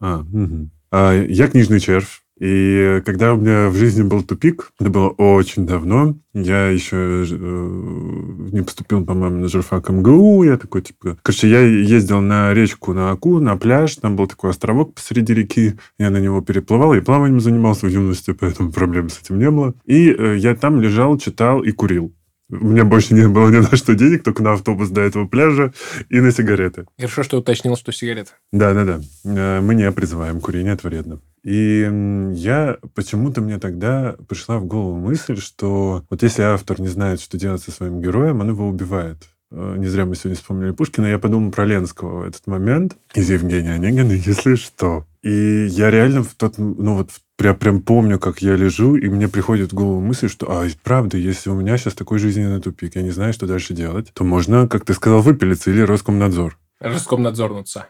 А, 0.00 0.18
угу. 0.18 0.68
а 0.90 1.14
я 1.14 1.48
книжный 1.48 1.80
червь. 1.80 2.21
И 2.42 3.00
когда 3.06 3.34
у 3.34 3.36
меня 3.36 3.68
в 3.68 3.76
жизни 3.76 4.02
был 4.02 4.24
тупик, 4.24 4.72
это 4.80 4.90
было 4.90 5.10
очень 5.10 5.64
давно, 5.64 6.16
я 6.34 6.70
еще 6.70 7.24
э, 7.30 8.48
не 8.52 8.62
поступил, 8.62 9.06
по-моему, 9.06 9.36
на 9.36 9.48
журфак 9.48 9.90
МГУ, 9.90 10.42
я 10.42 10.56
такой, 10.56 10.82
типа... 10.82 11.16
Короче, 11.22 11.48
я 11.48 11.60
ездил 11.60 12.20
на 12.20 12.52
речку, 12.52 12.94
на 12.94 13.12
Аку, 13.12 13.38
на 13.38 13.56
пляж, 13.56 13.94
там 13.94 14.16
был 14.16 14.26
такой 14.26 14.50
островок 14.50 14.92
посреди 14.94 15.32
реки, 15.32 15.74
я 15.98 16.10
на 16.10 16.16
него 16.16 16.40
переплывал, 16.40 16.94
и 16.94 17.00
плаванием 17.00 17.38
занимался 17.38 17.86
в 17.86 17.90
юности, 17.90 18.32
поэтому 18.32 18.72
проблем 18.72 19.08
с 19.08 19.20
этим 19.20 19.38
не 19.38 19.48
было. 19.48 19.74
И 19.84 20.10
э, 20.10 20.36
я 20.38 20.56
там 20.56 20.80
лежал, 20.80 21.18
читал 21.18 21.62
и 21.62 21.70
курил. 21.70 22.12
У 22.50 22.66
меня 22.66 22.84
больше 22.84 23.14
не 23.14 23.28
было 23.28 23.50
ни 23.50 23.58
на 23.58 23.76
что 23.76 23.94
денег, 23.94 24.24
только 24.24 24.42
на 24.42 24.54
автобус 24.54 24.88
до 24.88 25.02
этого 25.02 25.28
пляжа 25.28 25.72
и 26.08 26.18
на 26.18 26.32
сигареты. 26.32 26.86
Хорошо, 26.98 27.22
что 27.22 27.38
уточнил, 27.38 27.76
что 27.76 27.92
сигареты. 27.92 28.32
Да-да-да. 28.50 29.00
Э, 29.24 29.60
мы 29.60 29.76
не 29.76 29.92
призываем, 29.92 30.40
курение 30.40 30.72
это 30.72 30.88
вредно. 30.88 31.20
И 31.44 31.88
я 32.34 32.78
почему-то 32.94 33.40
мне 33.40 33.58
тогда 33.58 34.16
пришла 34.28 34.58
в 34.58 34.66
голову 34.66 34.96
мысль, 34.96 35.36
что 35.36 36.04
вот 36.08 36.22
если 36.22 36.42
автор 36.42 36.80
не 36.80 36.88
знает, 36.88 37.20
что 37.20 37.36
делать 37.36 37.62
со 37.62 37.72
своим 37.72 38.00
героем, 38.00 38.40
он 38.40 38.50
его 38.50 38.68
убивает. 38.68 39.28
Э, 39.50 39.74
не 39.76 39.86
зря 39.86 40.06
мы 40.06 40.14
сегодня 40.14 40.36
вспомнили 40.36 40.70
Пушкина. 40.70 41.06
Я 41.06 41.18
подумал 41.18 41.50
про 41.50 41.64
Ленского 41.64 42.20
в 42.20 42.28
этот 42.28 42.46
момент 42.46 42.96
из 43.14 43.28
Евгения 43.28 43.72
Онегина, 43.72 44.12
если 44.26 44.54
что. 44.54 45.04
И 45.22 45.66
я 45.66 45.90
реально 45.90 46.22
в 46.22 46.34
тот, 46.34 46.58
ну 46.58 46.96
вот 46.96 47.10
прям, 47.36 47.56
прям 47.56 47.82
помню, 47.82 48.18
как 48.18 48.40
я 48.40 48.56
лежу, 48.56 48.96
и 48.96 49.08
мне 49.08 49.28
приходит 49.28 49.72
в 49.72 49.74
голову 49.74 50.00
мысль, 50.00 50.28
что, 50.28 50.46
а, 50.50 50.66
правда, 50.82 51.16
если 51.16 51.50
у 51.50 51.54
меня 51.54 51.76
сейчас 51.76 51.94
такой 51.94 52.18
жизненный 52.18 52.60
тупик, 52.60 52.96
я 52.96 53.02
не 53.02 53.10
знаю, 53.10 53.32
что 53.32 53.46
дальше 53.46 53.74
делать, 53.74 54.10
то 54.12 54.24
можно, 54.24 54.66
как 54.66 54.84
ты 54.84 54.94
сказал, 54.94 55.22
выпилиться 55.22 55.70
или 55.70 55.82
Роскомнадзор. 55.82 56.58
Роскомнадзорнуться. 56.80 57.86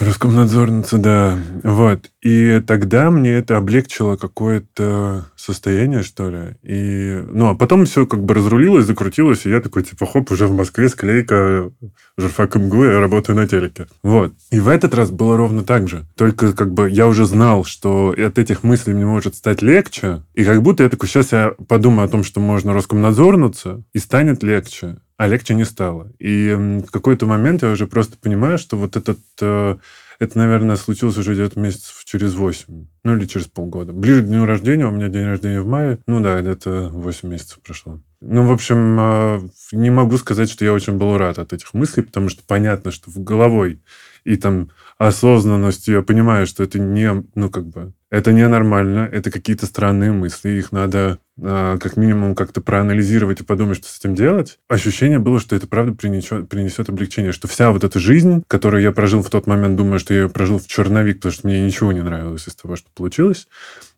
Роскомнадзорница, 0.00 0.98
да. 0.98 1.38
Вот. 1.64 2.10
И 2.22 2.62
тогда 2.66 3.10
мне 3.10 3.32
это 3.32 3.56
облегчило 3.56 4.16
какое-то 4.16 5.26
состояние, 5.36 6.02
что 6.02 6.30
ли. 6.30 6.56
И, 6.62 7.20
ну, 7.32 7.48
а 7.48 7.54
потом 7.54 7.84
все 7.84 8.06
как 8.06 8.22
бы 8.22 8.34
разрулилось, 8.34 8.86
закрутилось, 8.86 9.44
и 9.44 9.50
я 9.50 9.60
такой, 9.60 9.82
типа, 9.82 10.06
хоп, 10.06 10.30
уже 10.30 10.46
в 10.46 10.54
Москве 10.54 10.88
склейка 10.88 11.70
журфак 12.16 12.54
МГУ, 12.54 12.84
я 12.84 13.00
работаю 13.00 13.36
на 13.36 13.48
телеке. 13.48 13.86
Вот. 14.02 14.34
И 14.50 14.60
в 14.60 14.68
этот 14.68 14.94
раз 14.94 15.10
было 15.10 15.36
ровно 15.36 15.64
так 15.64 15.88
же. 15.88 16.06
Только 16.16 16.52
как 16.52 16.72
бы 16.72 16.88
я 16.88 17.08
уже 17.08 17.26
знал, 17.26 17.64
что 17.64 18.14
от 18.16 18.38
этих 18.38 18.62
мыслей 18.62 18.94
мне 18.94 19.06
может 19.06 19.34
стать 19.34 19.62
легче, 19.62 20.22
и 20.34 20.44
как 20.44 20.62
будто 20.62 20.84
я 20.84 20.88
такой, 20.88 21.08
сейчас 21.08 21.32
я 21.32 21.54
подумаю 21.66 22.06
о 22.06 22.08
том, 22.08 22.22
что 22.22 22.40
можно 22.40 22.72
Роскомнадзорнуться, 22.72 23.82
и 23.92 23.98
станет 23.98 24.42
легче 24.42 24.98
а 25.18 25.26
легче 25.26 25.54
не 25.54 25.64
стало. 25.64 26.12
И 26.20 26.54
в 26.54 26.90
какой-то 26.90 27.26
момент 27.26 27.62
я 27.62 27.72
уже 27.72 27.86
просто 27.86 28.16
понимаю, 28.16 28.56
что 28.56 28.76
вот 28.76 28.96
этот... 28.96 29.18
Э, 29.42 29.76
это, 30.20 30.38
наверное, 30.38 30.76
случилось 30.76 31.16
уже 31.16 31.34
где-то 31.34 31.60
месяцев 31.60 32.02
через 32.04 32.34
8, 32.34 32.86
ну 33.04 33.16
или 33.16 33.26
через 33.26 33.46
полгода. 33.46 33.92
Ближе 33.92 34.22
к 34.22 34.26
дню 34.26 34.46
рождения, 34.46 34.86
у 34.86 34.90
меня 34.90 35.08
день 35.08 35.26
рождения 35.26 35.60
в 35.60 35.66
мае, 35.66 35.98
ну 36.06 36.20
да, 36.20 36.40
где-то 36.40 36.88
8 36.92 37.28
месяцев 37.28 37.60
прошло. 37.64 38.00
Ну, 38.20 38.46
в 38.46 38.52
общем, 38.52 38.96
э, 38.98 39.40
не 39.72 39.90
могу 39.90 40.16
сказать, 40.18 40.50
что 40.50 40.64
я 40.64 40.72
очень 40.72 40.98
был 40.98 41.16
рад 41.18 41.38
от 41.38 41.52
этих 41.52 41.74
мыслей, 41.74 42.04
потому 42.04 42.28
что 42.28 42.42
понятно, 42.46 42.90
что 42.92 43.10
в 43.10 43.22
головой 43.22 43.80
и 44.24 44.36
там 44.36 44.70
осознанностью 44.98 45.96
я 45.96 46.02
понимаю, 46.02 46.46
что 46.46 46.62
это 46.62 46.78
не, 46.78 47.24
ну, 47.34 47.50
как 47.50 47.66
бы, 47.66 47.92
это 48.10 48.32
ненормально, 48.32 49.08
это 49.10 49.30
какие-то 49.32 49.66
странные 49.66 50.12
мысли, 50.12 50.50
их 50.50 50.70
надо 50.70 51.18
как 51.40 51.96
минимум 51.96 52.34
как-то 52.34 52.60
проанализировать 52.60 53.40
и 53.40 53.44
подумать, 53.44 53.78
что 53.78 53.88
с 53.88 53.98
этим 53.98 54.14
делать. 54.14 54.58
Ощущение 54.68 55.18
было, 55.18 55.40
что 55.40 55.54
это 55.54 55.66
правда 55.66 55.92
принесет, 55.92 56.48
принесет 56.48 56.88
облегчение, 56.88 57.32
что 57.32 57.48
вся 57.48 57.70
вот 57.70 57.84
эта 57.84 57.98
жизнь, 57.98 58.42
которую 58.48 58.82
я 58.82 58.92
прожил 58.92 59.22
в 59.22 59.30
тот 59.30 59.46
момент, 59.46 59.76
думаю, 59.76 59.98
что 59.98 60.14
я 60.14 60.22
ее 60.22 60.28
прожил 60.28 60.58
в 60.58 60.66
черновик, 60.66 61.18
потому 61.18 61.32
что 61.32 61.46
мне 61.46 61.64
ничего 61.64 61.92
не 61.92 62.02
нравилось 62.02 62.48
из 62.48 62.54
того, 62.54 62.76
что 62.76 62.88
получилось, 62.94 63.48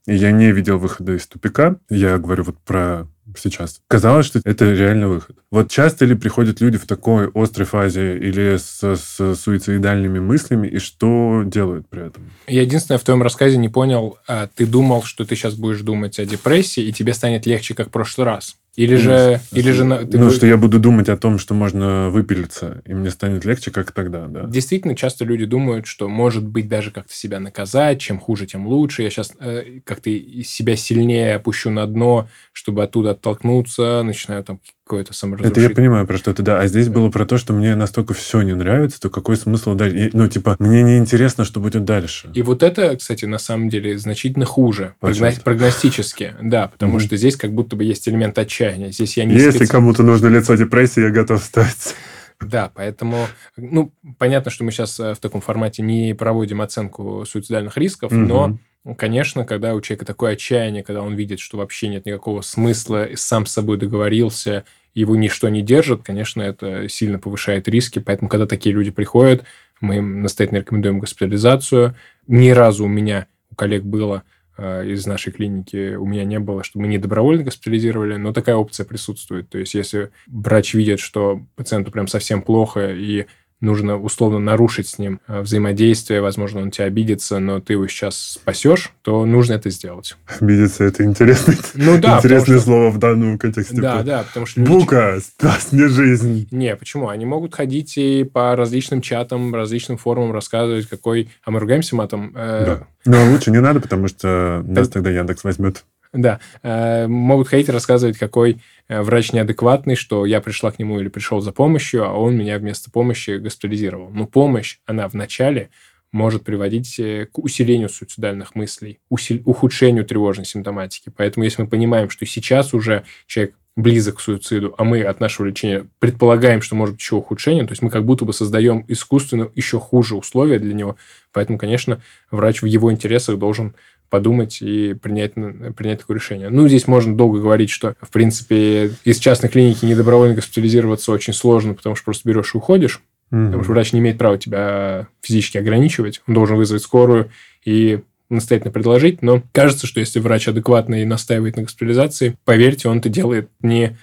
и 0.06 0.14
я 0.14 0.32
не 0.32 0.52
видел 0.52 0.78
выхода 0.78 1.14
из 1.14 1.26
тупика. 1.26 1.76
Я 1.88 2.18
говорю 2.18 2.44
вот 2.44 2.58
про 2.58 3.06
сейчас. 3.36 3.80
Казалось, 3.88 4.26
что 4.26 4.40
это 4.44 4.72
реально 4.72 5.08
выход. 5.08 5.36
Вот 5.50 5.70
часто 5.70 6.04
ли 6.04 6.14
приходят 6.14 6.60
люди 6.60 6.78
в 6.78 6.86
такой 6.86 7.30
острой 7.34 7.66
фазе 7.66 8.18
или 8.18 8.56
с, 8.56 8.80
с 8.82 9.34
суицидальными 9.36 10.18
мыслями, 10.18 10.68
и 10.68 10.78
что 10.78 11.42
делают 11.44 11.88
при 11.88 12.06
этом? 12.06 12.30
Я 12.46 12.62
единственное 12.62 12.98
в 12.98 13.02
твоем 13.02 13.22
рассказе 13.22 13.56
не 13.56 13.68
понял, 13.68 14.18
а 14.26 14.48
ты 14.48 14.66
думал, 14.66 15.02
что 15.02 15.24
ты 15.24 15.36
сейчас 15.36 15.54
будешь 15.54 15.80
думать 15.80 16.18
о 16.18 16.24
депрессии, 16.24 16.82
и 16.82 16.92
тебе 16.92 17.14
станет 17.14 17.46
легче, 17.46 17.74
как 17.74 17.88
в 17.88 17.90
прошлый 17.90 18.26
раз. 18.26 18.56
Или 18.76 18.96
же... 18.96 19.40
Ну, 19.50 19.58
или 19.58 19.72
же 19.72 20.06
ты 20.06 20.18
ну, 20.18 20.30
что 20.30 20.46
я 20.46 20.56
буду 20.56 20.78
думать 20.78 21.08
о 21.08 21.16
том, 21.16 21.38
что 21.38 21.54
можно 21.54 22.08
выпилиться, 22.10 22.82
и 22.86 22.94
мне 22.94 23.10
станет 23.10 23.44
легче, 23.44 23.70
как 23.70 23.92
тогда, 23.92 24.26
да. 24.26 24.44
Действительно, 24.46 24.94
часто 24.94 25.24
люди 25.24 25.44
думают, 25.44 25.86
что, 25.86 26.08
может 26.08 26.46
быть, 26.46 26.68
даже 26.68 26.90
как-то 26.90 27.12
себя 27.12 27.40
наказать, 27.40 28.00
чем 28.00 28.20
хуже, 28.20 28.46
тем 28.46 28.66
лучше. 28.66 29.02
Я 29.02 29.10
сейчас 29.10 29.32
э, 29.40 29.80
как-то 29.84 30.10
себя 30.44 30.76
сильнее 30.76 31.34
опущу 31.34 31.70
на 31.70 31.86
дно, 31.86 32.28
чтобы 32.52 32.82
оттуда 32.84 33.10
оттолкнуться, 33.10 34.02
начинаю 34.04 34.44
там 34.44 34.60
какое-то 34.90 35.10
Это 35.10 35.18
саморазрушительное. 35.18 35.68
я 35.68 35.74
понимаю 35.74 36.06
про 36.06 36.18
что-то, 36.18 36.42
да. 36.42 36.58
А 36.60 36.66
здесь 36.66 36.88
было 36.88 37.10
про 37.10 37.24
то, 37.24 37.38
что 37.38 37.52
мне 37.52 37.76
настолько 37.76 38.12
все 38.14 38.42
не 38.42 38.54
нравится, 38.54 39.00
то 39.00 39.08
какой 39.10 39.36
смысл 39.36 39.74
дальше? 39.74 40.10
Ну, 40.12 40.26
типа, 40.28 40.56
мне 40.58 40.82
не 40.82 40.98
интересно, 40.98 41.44
что 41.44 41.60
будет 41.60 41.84
дальше. 41.84 42.30
И 42.34 42.42
вот 42.42 42.62
это, 42.62 42.96
кстати, 42.96 43.24
на 43.24 43.38
самом 43.38 43.68
деле 43.68 43.96
значительно 43.98 44.44
хуже 44.46 44.94
прогно- 45.00 45.40
прогностически, 45.42 46.34
да, 46.42 46.68
потому 46.68 46.98
что 47.00 47.16
здесь 47.16 47.36
как 47.36 47.52
будто 47.52 47.76
бы 47.76 47.84
есть 47.84 48.08
элемент 48.08 48.36
отчаяния. 48.38 48.90
Здесь 48.90 49.16
я 49.16 49.24
не 49.24 49.34
Если 49.34 49.62
специ- 49.62 49.70
кому-то 49.70 50.02
нужно 50.02 50.26
лицо 50.28 50.54
депрессии, 50.56 51.02
я 51.02 51.10
готов 51.10 51.42
стать. 51.42 51.94
Да, 52.40 52.70
поэтому, 52.74 53.26
ну, 53.56 53.92
понятно, 54.18 54.50
что 54.50 54.64
мы 54.64 54.72
сейчас 54.72 54.98
в 54.98 55.16
таком 55.20 55.40
формате 55.42 55.82
не 55.82 56.14
проводим 56.14 56.62
оценку 56.62 57.24
суицидальных 57.28 57.76
рисков, 57.76 58.12
но, 58.12 58.56
конечно, 58.96 59.44
когда 59.44 59.74
у 59.74 59.80
человека 59.82 60.06
такое 60.06 60.32
отчаяние, 60.32 60.82
когда 60.82 61.02
он 61.02 61.14
видит, 61.16 61.38
что 61.38 61.58
вообще 61.58 61.88
нет 61.88 62.06
никакого 62.06 62.40
смысла, 62.40 63.08
сам 63.14 63.44
с 63.44 63.52
собой 63.52 63.76
договорился, 63.76 64.64
его 64.94 65.16
ничто 65.16 65.48
не 65.48 65.62
держит, 65.62 66.02
конечно, 66.02 66.42
это 66.42 66.88
сильно 66.88 67.18
повышает 67.18 67.68
риски. 67.68 67.98
Поэтому, 67.98 68.28
когда 68.28 68.46
такие 68.46 68.74
люди 68.74 68.90
приходят, 68.90 69.44
мы 69.80 69.96
им 69.96 70.22
настоятельно 70.22 70.58
рекомендуем 70.58 70.98
госпитализацию. 70.98 71.94
Ни 72.26 72.50
разу 72.50 72.84
у 72.84 72.88
меня, 72.88 73.26
у 73.50 73.54
коллег 73.54 73.84
было 73.84 74.24
э, 74.58 74.88
из 74.88 75.06
нашей 75.06 75.32
клиники, 75.32 75.94
у 75.94 76.06
меня 76.06 76.24
не 76.24 76.38
было, 76.38 76.64
что 76.64 76.78
мы 76.78 76.88
не 76.88 76.98
добровольно 76.98 77.44
госпитализировали, 77.44 78.16
но 78.16 78.32
такая 78.32 78.56
опция 78.56 78.84
присутствует. 78.84 79.48
То 79.48 79.58
есть, 79.58 79.74
если 79.74 80.10
врач 80.26 80.74
видит, 80.74 81.00
что 81.00 81.46
пациенту 81.56 81.90
прям 81.90 82.08
совсем 82.08 82.42
плохо, 82.42 82.92
и 82.92 83.26
нужно 83.60 83.98
условно 83.98 84.38
нарушить 84.38 84.88
с 84.88 84.98
ним 84.98 85.20
э, 85.28 85.40
взаимодействие, 85.40 86.20
возможно, 86.20 86.60
он 86.62 86.70
тебя 86.70 86.86
обидится, 86.86 87.38
но 87.38 87.60
ты 87.60 87.74
его 87.74 87.86
сейчас 87.88 88.16
спасешь, 88.40 88.90
то 89.02 89.24
нужно 89.26 89.54
это 89.54 89.70
сделать. 89.70 90.16
Обидеться 90.40 90.84
это 90.84 91.04
интересный, 91.04 91.56
Ну 91.74 91.98
да, 92.00 92.18
интересное 92.18 92.56
что- 92.58 92.64
слово 92.66 92.90
в 92.90 92.98
данном 92.98 93.38
контексте. 93.38 93.80
Да, 93.80 94.02
да, 94.02 94.22
потому 94.24 94.46
что... 94.46 94.60
люди- 94.60 94.70
Бука, 94.72 95.18
спас 95.20 95.72
мне 95.72 95.88
жизнь. 95.88 96.48
Не, 96.50 96.74
почему? 96.76 97.08
Они 97.08 97.24
могут 97.26 97.54
ходить 97.54 97.96
и 97.98 98.24
по 98.24 98.56
различным 98.56 99.00
чатам, 99.00 99.54
различным 99.54 99.96
форумам 99.98 100.32
рассказывать, 100.32 100.86
какой... 100.88 101.28
А 101.44 101.50
мы 101.50 101.60
ругаемся 101.60 101.96
матом? 101.96 102.32
Э, 102.34 102.64
Да. 102.66 102.86
Но 103.06 103.30
лучше 103.30 103.50
не 103.50 103.60
надо, 103.60 103.80
потому 103.80 104.08
что 104.08 104.62
нас 104.66 104.88
тогда 104.90 105.10
Яндекс 105.10 105.44
возьмет. 105.44 105.84
Да, 106.12 106.40
э, 106.62 107.06
могут 107.06 107.48
ходить 107.48 107.68
и 107.68 107.72
рассказывать, 107.72 108.18
какой 108.18 108.60
э, 108.88 109.00
врач 109.00 109.32
неадекватный, 109.32 109.94
что 109.94 110.26
я 110.26 110.40
пришла 110.40 110.72
к 110.72 110.78
нему 110.80 110.98
или 110.98 111.08
пришел 111.08 111.40
за 111.40 111.52
помощью, 111.52 112.04
а 112.04 112.14
он 112.14 112.36
меня 112.36 112.58
вместо 112.58 112.90
помощи 112.90 113.38
госпитализировал. 113.38 114.10
Но 114.10 114.26
помощь, 114.26 114.78
она 114.86 115.06
вначале 115.06 115.70
может 116.10 116.42
приводить 116.42 116.98
э, 116.98 117.28
к 117.30 117.38
усилению 117.38 117.88
суицидальных 117.88 118.56
мыслей, 118.56 118.98
ухудшению 119.08 120.04
тревожной 120.04 120.46
симптоматики. 120.46 121.12
Поэтому 121.16 121.44
если 121.44 121.62
мы 121.62 121.68
понимаем, 121.68 122.10
что 122.10 122.26
сейчас 122.26 122.74
уже 122.74 123.04
человек 123.26 123.54
близок 123.76 124.16
к 124.16 124.20
суициду, 124.20 124.74
а 124.78 124.84
мы 124.84 125.02
от 125.02 125.20
нашего 125.20 125.46
лечения 125.46 125.86
предполагаем, 126.00 126.60
что 126.60 126.74
может 126.74 126.96
быть 126.96 127.02
еще 127.02 127.16
ухудшение, 127.16 127.64
то 127.64 127.72
есть 127.72 127.82
мы 127.82 127.90
как 127.90 128.04
будто 128.04 128.24
бы 128.24 128.32
создаем 128.32 128.84
искусственно 128.88 129.50
еще 129.54 129.78
хуже 129.78 130.16
условия 130.16 130.58
для 130.58 130.74
него. 130.74 130.96
Поэтому, 131.32 131.56
конечно, 131.56 132.02
врач 132.32 132.62
в 132.62 132.66
его 132.66 132.92
интересах 132.92 133.38
должен 133.38 133.74
подумать 134.10 134.60
и 134.60 134.94
принять, 134.94 135.34
принять 135.34 136.00
такое 136.00 136.16
решение. 136.16 136.50
Ну, 136.50 136.68
здесь 136.68 136.86
можно 136.86 137.16
долго 137.16 137.40
говорить, 137.40 137.70
что, 137.70 137.94
в 138.02 138.10
принципе, 138.10 138.92
из 139.04 139.18
частной 139.18 139.48
клиники 139.48 139.86
недобровольно 139.86 140.34
госпитализироваться 140.34 141.12
очень 141.12 141.32
сложно, 141.32 141.74
потому 141.74 141.94
что 141.94 142.04
просто 142.04 142.28
берешь 142.28 142.54
и 142.54 142.58
уходишь, 142.58 143.00
потому 143.30 143.62
что 143.62 143.72
врач 143.72 143.92
не 143.92 144.00
имеет 144.00 144.18
права 144.18 144.36
тебя 144.36 145.06
физически 145.22 145.58
ограничивать, 145.58 146.20
он 146.26 146.34
должен 146.34 146.56
вызвать 146.56 146.82
скорую 146.82 147.30
и 147.64 148.00
настоятельно 148.28 148.72
предложить, 148.72 149.22
но 149.22 149.42
кажется, 149.52 149.86
что 149.86 150.00
если 150.00 150.20
врач 150.20 150.48
адекватный 150.48 151.02
и 151.02 151.06
настаивает 151.06 151.56
на 151.56 151.62
госпитализации, 151.62 152.36
поверьте, 152.44 152.88
он 152.88 152.98
это 152.98 153.08
делает 153.08 153.48
не, 153.60 153.96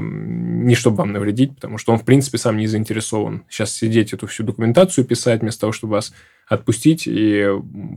не 0.00 0.74
чтобы 0.74 0.98
вам 0.98 1.12
навредить, 1.12 1.54
потому 1.56 1.78
что 1.78 1.92
он, 1.92 1.98
в 1.98 2.04
принципе, 2.04 2.38
сам 2.38 2.56
не 2.56 2.66
заинтересован 2.66 3.44
сейчас 3.48 3.72
сидеть 3.72 4.12
эту 4.12 4.26
всю 4.26 4.44
документацию 4.44 5.04
писать, 5.04 5.40
вместо 5.40 5.62
того, 5.62 5.72
чтобы 5.72 5.94
вас 5.94 6.12
отпустить 6.46 7.04
и 7.06 7.48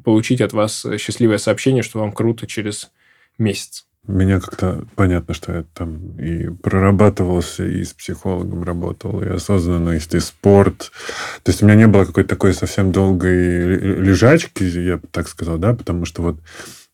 получить 0.03 0.41
от 0.41 0.53
вас 0.53 0.85
счастливое 0.97 1.37
сообщение, 1.37 1.83
что 1.83 1.99
вам 1.99 2.11
круто 2.11 2.47
через 2.47 2.91
месяц. 3.37 3.85
Меня 4.07 4.39
как-то 4.39 4.85
понятно, 4.95 5.33
что 5.33 5.51
я 5.51 5.65
там 5.73 6.17
и 6.17 6.47
прорабатывался, 6.47 7.65
и 7.65 7.83
с 7.83 7.91
психологом 7.91 8.63
работал, 8.63 9.21
и 9.21 9.27
осознанно, 9.27 9.91
и 9.91 10.19
спорт. 10.21 10.93
То 11.43 11.51
есть 11.51 11.61
у 11.61 11.65
меня 11.65 11.75
не 11.75 11.87
было 11.87 12.05
какой-то 12.05 12.29
такой 12.29 12.53
совсем 12.53 12.93
долгой 12.93 13.75
лежачки, 13.75 14.63
я 14.63 14.95
бы 14.95 15.07
так 15.11 15.27
сказал, 15.27 15.57
да, 15.57 15.73
потому 15.73 16.05
что 16.05 16.21
вот 16.21 16.39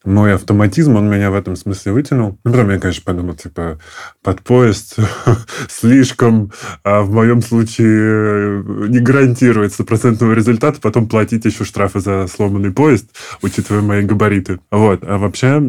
мой 0.06 0.34
автоматизм, 0.34 0.96
он 0.96 1.10
меня 1.10 1.32
в 1.32 1.36
этом 1.36 1.56
смысле 1.56 1.94
вытянул. 1.94 2.38
Ну, 2.44 2.52
потом 2.52 2.70
я, 2.72 2.80
конечно, 2.80 3.04
подумал, 3.06 3.36
типа, 3.36 3.80
под 4.22 4.42
поезд 4.42 4.98
слишком, 5.70 6.52
а 6.84 7.02
в 7.02 7.12
моем 7.12 7.42
случае 7.42 8.64
не 8.90 9.00
гарантирует 9.00 9.74
стопроцентного 9.74 10.34
результата, 10.34 10.80
потом 10.82 11.08
платить 11.08 11.46
еще 11.46 11.64
штрафы 11.64 12.00
за 12.00 12.28
сломанный 12.28 12.72
поезд, 12.72 13.10
учитывая 13.42 13.82
мои 13.82 14.04
габариты. 14.04 14.60
Вот. 14.72 15.04
А 15.04 15.18
вообще, 15.18 15.60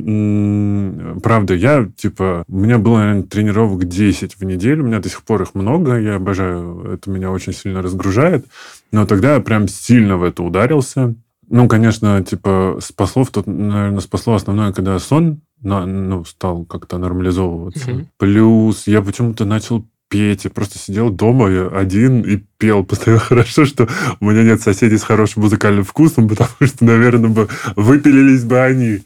правда, 1.23 1.55
я, 1.55 1.89
типа, 1.97 2.45
у 2.49 2.59
меня 2.59 2.79
было, 2.79 2.99
наверное, 2.99 3.23
тренировок 3.23 3.85
10 3.85 4.37
в 4.39 4.45
неделю, 4.45 4.83
у 4.83 4.87
меня 4.87 5.01
до 5.01 5.09
сих 5.09 5.23
пор 5.23 5.43
их 5.43 5.55
много, 5.55 5.99
я 5.99 6.17
обожаю, 6.17 6.93
это 6.93 7.11
меня 7.11 7.31
очень 7.31 7.53
сильно 7.53 7.83
разгружает, 7.83 8.47
но 8.91 9.07
тогда 9.07 9.35
я 9.35 9.41
прям 9.41 9.69
сильно 9.69 10.17
в 10.17 10.25
это 10.25 10.43
ударился. 10.43 11.15
Ну, 11.49 11.69
конечно, 11.69 12.23
типа, 12.23 12.79
спасло, 12.81 13.25
в 13.25 13.31
тот, 13.31 13.47
наверное, 13.47 14.01
спасло 14.01 14.35
основное, 14.35 14.73
когда 14.73 14.99
сон 14.99 15.41
на, 15.61 15.87
ну, 15.87 16.25
стал 16.25 16.65
как-то 16.65 16.99
нормализовываться. 16.99 17.91
Мгм. 17.91 18.09
Плюс 18.19 18.87
я 18.87 19.03
почему-то 19.03 19.45
начал 19.45 19.87
петь. 20.15 20.45
Я 20.45 20.51
просто 20.51 20.79
сидел 20.79 21.11
дома 21.11 21.51
я 21.51 21.67
один 21.67 22.23
и 22.23 22.37
пел. 22.37 22.85
Постоянно 22.95 23.21
хорошо, 23.21 23.65
что 23.65 23.89
у 24.21 24.31
меня 24.31 24.45
нет 24.45 24.63
соседей 24.63 24.97
с 24.97 25.03
хорошим 25.03 25.43
музыкальным 25.43 25.83
вкусом, 25.83 26.29
потому 26.29 26.51
что, 26.63 26.85
наверное, 26.85 27.31
бы 27.31 27.49
выпилились 27.75 28.45
бы 28.45 28.61
они. 28.61 29.03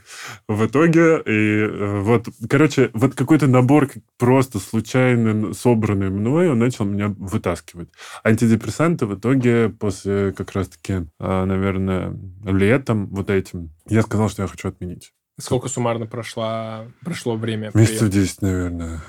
В 0.49 0.67
итоге, 0.67 1.23
и 1.25 1.61
э, 1.65 2.01
вот, 2.01 2.29
короче, 2.49 2.91
вот 2.93 3.15
какой-то 3.15 3.47
набор 3.47 3.89
просто 4.19 4.59
случайно 4.59 5.55
собранный 5.55 6.11
мной, 6.11 6.51
он 6.51 6.59
начал 6.59 6.85
меня 6.85 7.09
вытаскивать. 7.09 7.89
Антидепрессанты 8.23 9.07
в 9.07 9.15
итоге 9.15 9.71
после 9.71 10.33
как 10.33 10.53
раз-таки, 10.53 11.07
а, 11.19 11.47
наверное, 11.47 12.15
летом 12.45 13.07
вот 13.07 13.31
этим, 13.31 13.71
я 13.89 14.03
сказал, 14.03 14.29
что 14.29 14.43
я 14.43 14.49
хочу 14.49 14.69
отменить. 14.69 15.13
Сколько 15.41 15.69
суммарно 15.69 16.07
прошло, 16.07 16.87
прошло 17.03 17.37
время? 17.37 17.71
Месяцев 17.73 18.11
10, 18.11 18.43
наверное. 18.43 19.01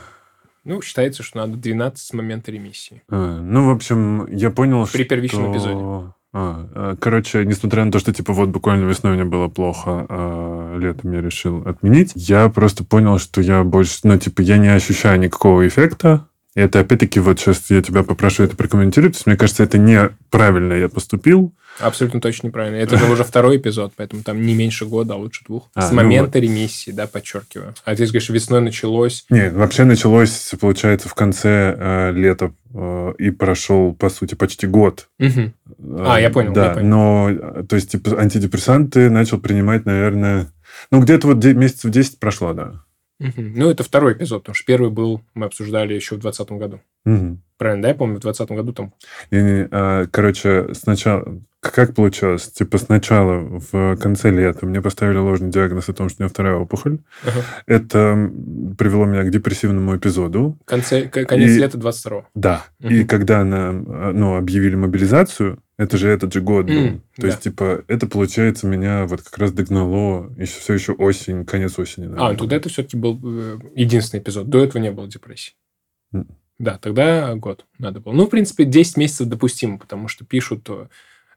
Ну, 0.70 0.84
считается, 0.84 1.24
что 1.24 1.39
надо 1.39 1.57
12 1.57 1.97
с 1.97 2.13
момента 2.13 2.51
ремиссии. 2.51 3.01
А, 3.09 3.41
ну, 3.41 3.65
в 3.65 3.72
общем, 3.72 4.28
я 4.28 4.51
понял, 4.51 4.86
При 4.86 5.03
первичном 5.03 5.45
что... 5.45 5.51
эпизоде. 5.51 6.13
А, 6.32 6.70
а, 6.76 6.95
короче, 6.95 7.43
несмотря 7.43 7.84
на 7.86 7.91
то, 7.91 7.97
что, 7.97 8.13
типа, 8.13 8.34
вот 8.34 8.49
буквально 8.49 8.86
весной 8.86 9.15
мне 9.15 9.24
было 9.24 9.47
плохо, 9.47 10.05
а 10.07 10.78
летом 10.78 11.11
я 11.11 11.22
решил 11.22 11.67
отменить, 11.67 12.11
я 12.13 12.49
просто 12.49 12.84
понял, 12.84 13.17
что 13.17 13.41
я 13.41 13.63
больше, 13.63 14.01
ну, 14.03 14.20
типа, 14.20 14.41
я 14.41 14.59
не 14.59 14.67
ощущаю 14.67 15.20
никакого 15.20 15.67
эффекта. 15.67 16.28
И 16.53 16.59
это, 16.59 16.82
опять-таки, 16.82 17.20
вот 17.20 17.39
сейчас 17.39 17.72
я 17.72 17.82
тебя 17.82 18.03
попрошу 18.03 18.43
это 18.43 18.55
прокомментировать. 18.55 19.13
То 19.13 19.17
есть, 19.17 19.26
мне 19.26 19.38
кажется, 19.38 19.63
это 19.63 19.80
неправильно 19.80 20.74
я 20.74 20.88
поступил. 20.88 21.51
Абсолютно 21.80 22.22
точно 22.22 22.48
неправильно. 22.48 22.78
Это 22.78 22.98
же 22.98 23.12
уже 23.12 23.24
второй 23.24 23.58
эпизод, 23.58 23.94
поэтому 23.96 24.24
там 24.24 24.42
не 24.42 24.54
меньше 24.54 24.86
года, 24.86 25.14
а 25.14 25.18
лучше 25.18 25.44
двух. 25.46 25.70
А, 25.74 25.82
С 25.82 25.92
ну 25.92 25.98
момента 25.98 26.40
ремиссии, 26.40 26.92
да, 26.92 27.08
подчеркиваю. 27.08 27.74
А 27.86 27.96
ты 27.96 28.04
говоришь, 28.04 28.30
весной 28.30 28.62
началось. 28.62 29.26
Не, 29.30 29.50
вообще 29.50 29.84
началось, 29.86 30.52
получается, 30.60 31.10
в 31.10 31.14
конце 31.16 31.76
э, 31.78 32.12
лета 32.12 32.52
э, 32.74 33.14
и 33.18 33.30
прошел, 33.32 33.94
по 33.94 34.10
сути, 34.10 34.36
почти 34.36 34.68
год. 34.68 35.08
Мгм. 35.20 35.54
А, 36.00 36.20
я 36.20 36.30
понял, 36.30 36.54
Да, 36.54 36.68
я 36.68 36.74
понял. 36.74 36.88
но, 36.88 37.30
э, 37.32 37.64
то 37.64 37.76
есть, 37.76 37.92
типа, 37.92 38.20
антидепрессанты 38.20 39.10
начал 39.10 39.40
принимать, 39.40 39.86
наверное... 39.86 40.48
Ну, 40.92 41.02
где-то 41.02 41.28
вот 41.28 41.40
де- 41.40 41.54
месяцев 41.54 41.92
10 41.92 42.20
прошло, 42.20 42.54
да. 42.54 42.84
Мгм. 43.20 43.54
Ну, 43.56 43.70
это 43.70 43.84
второй 43.84 44.14
эпизод, 44.14 44.44
потому 44.44 44.56
что 44.56 44.66
первый 44.66 44.90
был, 44.92 45.22
мы 45.34 45.46
обсуждали 45.48 45.94
еще 45.94 46.16
в 46.16 46.20
2020 46.20 46.58
году. 46.58 46.80
Мгм. 47.06 47.42
Правильно, 47.58 47.82
да? 47.84 47.88
Я 47.90 47.96
помню, 47.96 48.16
в 48.16 48.22
2020 48.22 48.56
году 48.58 48.72
там... 48.74 48.94
Не-не, 49.32 49.68
а, 49.72 50.08
короче, 50.08 50.74
сначала... 50.74 51.26
Как 51.62 51.93
получилось? 51.93 52.49
Типа 52.51 52.78
сначала, 52.78 53.39
в 53.72 53.97
конце 53.97 54.32
лета, 54.32 54.66
мне 54.66 54.82
поставили 54.82 55.18
ложный 55.18 55.51
диагноз 55.51 55.89
о 55.89 55.93
том, 55.93 56.07
что 56.07 56.22
у 56.22 56.24
меня 56.24 56.30
вторая 56.30 56.55
опухоль. 56.55 56.99
Ага. 57.26 57.43
Это 57.66 58.32
привело 58.78 59.03
меня 59.05 59.24
к 59.24 59.30
депрессивному 59.30 59.97
эпизоду. 59.97 60.57
Конце, 60.64 61.10
конец 61.10 61.51
И- 61.51 61.60
лета 61.60 61.78
22 61.78 62.26
Да. 62.34 62.66
Мгм. 62.80 62.93
И 62.93 63.03
когда 63.03 63.43
нам, 63.43 63.86
а, 63.89 64.12
ну, 64.14 64.38
объявили 64.38 64.76
мобилизацию, 64.76 65.62
это 65.78 65.97
же 65.97 66.07
этот 66.10 66.34
же 66.34 66.39
год 66.39 66.68
был. 66.68 66.74
М, 66.76 66.99
То 67.18 67.22
да. 67.24 67.28
есть, 67.28 67.41
типа, 67.41 67.84
это, 67.89 68.07
получается, 68.07 68.66
меня 68.66 69.05
вот 69.05 69.22
как 69.22 69.38
раз 69.38 69.51
догнало 69.51 70.32
еще 70.38 70.60
все 70.62 70.74
еще 70.76 70.93
осень, 70.93 71.43
конец 71.45 71.78
осени. 71.78 72.05
А, 72.05 72.10
наверное. 72.10 72.38
тогда 72.38 72.55
это 72.55 72.70
все-таки 72.70 72.95
был 72.95 73.20
э, 73.22 73.60
единственный 73.76 74.22
эпизод. 74.22 74.47
До 74.49 74.64
этого 74.64 74.82
не 74.82 74.91
было 74.91 75.07
депрессии. 75.10 75.53
М. 76.14 76.26
Да, 76.57 76.78
тогда 76.78 77.36
год 77.36 77.66
надо 77.78 77.99
было. 77.99 78.14
Ну, 78.14 78.26
в 78.28 78.30
принципе, 78.30 78.64
10 78.64 78.95
месяцев 78.97 79.28
допустимо, 79.28 79.78
потому 79.78 80.07
что 80.10 80.26
пишут, 80.26 80.64
то 80.64 80.89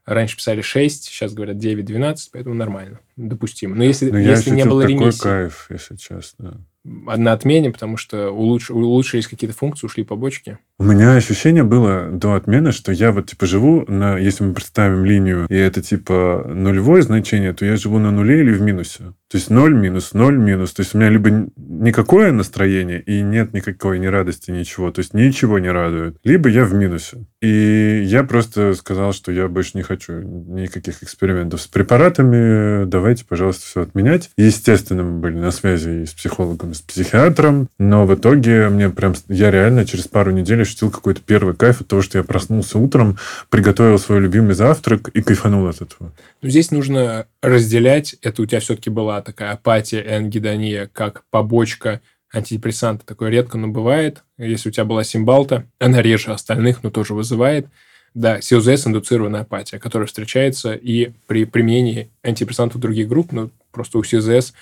раньше 0.05 0.37
писали 0.37 0.61
6, 0.61 1.05
сейчас 1.05 1.33
говорят 1.33 1.57
9-12, 1.57 2.17
поэтому 2.31 2.55
нормально, 2.55 2.99
допустимо. 3.15 3.75
Но 3.75 3.83
если, 3.83 4.09
Но 4.09 4.17
Ну, 4.17 4.19
если 4.19 4.49
не 4.51 4.65
было 4.65 4.81
такой 4.81 4.95
ремиссии... 4.95 5.21
кайф, 5.21 5.67
если 5.69 5.95
честно. 5.95 6.65
на 6.83 7.31
отмене, 7.31 7.71
потому 7.71 7.97
что 7.97 8.31
улуч... 8.31 8.69
улучшились 8.69 9.27
какие-то 9.27 9.55
функции, 9.55 9.85
ушли 9.85 10.03
побочки. 10.03 10.57
У 10.79 10.83
меня 10.83 11.15
ощущение 11.15 11.63
было 11.63 12.09
до 12.11 12.33
отмены, 12.33 12.71
что 12.71 12.91
я 12.91 13.11
вот 13.11 13.29
типа 13.29 13.45
живу 13.45 13.85
на, 13.87 14.17
если 14.17 14.43
мы 14.43 14.53
представим 14.53 15.05
линию, 15.05 15.45
и 15.49 15.55
это 15.55 15.81
типа 15.81 16.45
нулевое 16.47 17.01
значение, 17.01 17.53
то 17.53 17.65
я 17.65 17.77
живу 17.77 17.99
на 17.99 18.11
нуле 18.11 18.41
или 18.41 18.51
в 18.51 18.61
минусе. 18.61 19.13
То 19.33 19.37
есть 19.37 19.49
ноль 19.49 19.73
минус, 19.73 20.13
ноль 20.13 20.37
минус. 20.37 20.73
То 20.73 20.81
есть 20.81 20.93
у 20.93 20.99
меня 20.99 21.09
либо 21.09 21.49
никакое 21.57 22.31
настроение, 22.31 23.01
и 23.01 23.23
нет 23.23 23.51
никакой 23.51 23.97
ни 23.97 24.05
радости, 24.05 24.51
ничего. 24.51 24.91
То 24.91 24.99
есть 24.99 25.15
ничего 25.15 25.57
не 25.57 25.71
радует. 25.71 26.17
Либо 26.23 26.49
я 26.49 26.65
в 26.65 26.75
минусе. 26.75 27.25
И 27.41 28.03
я 28.05 28.23
просто 28.25 28.75
сказал, 28.75 29.11
что 29.11 29.31
я 29.31 29.47
больше 29.47 29.71
не 29.73 29.81
хочу 29.81 30.13
никаких 30.21 31.01
экспериментов 31.01 31.61
с 31.61 31.67
препаратами. 31.67 32.85
Давайте, 32.85 33.25
пожалуйста, 33.25 33.65
все 33.65 33.81
отменять. 33.81 34.29
Естественно, 34.37 35.01
мы 35.01 35.19
были 35.19 35.39
на 35.39 35.49
связи 35.49 36.03
и 36.03 36.05
с 36.05 36.13
психологом, 36.13 36.69
и 36.69 36.75
с 36.75 36.81
психиатром. 36.81 37.69
Но 37.79 38.05
в 38.05 38.13
итоге 38.13 38.69
мне 38.69 38.91
прям... 38.91 39.15
Я 39.29 39.49
реально 39.49 39.87
через 39.87 40.07
пару 40.07 40.29
недель 40.29 40.61
ощутил 40.61 40.91
какой-то 40.91 41.21
первый 41.25 41.55
кайф 41.55 41.81
от 41.81 41.87
того, 41.87 42.03
что 42.03 42.19
я 42.19 42.23
проснулся 42.23 42.77
утром, 42.77 43.17
приготовил 43.49 43.97
свой 43.97 44.19
любимый 44.19 44.53
завтрак 44.53 45.09
и 45.09 45.23
кайфанул 45.23 45.65
от 45.65 45.81
этого. 45.81 46.11
Но 46.43 46.49
здесь 46.49 46.69
нужно 46.69 47.25
разделять. 47.43 48.15
Это 48.21 48.41
у 48.41 48.45
тебя 48.45 48.61
все-таки 48.61 48.89
была 48.89 49.21
такая 49.21 49.51
апатия 49.51 50.01
и 50.01 50.07
ангидония, 50.07 50.89
как 50.91 51.25
побочка 51.29 52.01
антидепрессанта. 52.33 53.05
Такое 53.05 53.29
редко, 53.29 53.57
но 53.57 53.67
бывает. 53.67 54.23
Если 54.37 54.69
у 54.69 54.71
тебя 54.71 54.85
была 54.85 55.03
симбалта, 55.03 55.67
она 55.77 56.01
реже 56.01 56.31
остальных, 56.31 56.81
но 56.81 56.89
тоже 56.89 57.13
вызывает. 57.13 57.67
Да, 58.15 58.41
СИОЗС– 58.41 58.87
индуцированная 58.87 59.41
апатия, 59.41 59.77
которая 59.77 60.07
встречается 60.07 60.73
и 60.73 61.11
при 61.27 61.45
применении 61.45 62.09
антидепрессантов 62.23 62.79
других 62.79 63.07
групп, 63.07 63.31
но 63.31 63.49
просто 63.71 63.97
у 63.97 64.03
СИОЗС 64.03 64.53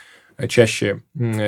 чаще, 0.47 1.01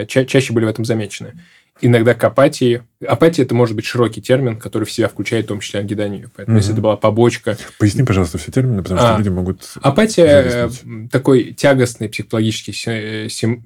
ча 0.07 0.25
чаще 0.25 0.53
были 0.53 0.65
в 0.65 0.69
этом 0.69 0.85
замечены 0.85 1.33
иногда 1.81 2.13
к 2.13 2.23
апатии. 2.23 2.83
Апатия– 3.05 3.41
это 3.43 3.55
может 3.55 3.75
быть 3.75 3.85
широкий 3.85 4.21
термин, 4.21 4.57
который 4.57 4.85
в 4.85 4.91
себя 4.91 5.07
включает 5.07 5.45
в 5.45 5.47
том 5.49 5.59
числе 5.59 5.79
ангидонию. 5.79 6.31
Поэтому, 6.35 6.57
угу. 6.57 6.61
если 6.61 6.73
это 6.73 6.81
была 6.81 6.97
побочка... 6.97 7.57
Поясни, 7.79 8.03
пожалуйста, 8.03 8.37
все 8.37 8.51
термины, 8.51 8.83
потому 8.83 8.99
что 8.99 9.15
а, 9.15 9.17
люди 9.17 9.29
могут... 9.29 9.73
Апатия– 9.81 10.69
такой 11.11 11.53
тягостный 11.53 12.09
психологический 12.09 12.73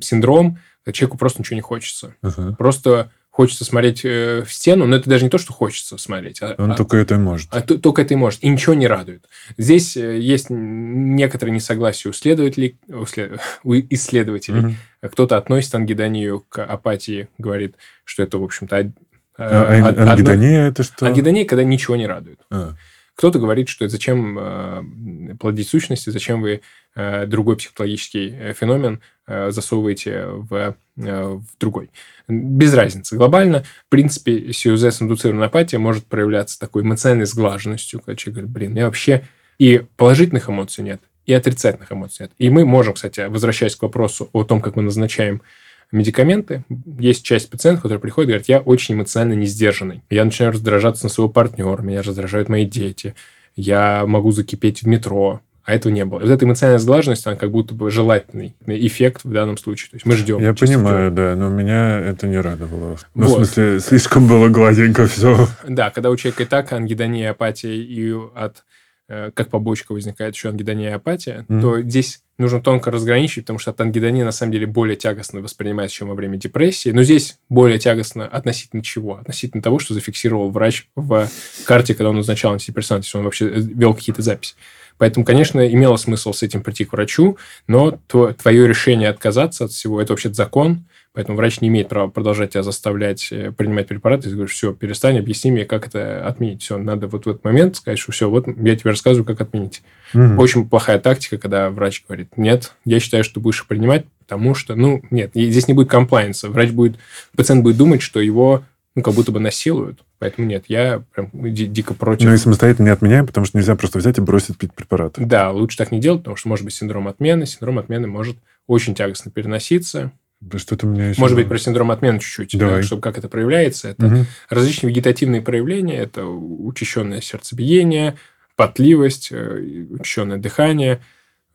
синдром, 0.02 0.60
когда 0.84 0.94
человеку 0.94 1.18
просто 1.18 1.42
ничего 1.42 1.56
не 1.56 1.62
хочется. 1.62 2.16
Угу. 2.24 2.56
Просто 2.58 3.12
хочется 3.38 3.66
смотреть 3.66 4.02
э, 4.04 4.44
в 4.44 4.52
стену, 4.52 4.88
но 4.88 4.96
это 4.96 5.08
даже 5.08 5.24
не 5.24 5.30
то, 5.30 5.38
что 5.38 5.54
хочется 5.54 6.00
смотреть. 6.00 6.42
А, 6.42 6.56
Он 6.58 6.72
а, 6.72 6.76
только 6.76 6.98
это 6.98 7.14
и 7.14 7.18
может. 7.20 7.50
А, 7.52 7.62
только 7.62 8.02
это 8.02 8.16
и 8.16 8.18
может. 8.18 8.44
И 8.44 8.50
ничего 8.50 8.74
не 8.74 8.88
радует. 8.88 9.26
Здесь 9.60 9.96
э, 9.96 10.18
есть 10.18 10.48
некоторые 10.50 11.54
несогласия 11.54 12.10
у 12.10 12.14
следователей, 12.14 12.80
у 12.88 13.76
исследователей. 13.92 14.60
Угу. 14.60 14.76
Кто-то 15.08 15.38
относит 15.38 15.74
ангидонию 15.76 16.42
к 16.42 16.64
апатии, 16.64 17.30
говорит, 17.38 17.76
что 18.04 18.24
это, 18.24 18.38
в 18.38 18.44
общем-то, 18.44 18.92
а, 19.38 19.94
а, 19.98 20.12
ангидония 20.12 20.68
это 20.68 20.84
что? 20.84 21.06
Ангидония, 21.06 21.46
когда 21.46 21.64
ничего 21.64 21.96
не 21.96 22.08
радует. 22.08 22.40
А. 22.50 22.74
Кто-то 23.16 23.40
говорит, 23.40 23.68
что 23.68 23.88
зачем 23.88 24.38
э, 24.40 25.36
плодить 25.40 25.68
сущности, 25.68 26.12
зачем 26.12 26.40
вы 26.40 26.62
э, 26.96 27.26
другой 27.26 27.58
психологический 27.58 28.30
э, 28.32 28.54
феномен 28.54 29.02
э, 29.26 29.50
засовываете 29.50 30.26
в, 30.28 30.54
э, 30.54 30.74
в 30.96 31.46
другой. 31.60 31.90
Без 32.28 32.76
разницы. 32.76 33.16
Глобально, 33.16 33.64
в 33.64 33.90
принципе, 33.90 34.54
сиузес-индуцированная 34.54 35.48
апатия 35.48 35.80
может 35.80 36.06
проявляться 36.06 36.60
такой 36.60 36.84
эмоциональной 36.84 37.26
сглаженностью, 37.26 38.02
когда 38.02 38.16
человек 38.16 38.36
говорит, 38.36 38.52
блин, 38.52 38.76
я 38.76 38.86
вообще 38.86 39.24
и 39.58 39.84
положительных 39.96 40.50
эмоций 40.50 40.84
нет, 40.84 41.02
и 41.28 41.34
отрицательных 41.34 41.92
эмоций 41.92 42.24
нет. 42.24 42.32
И 42.40 42.50
мы 42.50 42.66
можем, 42.66 42.96
кстати, 42.96 43.28
возвращаясь 43.28 43.76
к 43.76 43.84
вопросу 43.84 44.30
о 44.34 44.44
том, 44.44 44.62
как 44.62 44.76
мы 44.76 44.82
назначаем 44.82 45.44
медикаменты. 45.92 46.64
Есть 47.00 47.24
часть 47.24 47.50
пациентов, 47.50 47.84
которые 47.84 48.00
приходят 48.00 48.30
и 48.30 48.32
говорят, 48.32 48.50
я 48.50 48.60
очень 48.60 48.96
эмоционально 48.96 49.34
не 49.34 49.46
сдержанный. 49.46 50.02
Я 50.10 50.26
начинаю 50.26 50.54
раздражаться 50.54 51.06
на 51.06 51.10
своего 51.10 51.30
партнера, 51.30 51.82
меня 51.82 52.02
раздражают 52.02 52.50
мои 52.50 52.66
дети, 52.66 53.14
я 53.56 54.06
могу 54.06 54.32
закипеть 54.32 54.84
в 54.84 54.88
метро, 54.88 55.42
а 55.64 55.74
этого 55.74 55.92
не 55.92 56.06
было. 56.06 56.20
Вот 56.20 56.30
эта 56.30 56.46
эмоциональная 56.46 56.80
сглаженность, 56.80 57.28
она 57.28 57.36
как 57.36 57.52
будто 57.52 57.74
бы 57.74 57.92
желательный 57.92 58.56
эффект 58.66 59.26
в 59.26 59.32
данном 59.32 59.58
случае. 59.58 59.90
То 59.92 59.96
есть 59.98 60.06
мы 60.06 60.16
ждем. 60.16 60.40
Я 60.40 60.54
понимаю, 60.54 61.12
да, 61.12 61.36
но 61.36 61.50
меня 61.50 62.00
это 62.00 62.26
не 62.26 62.38
радовало. 62.38 62.98
Ну, 63.16 63.28
вот. 63.28 63.34
в 63.34 63.36
смысле, 63.36 63.80
слишком 63.82 64.28
было 64.28 64.48
гладенько 64.48 65.08
все. 65.08 65.48
Да, 65.68 65.90
когда 65.90 66.10
у 66.10 66.16
человека 66.16 66.44
и 66.44 66.46
так 66.46 66.72
ангидония, 66.72 67.32
апатия, 67.32 67.76
и 67.76 68.14
от 68.34 68.64
как 69.08 69.50
побочка 69.50 69.94
возникает 69.94 70.36
еще 70.36 70.50
ангидония 70.50 70.90
и 70.90 70.94
апатия, 70.94 71.46
mm-hmm. 71.48 71.62
то 71.62 71.82
здесь 71.82 72.22
нужно 72.38 72.62
тонко 72.62 72.92
разграничить, 72.92 73.46
потому 73.46 73.60
что 73.60 73.72
от 73.72 73.82
ангидонии 73.82 74.24
на 74.24 74.32
самом 74.32 74.52
деле 74.52 74.68
более 74.68 74.96
тягостно 74.96 75.42
воспринимается, 75.42 75.96
чем 75.96 76.10
во 76.10 76.16
время 76.16 76.38
депрессии. 76.38 76.90
Но 76.90 77.04
здесь 77.04 77.40
более 77.50 77.80
тягостно 77.80 78.28
относительно 78.28 78.84
чего? 78.84 79.16
Относительно 79.16 79.64
того, 79.64 79.80
что 79.80 79.94
зафиксировал 79.94 80.50
врач 80.52 80.88
в 80.96 81.30
карте, 81.66 81.96
когда 81.96 82.10
он 82.10 82.18
назначал 82.18 82.54
антидепрессант, 82.54 83.06
если 83.06 83.18
он 83.18 83.24
вообще 83.24 83.48
э, 83.48 83.60
вел 83.60 83.94
какие-то 83.94 84.22
записи. 84.22 84.56
Поэтому, 84.98 85.26
конечно, 85.26 85.66
имело 85.68 85.96
смысл 85.96 86.34
с 86.34 86.44
этим 86.44 86.64
прийти 86.64 86.86
к 86.86 86.92
врачу, 86.92 87.38
но 87.68 88.00
твое 88.08 88.68
решение 88.68 89.10
отказаться 89.10 89.66
от 89.66 89.72
всего– 89.72 90.02
это 90.02 90.14
вообще 90.14 90.34
закон, 90.34 90.86
Поэтому 91.18 91.36
врач 91.36 91.62
не 91.62 91.70
имеет 91.70 91.90
права 91.90 92.12
продолжать 92.12 92.52
тебя 92.52 92.62
заставлять 92.62 93.30
э, 93.32 93.52
принимать 93.52 93.88
препараты. 93.88 94.30
Ты 94.30 94.36
говоришь, 94.36 94.54
все, 94.54 94.72
перестань, 94.72 95.18
объясни 95.18 95.50
мне, 95.50 95.66
как 95.66 95.88
это 95.88 96.24
отменить. 96.24 96.62
Все, 96.62 96.78
надо 96.78 97.08
вот 97.08 97.26
в 97.26 97.30
этот 97.30 97.44
момент 97.44 97.76
сказать, 97.76 97.98
что 97.98 98.12
все, 98.12 98.30
вот 98.30 98.46
я 98.46 98.76
тебе 98.76 98.92
рассказываю, 98.92 99.26
как 99.26 99.42
отменить. 99.42 99.82
Угу. 100.14 100.40
Очень 100.40 100.70
плохая 100.70 101.00
тактика, 101.00 101.40
когда 101.40 101.72
врач 101.72 102.04
говорит, 102.08 102.38
нет, 102.38 102.74
я 102.86 103.00
считаю, 103.00 103.24
что 103.24 103.40
будешь 103.40 103.66
принимать, 103.66 104.06
потому 104.20 104.54
что, 104.54 104.76
ну, 104.76 105.02
нет, 105.10 105.32
здесь 105.34 105.68
не 105.68 105.74
будет 105.74 105.90
комплайенса. 105.90 106.50
Врач 106.50 106.70
будет, 106.70 107.00
пациент 107.36 107.64
будет 107.64 107.78
думать, 107.78 108.04
что 108.04 108.20
его 108.20 108.62
ну, 108.94 109.02
как 109.02 109.16
будто 109.16 109.32
бы 109.32 109.40
насилуют. 109.40 110.04
Поэтому 110.20 110.46
нет, 110.46 110.66
я 110.68 111.02
прям 111.16 111.32
дико 111.34 111.96
против. 111.96 112.28
Ну 112.28 112.36
и 112.36 112.38
самостоятельно 112.38 112.86
не 112.86 112.92
отменяем, 112.92 113.26
потому 113.26 113.48
что 113.48 113.58
нельзя 113.58 113.76
просто 113.76 113.98
взять 113.98 114.20
и 114.20 114.22
бросить 114.22 114.60
пить 114.60 114.76
препараты. 114.76 115.26
Да, 115.26 115.50
лучше 115.50 115.80
так 115.80 115.92
не 115.92 116.00
делать, 116.00 116.20
потому 116.20 116.36
что 116.36 116.48
может 116.48 116.64
быть 116.64 116.76
синдром 116.76 117.08
отмены. 117.08 117.48
Синдром 117.48 117.80
отмены 117.80 118.06
может 118.06 118.38
очень 118.68 118.94
тягостно 118.94 119.32
переноситься. 119.32 120.12
Что-то 120.58 120.86
у 120.86 120.90
меня 120.90 121.10
еще... 121.10 121.20
Может 121.20 121.36
быть, 121.36 121.48
про 121.48 121.58
синдром 121.58 121.90
отмены 121.92 122.20
чуть-чуть, 122.20 122.58
Давай. 122.58 122.84
чтобы 122.84 123.02
как 123.02 123.18
это 123.18 123.28
проявляется. 123.28 123.90
Это 123.90 124.06
угу. 124.06 124.16
различные 124.50 124.92
вегетативные 124.92 125.42
проявления, 125.42 125.98
это 125.98 126.26
учащенное 126.26 127.22
сердцебиение, 127.22 128.18
потливость, 128.56 129.30
э, 129.32 129.86
учащенное 129.90 130.38
дыхание. 130.38 131.02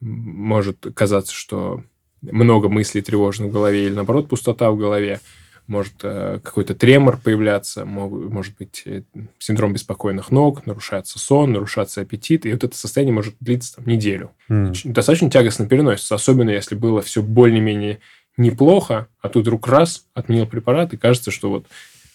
Может 0.00 0.86
казаться, 0.94 1.32
что 1.32 1.84
много 2.22 2.68
мыслей 2.68 3.02
тревожных 3.02 3.50
в 3.50 3.52
голове 3.52 3.86
или, 3.86 3.94
наоборот, 3.94 4.28
пустота 4.28 4.70
в 4.70 4.76
голове. 4.76 5.20
Может 5.68 5.94
э, 6.02 6.40
какой-то 6.42 6.74
тремор 6.74 7.18
появляться, 7.18 7.84
может 7.84 8.56
быть 8.56 8.82
э, 8.84 9.04
синдром 9.38 9.72
беспокойных 9.72 10.32
ног, 10.32 10.66
нарушается 10.66 11.20
сон, 11.20 11.52
нарушаться 11.52 12.00
аппетит. 12.00 12.46
И 12.46 12.52
вот 12.52 12.64
это 12.64 12.76
состояние 12.76 13.14
может 13.14 13.36
длиться 13.38 13.76
там, 13.76 13.86
неделю. 13.86 14.32
Mm. 14.50 14.92
Достаточно 14.92 15.30
тягостно 15.30 15.68
переносится, 15.68 16.16
особенно 16.16 16.50
если 16.50 16.74
было 16.74 17.00
все 17.00 17.22
более-менее 17.22 18.00
неплохо, 18.36 19.08
а 19.20 19.28
тут 19.28 19.42
вдруг 19.42 19.68
раз 19.68 20.06
отменил 20.14 20.46
препарат, 20.46 20.92
и 20.92 20.96
кажется, 20.96 21.30
что 21.30 21.50
вот 21.50 21.66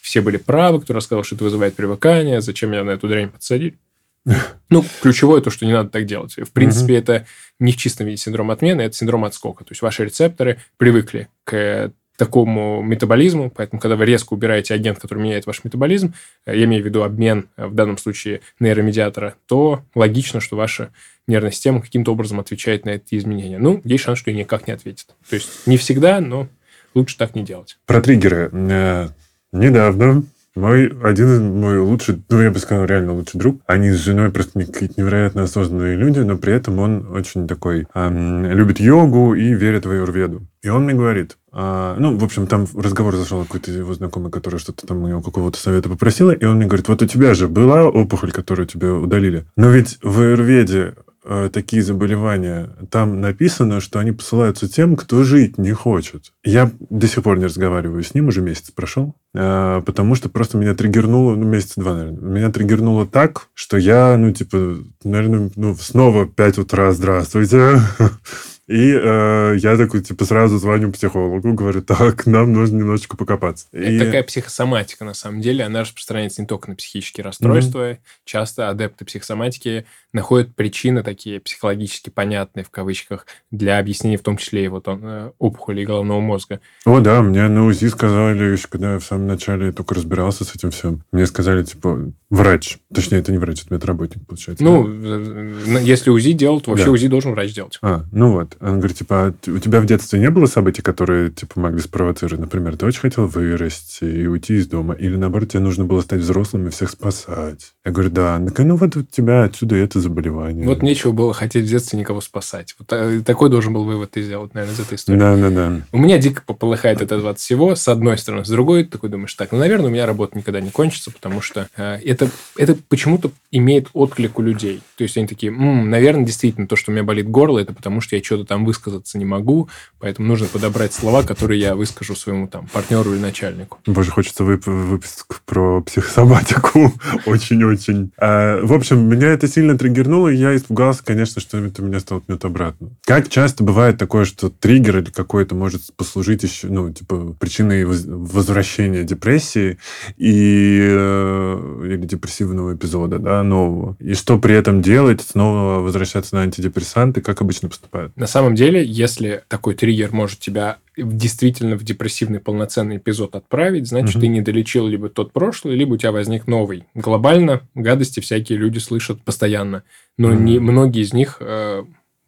все 0.02 0.22
были 0.22 0.38
правы, 0.38 0.82
кто 0.82 0.94
рассказал, 0.94 1.24
что 1.24 1.36
это 1.36 1.44
вызывает 1.44 1.76
привыкание, 1.76 2.42
зачем 2.42 2.72
меня 2.72 2.84
на 2.84 2.92
эту 2.92 3.08
дрянь 3.08 3.30
подсадили. 3.30 3.78
Ну, 4.70 4.84
ключевое 5.02 5.40
то, 5.42 5.50
что 5.50 5.66
не 5.66 5.72
надо 5.72 5.90
так 5.90 6.06
делать. 6.06 6.36
В 6.36 6.52
принципе, 6.52 6.94
угу. 6.94 7.00
это 7.00 7.26
не 7.60 7.72
в 7.72 7.78
чистом 7.78 8.08
виде 8.08 8.18
синдром 8.18 8.52
отмены, 8.52 8.82
это 8.82 8.96
синдром 8.96 9.24
отскока. 9.24 9.64
То 9.64 9.72
есть 9.72 9.82
ваши 9.82 10.04
рецепторы 10.04 10.60
привыкли 10.76 11.30
к 11.46 11.94
такому 12.18 12.82
метаболизму, 12.82 13.50
поэтому, 13.50 13.80
когда 13.80 13.96
вы 13.96 14.06
резко 14.06 14.34
убираете 14.34 14.74
агент, 14.74 15.00
который 15.00 15.20
меняет 15.20 15.46
ваш 15.46 15.64
метаболизм, 15.64 16.14
я 16.46 16.66
имею 16.66 16.84
в 16.84 16.86
виду 16.86 17.04
обмен, 17.04 17.48
в 17.56 17.74
данном 17.74 17.98
случае, 17.98 18.42
нейромедиатора, 18.60 19.36
то 19.46 19.84
логично, 19.96 20.42
что 20.42 20.58
ваша 20.58 20.92
нервная 21.28 21.52
система 21.52 21.82
каким-то 21.82 22.12
образом 22.12 22.40
отвечает 22.40 22.86
на 22.86 22.92
эти 22.92 23.18
изменения. 23.18 23.60
Ну, 23.60 23.82
есть 23.84 24.04
шанс, 24.04 24.20
что 24.20 24.32
и 24.32 24.34
никак 24.34 24.68
не 24.68 24.74
ответит. 24.74 25.08
То 25.30 25.36
есть 25.36 25.68
не 25.68 25.78
всегда, 25.78 26.20
но 26.20 26.48
лучше 26.94 27.18
так 27.18 27.36
не 27.36 27.44
делать. 27.44 27.78
Про 27.86 28.02
триггеры. 28.02 28.50
Э, 28.54 29.10
недавно 29.52 30.24
мой 30.58 30.92
один 31.04 31.60
мой 31.60 31.78
лучший, 31.78 32.24
ну, 32.30 32.42
я 32.42 32.50
бы 32.50 32.58
сказал, 32.58 32.86
реально 32.86 33.14
лучший 33.14 33.38
друг. 33.38 33.62
Они 33.68 33.92
с 33.92 33.98
женой 33.98 34.32
просто 34.32 34.66
какие-то 34.66 35.00
невероятно 35.00 35.44
осознанные 35.44 35.96
люди, 35.96 36.20
но 36.20 36.36
при 36.38 36.54
этом 36.54 36.80
он 36.80 37.12
очень 37.12 37.48
такой 37.48 37.86
эм, 37.94 38.46
любит 38.46 38.80
йогу 38.80 39.36
и 39.36 39.54
верит 39.54 39.86
в 39.86 39.92
аюрведу. 39.92 40.48
И 40.64 40.70
он 40.70 40.86
мне 40.86 40.96
говорит, 40.96 41.38
а, 41.52 41.96
ну, 42.00 42.18
в 42.18 42.24
общем, 42.24 42.48
там 42.48 42.66
разговор 42.76 43.16
зашел 43.16 43.44
какой-то 43.44 43.72
его 43.72 43.94
знакомый, 43.94 44.32
который 44.32 44.60
что-то 44.60 44.88
там 44.88 45.04
у 45.04 45.08
него 45.08 45.22
какого-то 45.22 45.60
совета 45.60 45.90
попросила, 45.90 46.32
и 46.32 46.44
он 46.44 46.58
мне 46.58 46.66
говорит, 46.66 46.88
вот 46.88 47.02
у 47.02 47.06
тебя 47.06 47.36
же 47.36 47.48
была 47.48 47.86
опухоль, 47.86 48.32
которую 48.32 48.68
тебе 48.68 48.90
удалили. 48.90 49.46
Но 49.56 49.70
ведь 49.70 50.00
в 50.02 50.20
аюрведе 50.20 50.96
Э, 51.30 51.50
такие 51.52 51.84
заболевания, 51.84 52.70
там 52.90 53.20
написано, 53.20 53.82
что 53.82 54.00
они 54.00 54.14
посылаются 54.14 54.70
тем, 54.70 54.96
кто 54.96 55.26
жить 55.26 55.58
не 55.58 55.74
хочет. 55.74 56.32
Я 56.46 56.72
до 56.90 57.06
сих 57.06 57.24
пор 57.24 57.38
не 57.38 57.46
разговариваю 57.46 58.02
с 58.02 58.14
ним, 58.14 58.30
уже 58.30 58.42
месяц 58.42 58.72
прошел, 58.72 59.14
э, 59.34 59.82
потому 59.86 60.16
что 60.16 60.30
просто 60.30 60.58
меня 60.58 60.74
триггернуло, 60.74 61.36
ну, 61.36 61.44
месяца 61.44 61.82
два, 61.82 61.96
наверное, 61.96 62.22
меня 62.22 62.50
триггернуло 62.50 63.06
так, 63.06 63.50
что 63.56 63.76
я, 63.76 64.16
ну, 64.18 64.32
типа, 64.32 64.78
наверное, 65.04 65.52
ну, 65.58 65.76
снова 65.76 66.28
5 66.28 66.60
утра, 66.60 66.94
здравствуйте, 66.94 67.82
И 68.68 68.92
э, 68.92 69.56
я 69.60 69.78
такой, 69.78 70.02
типа, 70.02 70.26
сразу 70.26 70.58
звоню 70.58 70.92
психологу, 70.92 71.54
говорю, 71.54 71.82
так, 71.82 72.26
нам 72.26 72.52
нужно 72.52 72.78
немножечко 72.78 73.16
покопаться. 73.16 73.68
Это 73.72 73.90
И- 73.90 74.00
такая 74.00 74.24
психосоматика, 74.24 75.06
на 75.06 75.14
самом 75.14 75.40
деле. 75.40 75.64
Она 75.64 75.82
распространяется 75.82 76.42
не 76.42 76.48
только 76.48 76.70
на 76.70 76.76
психические 76.76 77.24
расстройства. 77.24 77.98
Часто 78.26 78.70
адепты 78.70 79.06
психосоматики 79.06 79.86
находят 80.12 80.54
причины 80.56 81.02
такие 81.02 81.40
психологически 81.40 82.10
понятные, 82.10 82.66
в 82.66 82.70
кавычках, 82.70 83.26
для 83.52 83.80
объяснения 83.80 84.18
в 84.18 84.24
том 84.24 84.36
числе 84.36 84.66
и 84.66 84.68
вот 84.68 84.88
он, 84.88 85.00
э, 85.04 85.32
опухоли 85.40 85.86
головного 85.86 86.20
мозга. 86.20 86.60
О, 86.86 87.00
да, 87.00 87.22
мне 87.22 87.48
на 87.48 87.66
УЗИ 87.66 87.88
сказали, 87.88 88.52
еще 88.52 88.68
когда 88.68 88.94
я 88.94 89.00
в 89.00 89.06
самом 89.06 89.28
начале 89.28 89.72
только 89.72 89.96
разбирался 89.96 90.44
с 90.44 90.54
этим 90.54 90.72
всем, 90.72 91.04
мне 91.14 91.26
сказали, 91.26 91.64
типа, 91.64 92.12
врач. 92.30 92.78
Точнее, 92.94 93.20
это 93.20 93.32
не 93.32 93.38
врач, 93.38 93.64
это 93.64 93.74
медработник, 93.74 94.26
получается. 94.26 94.64
Ну, 94.64 94.86
да? 94.88 95.80
э, 95.80 95.84
если 95.84 96.10
УЗИ 96.10 96.34
делал, 96.34 96.62
то 96.62 96.72
вообще 96.72 96.86
Да. 96.86 96.92
УЗИ 96.92 97.08
должен 97.08 97.32
врач 97.32 97.54
делать. 97.54 97.78
А, 97.82 98.04
ну 98.12 98.34
вот. 98.34 98.58
Он 98.60 98.80
говорит, 98.80 98.98
типа, 98.98 99.28
а 99.28 99.34
у 99.50 99.60
тебя 99.60 99.80
в 99.80 99.86
детстве 99.86 100.20
не 100.20 100.30
было 100.30 100.46
событий, 100.46 100.82
которые, 100.82 101.32
типа, 101.32 101.60
могли 101.60 101.80
спровоцировать? 101.80 102.40
Например, 102.40 102.76
ты 102.76 102.86
очень 102.86 103.00
хотел 103.00 103.28
вырасти 103.28 104.04
и 104.04 104.28
уйти 104.28 104.56
из 104.56 104.68
дома, 104.68 104.94
или, 104.94 105.16
наоборот, 105.16 105.50
тебе 105.50 105.62
нужно 105.62 105.86
было 105.86 106.02
стать 106.02 106.20
взрослым 106.20 106.68
и 106.68 106.70
всех 106.70 106.90
спасать? 106.90 107.74
Я 107.86 107.92
говорю, 107.92 108.10
да. 108.10 108.40
Ну, 108.40 108.76
вот 108.76 108.96
у 108.98 109.04
тебя 109.04 109.44
отсюда 109.44 109.76
это 109.76 110.02
заболевание. 110.02 110.66
Вот 110.68 110.84
нечего 110.84 111.12
было 111.12 111.34
хотеть 111.34 111.66
в 111.66 111.70
детстве 111.70 111.98
никого 111.98 112.20
спасать. 112.22 112.76
Вот 112.78 112.92
э, 112.92 113.22
такой 113.26 113.50
должен 113.50 113.74
был 113.74 113.86
вывод 113.86 114.12
ты 114.12 114.22
сделать, 114.22 114.54
наверное, 114.54 114.76
из 114.76 114.80
этой 114.80 114.96
истории. 114.96 115.18
Да, 115.18 115.36
да, 115.38 115.50
да. 115.50 115.82
У 115.92 115.98
меня 115.98 116.18
дико 116.18 116.42
пополыхает 116.46 117.02
это 117.02 117.30
от 117.30 117.40
всего, 117.40 117.76
с 117.76 117.88
одной 117.88 118.18
стороны. 118.18 118.44
С 118.44 118.50
другой, 118.50 118.84
такой 118.84 119.10
думаешь, 119.10 119.34
так, 119.34 119.52
ну, 119.52 119.60
наверное, 119.60 119.88
у 119.88 119.92
меня 119.92 120.06
работа 120.06 120.38
никогда 120.38 120.60
не 120.60 120.70
кончится, 120.70 121.12
потому 121.12 121.42
что 121.42 121.70
э, 121.78 122.00
это, 122.22 122.32
это 122.58 122.78
почему-то 122.90 123.32
имеет 123.52 123.88
отклик 123.94 124.40
у 124.40 124.42
людей. 124.42 124.82
То 124.98 125.04
есть 125.04 125.18
они 125.18 125.28
такие, 125.28 125.52
«М, 125.52 125.90
наверное, 125.90 126.26
действительно, 126.26 126.68
то, 126.68 126.76
что 126.76 126.92
у 126.92 126.94
меня 126.94 127.04
болит 127.04 127.30
горло, 127.30 127.60
это 127.60 127.74
потому 127.74 128.02
что 128.02 128.16
я 128.16 128.24
что-то 128.24 128.46
там 128.46 128.66
высказаться 128.66 129.18
не 129.18 129.26
могу, 129.26 129.70
поэтому 130.00 130.28
нужно 130.28 130.48
подобрать 130.48 130.94
слова, 130.94 131.24
которые 131.24 131.60
я 131.60 131.76
выскажу 131.76 132.16
своему 132.16 132.48
там 132.48 132.68
партнеру 132.68 133.14
или 133.14 133.20
начальнику. 133.20 133.80
Боже, 133.86 134.12
хочется 134.12 134.44
вып- 134.44 134.64
выпуск 134.70 135.42
про 135.46 135.82
психосоматику. 135.82 136.94
Очень-очень. 137.26 138.12
А, 138.18 138.62
в 138.62 138.74
общем, 138.74 139.08
меня 139.08 139.28
это 139.28 139.48
сильно 139.48 139.78
триггернуло, 139.78 140.30
и 140.30 140.36
я 140.36 140.56
испугался, 140.56 141.04
конечно, 141.04 141.42
что 141.42 141.58
это 141.58 141.82
меня 141.82 142.00
столкнет 142.00 142.44
обратно. 142.46 142.90
Как 143.06 143.30
часто 143.30 143.64
бывает 143.64 143.98
такое, 143.98 144.26
что 144.26 144.50
триггер 144.50 144.98
или 145.00 145.12
какой-то 145.12 145.56
может 145.56 145.82
послужить 145.96 146.44
еще, 146.44 146.68
ну, 146.68 146.92
типа, 146.92 147.36
причиной 147.40 147.86
воз- 147.86 148.06
возвращения 148.06 149.04
депрессии 149.04 149.78
и, 150.18 150.80
э, 150.82 151.84
или 151.86 151.98
депрессивного 152.08 152.76
эпизода, 152.76 153.20
да, 153.20 153.44
нового. 153.44 153.96
И 154.00 154.14
что 154.14 154.40
при 154.40 154.56
этом 154.56 154.82
делать? 154.82 155.22
Снова 155.22 155.80
возвращаться 155.82 156.36
на 156.36 156.42
антидепрессанты? 156.42 157.22
Как 157.22 157.42
обычно 157.42 157.70
поступают? 157.70 158.16
На 158.16 158.28
самом 158.28 158.56
деле, 158.56 158.84
если 158.84 159.44
такой 159.48 159.76
триггер 159.76 160.12
может 160.12 160.40
тебя 160.40 160.78
действительно 160.98 161.76
в 161.78 161.84
депрессивный 161.84 162.40
полноценный 162.40 162.98
эпизод 162.98 163.36
отправить, 163.36 163.88
значит, 163.88 164.16
Мгм. 164.16 164.22
ты 164.22 164.28
не 164.28 164.42
долечил 164.42 164.88
либо 164.88 165.10
тот 165.10 165.32
прошлый, 165.32 165.76
либо 165.76 165.94
у 165.94 165.98
тебя 165.98 166.12
возник 166.12 166.48
новый. 166.48 166.86
Глобально 166.96 167.62
гадости 167.76 168.20
всякие 168.20 168.58
люди 168.58 168.80
слышат 168.80 169.22
постоянно, 169.22 169.84
но 170.18 170.30
Мгм. 170.30 170.46
не, 170.46 170.60
многие 170.60 171.04
из 171.04 171.14
них 171.14 171.38
э, 171.40 171.84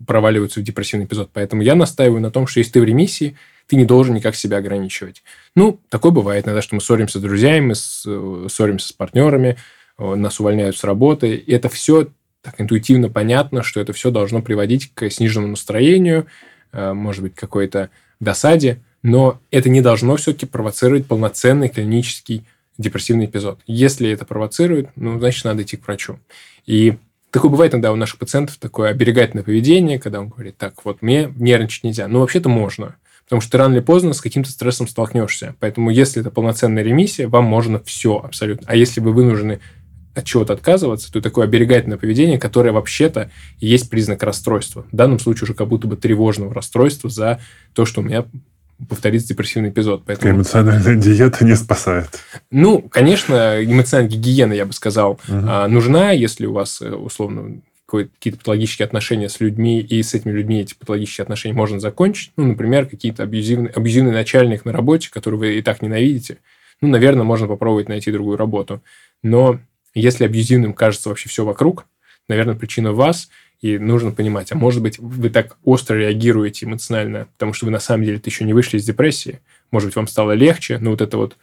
проваливаются 0.06 0.60
в 0.60 0.64
депрессивный 0.64 1.06
эпизод. 1.06 1.30
Поэтому 1.34 1.62
я 1.62 1.76
настаиваю 1.76 2.22
на 2.22 2.32
том, 2.32 2.48
что 2.48 2.60
если 2.60 2.74
ты 2.74 2.82
в 2.82 2.84
ремиссии, 2.84 3.36
ты 3.70 3.76
не 3.76 3.86
должен 3.86 4.16
никак 4.16 4.36
себя 4.36 4.58
ограничивать. 4.58 5.24
Ну, 5.56 5.80
такое 5.90 6.12
бывает 6.12 6.46
иногда, 6.46 6.62
что 6.64 6.74
мы 6.74 6.82
ссоримся 6.82 7.20
с 7.20 7.22
друзьями, 7.22 7.68
мы 7.68 7.74
э, 7.74 8.48
ссоримся 8.50 8.88
с 8.88 8.92
партнерами, 8.92 9.58
э, 10.00 10.16
нас 10.16 10.40
увольняют 10.40 10.76
с 10.76 10.84
работы. 10.84 11.36
И 11.36 11.52
это 11.52 11.70
все 11.70 12.08
так 12.42 12.60
интуитивно 12.60 13.10
понятно, 13.10 13.62
что 13.62 13.80
это 13.80 13.94
все 13.94 14.10
должно 14.10 14.42
приводить 14.42 14.92
к 14.96 15.08
сниженному 15.12 15.52
настроению, 15.52 16.26
э, 16.72 16.94
может 16.94 17.22
быть, 17.22 17.36
какой-то 17.36 17.92
досаде, 18.20 18.82
но 19.04 19.40
это 19.52 19.70
не 19.70 19.82
должно 19.82 20.16
все-таки 20.16 20.48
провоцировать 20.48 21.06
полноценный 21.06 21.70
клинический 21.70 22.46
депрессивный 22.80 23.26
эпизод. 23.26 23.60
Если 23.68 24.10
это 24.10 24.26
провоцирует, 24.26 24.90
ну, 24.96 25.20
значит, 25.20 25.46
надо 25.46 25.62
идти 25.62 25.78
к 25.78 25.86
врачу. 25.86 26.18
И 26.66 26.98
такое 27.30 27.52
бывает 27.52 27.74
иногда 27.74 27.92
у 27.92 27.96
наших 27.96 28.18
пациентов, 28.18 28.58
такое 28.58 28.90
оберегательное 28.90 29.44
поведение, 29.44 30.00
когда 30.00 30.22
он 30.22 30.30
говорит, 30.30 30.58
так, 30.58 30.84
вот 30.86 31.04
мне 31.04 31.32
нервничать 31.38 31.84
нельзя. 31.84 32.08
Ну, 32.08 32.22
вообще-то 32.22 32.50
можно. 32.50 32.96
Потому 33.30 33.42
что 33.42 33.52
ты 33.52 33.58
рано 33.60 33.74
или 33.76 33.80
поздно 33.82 34.14
с 34.14 34.22
каким-то 34.22 34.50
стрессом 34.50 34.88
столкнешься. 34.88 35.54
Поэтому, 35.60 35.92
если 35.92 36.20
это 36.20 36.32
полноценная 36.32 36.82
ремиссия, 36.82 37.28
вам 37.28 37.44
можно 37.44 37.80
все 37.86 38.18
абсолютно. 38.18 38.66
А 38.68 38.76
если 38.76 39.02
вы 39.02 39.14
вынуждены 39.14 39.60
от 40.16 40.26
чего-то 40.26 40.54
отказываться, 40.54 41.14
то 41.14 41.22
такое 41.22 41.46
оберегательное 41.46 42.00
поведение, 42.00 42.40
которое 42.40 42.72
вообще-то 42.72 43.30
есть 43.60 43.88
признак 43.92 44.24
расстройства. 44.24 44.84
В 44.92 44.96
данном 44.96 45.20
случае 45.20 45.44
уже 45.44 45.54
как 45.54 45.68
будто 45.68 45.88
бы 45.88 45.96
тревожного 45.96 46.56
расстройства 46.56 47.08
за 47.08 47.40
то, 47.74 47.86
что 47.86 48.02
у 48.02 48.04
меня 48.04 48.26
повторится 48.88 49.28
депрессивный 49.28 49.70
эпизод. 49.70 50.04
Поэтому, 50.08 50.34
Эмоциональная 50.34 50.96
диета 50.96 51.46
не 51.46 51.56
спасает. 51.56 52.10
ну, 52.50 52.82
конечно, 52.82 53.64
эмоциональная 53.64 54.12
гигиена, 54.12 54.54
я 54.54 54.66
бы 54.66 54.74
сказал, 54.74 55.20
а, 55.28 55.68
нужна, 55.68 56.12
если 56.12 56.48
у 56.48 56.54
вас, 56.54 56.82
э, 56.82 56.90
условно, 56.90 57.62
какие-то 57.90 58.40
патологические 58.40 58.86
отношения 58.86 59.30
с 59.30 59.40
людьми, 59.40 59.80
и 59.80 60.02
с 60.02 60.14
этими 60.14 60.32
людьми 60.32 60.62
эти 60.62 60.74
патологические 60.74 61.24
отношения 61.24 61.54
можно 61.54 61.80
закончить. 61.80 62.32
Ну, 62.38 62.46
например, 62.46 62.86
какие-то 62.86 63.24
абьюзивные, 63.24 63.72
абьюзивный 63.72 64.12
начальник 64.12 64.66
на 64.66 64.72
работе, 64.72 65.10
который 65.12 65.36
вы 65.36 65.58
и 65.58 65.62
так 65.62 65.82
ненавидите. 65.82 66.38
Ну, 66.82 66.88
наверное, 66.88 67.24
можно 67.24 67.48
попробовать 67.48 67.90
найти 67.90 68.12
другую 68.12 68.38
работу. 68.38 68.82
Но 69.24 69.60
если 69.94 70.24
абьюзивным 70.24 70.74
кажется 70.74 71.10
вообще 71.10 71.30
все 71.30 71.44
вокруг, 71.44 71.86
наверное, 72.28 72.56
причина 72.56 72.92
в 72.92 72.98
вас, 72.98 73.30
и 73.62 73.78
нужно 73.78 74.12
понимать, 74.12 74.52
а 74.52 74.56
может 74.56 74.82
быть, 74.82 75.00
вы 75.00 75.30
так 75.30 75.58
остро 75.66 75.96
реагируете 75.96 76.66
эмоционально, 76.66 77.28
потому 77.34 77.54
что 77.54 77.66
вы 77.66 77.72
на 77.72 77.80
самом 77.80 78.06
деле 78.06 78.22
еще 78.24 78.46
не 78.46 78.54
вышли 78.54 78.78
из 78.78 78.86
депрессии, 78.86 79.42
может 79.72 79.88
быть, 79.88 79.96
вам 79.98 80.08
стало 80.08 80.32
легче, 80.32 80.78
но 80.78 80.92
вот 80.92 81.02
это 81.02 81.18
вот 81.18 81.36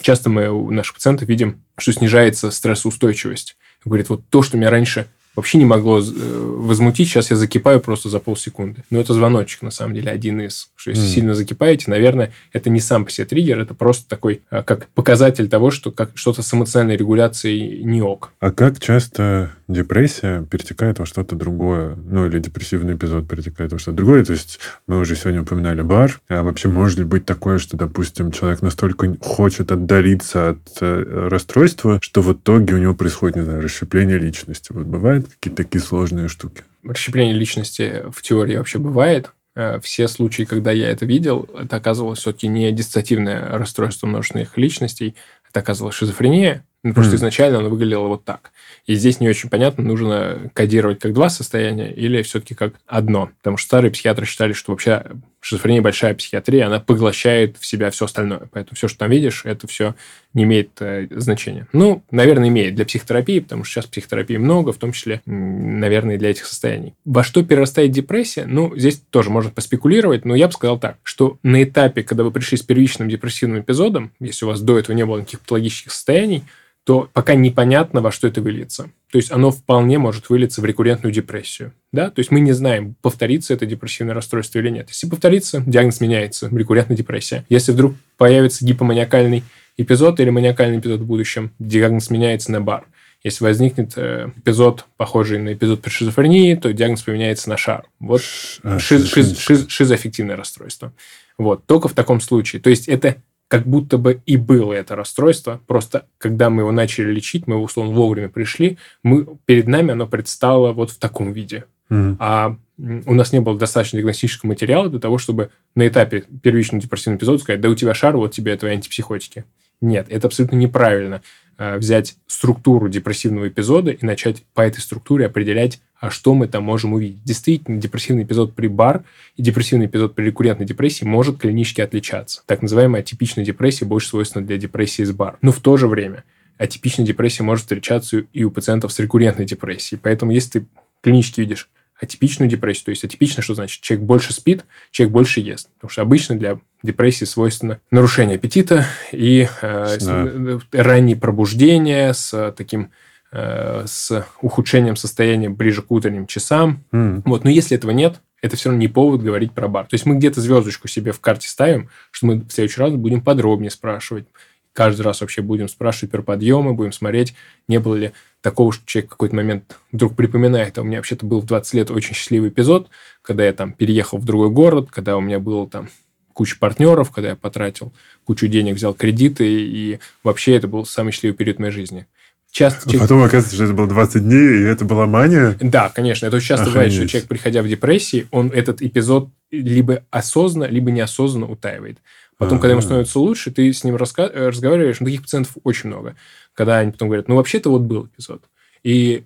часто 0.00 0.28
мы 0.28 0.50
у 0.50 0.70
наших 0.70 0.94
пациентов 0.94 1.28
видим, 1.28 1.62
что 1.78 1.92
снижается 1.92 2.50
стрессоустойчивость. 2.50 3.56
Говорит, 3.84 4.08
вот 4.08 4.22
то, 4.28 4.42
что 4.42 4.56
меня 4.56 4.70
раньше 4.70 5.06
вообще 5.36 5.58
не 5.58 5.64
могло 5.64 6.00
э, 6.00 6.02
возмутить, 6.02 7.08
сейчас 7.08 7.30
я 7.30 7.36
закипаю 7.36 7.80
просто 7.80 8.08
за 8.08 8.18
полсекунды. 8.20 8.84
Но 8.90 9.00
это 9.00 9.14
звоночек, 9.14 9.62
на 9.62 9.70
самом 9.70 9.94
деле, 9.94 10.10
один 10.10 10.40
из. 10.40 10.70
Что 10.76 10.90
если 10.90 11.02
Мгм. 11.04 11.10
сильно 11.12 11.34
закипаете, 11.34 11.90
наверное, 11.90 12.32
это 12.52 12.70
не 12.70 12.80
сам 12.80 13.04
по 13.04 13.10
себе 13.10 13.26
триггер, 13.26 13.58
это 13.60 13.74
просто 13.74 14.08
такой, 14.08 14.42
а, 14.50 14.62
как 14.62 14.88
показатель 14.94 15.48
того, 15.48 15.70
что 15.70 15.90
как 15.90 16.10
что-то 16.14 16.42
с 16.42 16.54
эмоциональной 16.54 16.96
регуляцией 16.96 17.82
не 17.84 18.02
ок. 18.02 18.32
А 18.40 18.50
как 18.50 18.80
часто 18.80 19.50
депрессия 19.68 20.42
перетекает 20.50 20.98
во 20.98 21.06
что-то 21.06 21.36
другое? 21.36 21.96
Ну, 21.96 22.26
или 22.26 22.38
депрессивный 22.38 22.94
эпизод 22.94 23.28
перетекает 23.28 23.72
во 23.72 23.78
что-то 23.78 23.96
другое? 23.96 24.24
То 24.24 24.32
есть 24.32 24.60
мы 24.86 24.98
уже 24.98 25.16
сегодня 25.16 25.42
упоминали 25.42 25.82
бар. 25.82 26.20
А 26.28 26.42
вообще 26.42 26.68
может 26.68 26.98
ли 26.98 27.04
быть 27.04 27.24
такое, 27.24 27.58
что, 27.58 27.76
допустим, 27.76 28.30
человек 28.30 28.62
настолько 28.62 29.14
хочет 29.20 29.72
отдалиться 29.72 30.50
от 30.50 30.60
э, 30.80 31.28
расстройства, 31.30 31.98
что 32.00 32.22
в 32.22 32.32
итоге 32.32 32.74
у 32.74 32.78
него 32.78 32.94
происходит, 32.94 33.36
не 33.36 33.42
знаю, 33.42 33.62
расщепление 33.62 34.18
личности? 34.18 34.72
Вот 34.72 34.86
бывают 35.24 35.34
какие-то 35.34 35.62
такие 35.62 35.80
сложные 35.80 36.28
штуки? 36.28 36.62
расщепление 36.82 37.34
личности 37.34 38.02
в 38.10 38.20
теории 38.22 38.56
вообще 38.56 38.78
бывает. 38.78 39.32
Э, 39.56 39.80
Все 39.80 40.06
случаи, 40.06 40.42
когда 40.42 40.70
я 40.70 40.90
это 40.90 41.06
видел, 41.06 41.48
это 41.58 41.76
оказывалось 41.76 42.18
все-таки 42.18 42.46
не 42.46 42.70
диссоциативное 42.72 43.56
расстройство 43.56 44.06
множественных 44.06 44.58
личностей, 44.58 45.14
это 45.48 45.60
оказалось 45.60 45.94
шизофрения. 45.94 46.66
Ну, 46.84 46.92
просто 46.92 47.12
Мгм. 47.12 47.16
изначально 47.16 47.58
оно 47.60 47.70
выглядело 47.70 48.08
вот 48.08 48.24
так. 48.24 48.52
И 48.84 48.94
здесь 48.94 49.18
не 49.18 49.28
очень 49.28 49.48
понятно, 49.48 49.82
нужно 49.82 50.50
кодировать 50.52 50.98
как 51.00 51.14
два 51.14 51.30
состояния 51.30 51.90
или 51.90 52.20
все-таки 52.20 52.54
как 52.54 52.74
одно. 52.86 53.30
Потому 53.38 53.56
что 53.56 53.66
старые 53.68 53.90
психиатры 53.90 54.26
считали, 54.26 54.52
что 54.52 54.70
вообще 54.72 55.02
шизофрения 55.40 55.80
большая 55.80 56.14
психиатрия, 56.14 56.66
она 56.66 56.80
поглощает 56.80 57.56
в 57.58 57.64
себя 57.64 57.90
все 57.90 58.04
остальное. 58.04 58.48
Поэтому 58.52 58.76
все, 58.76 58.88
что 58.88 58.98
там 58.98 59.10
видишь, 59.10 59.46
это 59.46 59.66
все 59.66 59.94
не 60.34 60.44
имеет 60.44 60.70
э, 60.80 61.06
значения. 61.10 61.66
Ну, 61.72 62.02
наверное, 62.10 62.48
имеет 62.48 62.74
для 62.74 62.84
психотерапии, 62.84 63.40
потому 63.40 63.64
что 63.64 63.74
сейчас 63.80 63.86
психотерапии 63.86 64.36
много, 64.36 64.72
в 64.72 64.76
том 64.76 64.92
числе, 64.92 65.22
наверное, 65.24 66.18
для 66.18 66.30
этих 66.30 66.44
состояний. 66.44 66.92
Во 67.06 67.24
что 67.24 67.42
перерастает 67.44 67.92
депрессия? 67.92 68.44
Ну, 68.46 68.76
здесь 68.76 69.00
тоже 69.08 69.30
можно 69.30 69.50
поспекулировать, 69.50 70.26
но 70.26 70.34
я 70.34 70.48
бы 70.48 70.52
сказал 70.52 70.78
так, 70.78 70.98
что 71.02 71.38
на 71.42 71.62
этапе, 71.62 72.02
когда 72.02 72.24
вы 72.24 72.30
пришли 72.30 72.58
с 72.58 72.62
первичным 72.62 73.08
депрессивным 73.08 73.60
эпизодом, 73.60 74.12
если 74.20 74.44
у 74.44 74.48
вас 74.48 74.60
до 74.60 74.78
этого 74.78 74.94
не 74.94 75.06
было 75.06 75.18
никаких 75.18 75.40
патологических 75.40 75.90
состояний, 75.92 76.44
то 76.84 77.08
пока 77.12 77.34
непонятно, 77.34 78.02
во 78.02 78.12
что 78.12 78.28
это 78.28 78.42
выльется. 78.42 78.90
То 79.10 79.18
есть 79.18 79.32
оно 79.32 79.50
вполне 79.50 79.98
может 79.98 80.28
вылиться 80.28 80.60
в 80.60 80.64
рекуррентную 80.64 81.12
депрессию. 81.12 81.72
Да? 81.92 82.10
То 82.10 82.20
есть 82.20 82.30
мы 82.30 82.40
не 82.40 82.52
знаем, 82.52 82.94
повторится 83.00 83.54
это 83.54 83.64
депрессивное 83.64 84.14
расстройство 84.14 84.58
или 84.58 84.68
нет. 84.68 84.88
Если 84.90 85.08
повторится, 85.08 85.62
диагноз 85.66 86.00
меняется, 86.00 86.48
рекуррентная 86.52 86.96
депрессия. 86.96 87.44
Если 87.48 87.72
вдруг 87.72 87.94
появится 88.18 88.64
гипоманиакальный 88.66 89.44
эпизод 89.78 90.20
или 90.20 90.30
маниакальный 90.30 90.78
эпизод 90.78 91.00
в 91.00 91.06
будущем, 91.06 91.52
диагноз 91.58 92.10
меняется 92.10 92.52
на 92.52 92.60
бар. 92.60 92.84
Если 93.22 93.42
возникнет 93.42 93.94
э, 93.96 94.30
эпизод, 94.36 94.84
похожий 94.98 95.38
на 95.38 95.54
эпизод 95.54 95.80
при 95.80 95.88
шизофрении, 95.88 96.54
то 96.56 96.70
диагноз 96.70 97.00
поменяется 97.02 97.48
на 97.48 97.56
шар. 97.56 97.86
Вот 97.98 98.20
А, 98.62 98.76
шиз- 98.76 99.06
шиз- 99.10 99.34
шиз- 99.38 99.68
шизоаффективное 99.68 100.36
расстройство. 100.36 100.92
Вот. 101.38 101.64
Только 101.64 101.88
в 101.88 101.94
таком 101.94 102.20
случае. 102.20 102.60
То 102.60 102.68
есть 102.68 102.86
это 102.86 103.16
как 103.48 103.66
будто 103.66 103.98
бы 103.98 104.22
и 104.26 104.36
было 104.36 104.72
это 104.72 104.96
расстройство, 104.96 105.60
просто 105.66 106.06
когда 106.18 106.50
мы 106.50 106.62
его 106.62 106.72
начали 106.72 107.10
лечить, 107.10 107.46
мы 107.46 107.54
его, 107.54 107.64
условно, 107.64 107.92
вовремя 107.92 108.28
пришли, 108.28 108.78
мы, 109.02 109.26
перед 109.44 109.68
нами 109.68 109.92
оно 109.92 110.06
предстало 110.06 110.72
вот 110.72 110.90
в 110.90 110.98
таком 110.98 111.32
виде. 111.32 111.64
Мгм. 111.90 112.16
а 112.18 112.56
у 112.78 113.14
нас 113.14 113.32
не 113.32 113.40
было 113.40 113.58
достаточно 113.58 113.98
диагностического 113.98 114.48
материала 114.48 114.88
для 114.88 114.98
того, 114.98 115.18
чтобы 115.18 115.50
на 115.74 115.86
этапе 115.86 116.24
первичного 116.42 116.82
депрессивного 116.82 117.18
эпизода 117.18 117.38
сказать, 117.38 117.60
да 117.60 117.68
у 117.68 117.74
тебя 117.74 117.94
шар, 117.94 118.16
вот 118.16 118.32
тебе 118.32 118.56
твои 118.56 118.72
антипсихотики. 118.72 119.44
Нет, 119.80 120.06
это 120.08 120.26
абсолютно 120.26 120.56
неправильно 120.56 121.22
э, 121.58 121.76
взять 121.76 122.16
структуру 122.26 122.88
депрессивного 122.88 123.48
эпизода 123.48 123.90
и 123.90 124.04
начать 124.04 124.44
по 124.54 124.62
этой 124.62 124.80
структуре 124.80 125.26
определять, 125.26 125.80
а 126.04 126.10
что 126.10 126.34
мы 126.34 126.48
там 126.48 126.64
можем 126.64 126.92
увидеть. 126.92 127.24
Действительно, 127.24 127.80
депрессивный 127.80 128.24
эпизод 128.24 128.54
при 128.54 128.66
бар 128.66 129.04
и 129.36 129.42
депрессивный 129.42 129.86
эпизод 129.86 130.14
при 130.14 130.26
рекуррентной 130.26 130.66
депрессии 130.66 131.06
может 131.06 131.38
клинически 131.38 131.80
отличаться. 131.80 132.42
Так 132.44 132.60
называемая 132.60 133.00
атипичная 133.00 133.42
депрессия 133.42 133.86
больше 133.86 134.08
свойственна 134.08 134.44
для 134.46 134.58
депрессии 134.58 135.02
с 135.02 135.12
бар. 135.12 135.38
Но 135.40 135.50
в 135.50 135.60
то 135.60 135.78
же 135.78 135.88
время 135.88 136.24
атипичная 136.58 137.06
депрессия 137.06 137.42
может 137.42 137.62
встречаться 137.62 138.18
и 138.18 138.44
у 138.44 138.50
пациентов 138.50 138.92
с 138.92 138.98
рекуррентной 138.98 139.46
депрессией. 139.46 139.98
Поэтому 140.02 140.30
если 140.32 140.60
ты 140.60 140.66
клинически 141.00 141.40
видишь 141.40 141.70
атипичную 141.98 142.50
депрессию, 142.50 142.84
то 142.84 142.90
есть 142.90 143.04
атипично, 143.04 143.42
что 143.42 143.54
значит? 143.54 143.80
Человек 143.80 144.04
больше 144.04 144.34
спит, 144.34 144.66
человек 144.90 145.10
больше 145.10 145.40
ест. 145.40 145.70
Потому 145.76 145.90
что 145.90 146.02
обычно 146.02 146.36
для 146.36 146.58
депрессии 146.82 147.24
свойственно 147.24 147.80
нарушение 147.90 148.34
аппетита 148.34 148.84
и 149.10 149.48
э, 149.62 149.96
Да. 150.00 150.26
э, 150.26 150.58
раннее 150.72 151.16
пробуждение 151.16 152.12
с 152.12 152.34
э, 152.34 152.52
таким 152.54 152.90
с 153.34 154.26
ухудшением 154.40 154.94
состояния 154.94 155.48
ближе 155.48 155.82
к 155.82 155.90
утренним 155.90 156.26
часам. 156.26 156.84
М. 156.92 157.22
Вот, 157.24 157.42
но 157.42 157.50
если 157.50 157.76
этого 157.76 157.90
нет, 157.90 158.20
это 158.40 158.56
все 158.56 158.68
равно 158.68 158.80
не 158.80 158.88
повод 158.88 159.22
говорить 159.22 159.52
про 159.52 159.68
бар. 159.68 159.86
То 159.86 159.94
есть 159.94 160.06
мы 160.06 160.16
где-то 160.16 160.40
звездочку 160.40 160.86
себе 160.86 161.12
в 161.12 161.20
карте 161.20 161.48
ставим, 161.48 161.88
что 162.10 162.26
мы 162.26 162.40
в 162.40 162.50
следующий 162.50 162.80
раз 162.80 162.92
будем 162.92 163.22
подробнее 163.22 163.70
спрашивать. 163.70 164.26
Каждый 164.72 165.02
раз 165.02 165.20
вообще 165.20 165.40
будем 165.40 165.68
спрашивать 165.68 166.10
про 166.10 166.22
подъемы, 166.22 166.74
будем 166.74 166.92
смотреть, 166.92 167.34
не 167.68 167.78
было 167.80 167.94
ли 167.94 168.12
такого, 168.40 168.72
что 168.72 168.84
человек 168.86 169.10
в 169.10 169.12
какой-то 169.12 169.36
момент 169.36 169.78
вдруг 169.90 170.14
припоминает, 170.14 170.76
а 170.76 170.82
у 170.82 170.84
меня 170.84 170.98
вообще-то 170.98 171.24
был 171.24 171.40
в 171.40 171.46
20 171.46 171.74
лет 171.74 171.90
очень 171.90 172.14
счастливый 172.14 172.50
эпизод, 172.50 172.88
когда 173.22 173.44
я 173.44 173.52
там 173.52 173.72
переехал 173.72 174.18
в 174.18 174.24
другой 174.24 174.50
город, 174.50 174.90
когда 174.90 175.16
у 175.16 175.20
меня 175.20 175.38
было 175.38 175.68
там 175.68 175.88
куча 176.34 176.58
партнеров, 176.58 177.10
когда 177.10 177.30
я 177.30 177.36
потратил 177.36 177.92
кучу 178.24 178.48
денег, 178.48 178.74
взял 178.74 178.92
кредиты, 178.92 179.46
и 179.48 180.00
вообще 180.22 180.56
это 180.56 180.68
был 180.68 180.84
самый 180.84 181.12
счастливый 181.12 181.36
период 181.36 181.58
моей 181.58 181.72
жизни. 181.72 182.06
Часто 182.54 182.82
А 182.82 182.82
человек- 182.84 183.00
Потом 183.02 183.18
оказывается, 183.24 183.54
что 183.56 183.64
это 183.64 183.72
было 183.74 183.88
20 183.88 184.22
дней, 184.22 184.60
и 184.60 184.62
это 184.62 184.84
была 184.84 185.06
мания. 185.06 185.56
да, 185.60 185.88
конечно. 185.88 186.26
Это 186.26 186.36
очень 186.36 186.46
часто 186.46 186.66
бывает, 186.66 186.92
что 186.92 186.98
Охренеть. 187.00 187.10
человек, 187.10 187.28
приходя 187.28 187.62
в 187.62 187.68
депрессии, 187.68 188.28
он 188.30 188.52
этот 188.54 188.80
эпизод 188.80 189.28
либо 189.50 190.04
осознанно, 190.12 190.70
либо 190.70 190.92
неосознанно 190.92 191.50
утаивает. 191.50 191.98
Потом, 192.38 192.60
когда 192.60 192.70
ему 192.70 192.78
Ага. 192.78 192.86
становится 192.86 193.18
лучше, 193.18 193.50
ты 193.50 193.72
с 193.72 193.82
ним 193.82 193.96
раска- 193.96 194.30
э, 194.32 194.48
разговариваешь, 194.50 195.00
ну, 195.00 195.06
таких 195.06 195.22
пациентов 195.22 195.56
очень 195.64 195.88
много, 195.88 196.14
когда 196.52 196.78
они 196.78 196.92
потом 196.92 197.08
говорят, 197.08 197.26
ну, 197.26 197.34
вообще-то 197.34 197.70
вот 197.70 197.82
был 197.82 198.06
эпизод. 198.06 198.44
И 198.84 199.24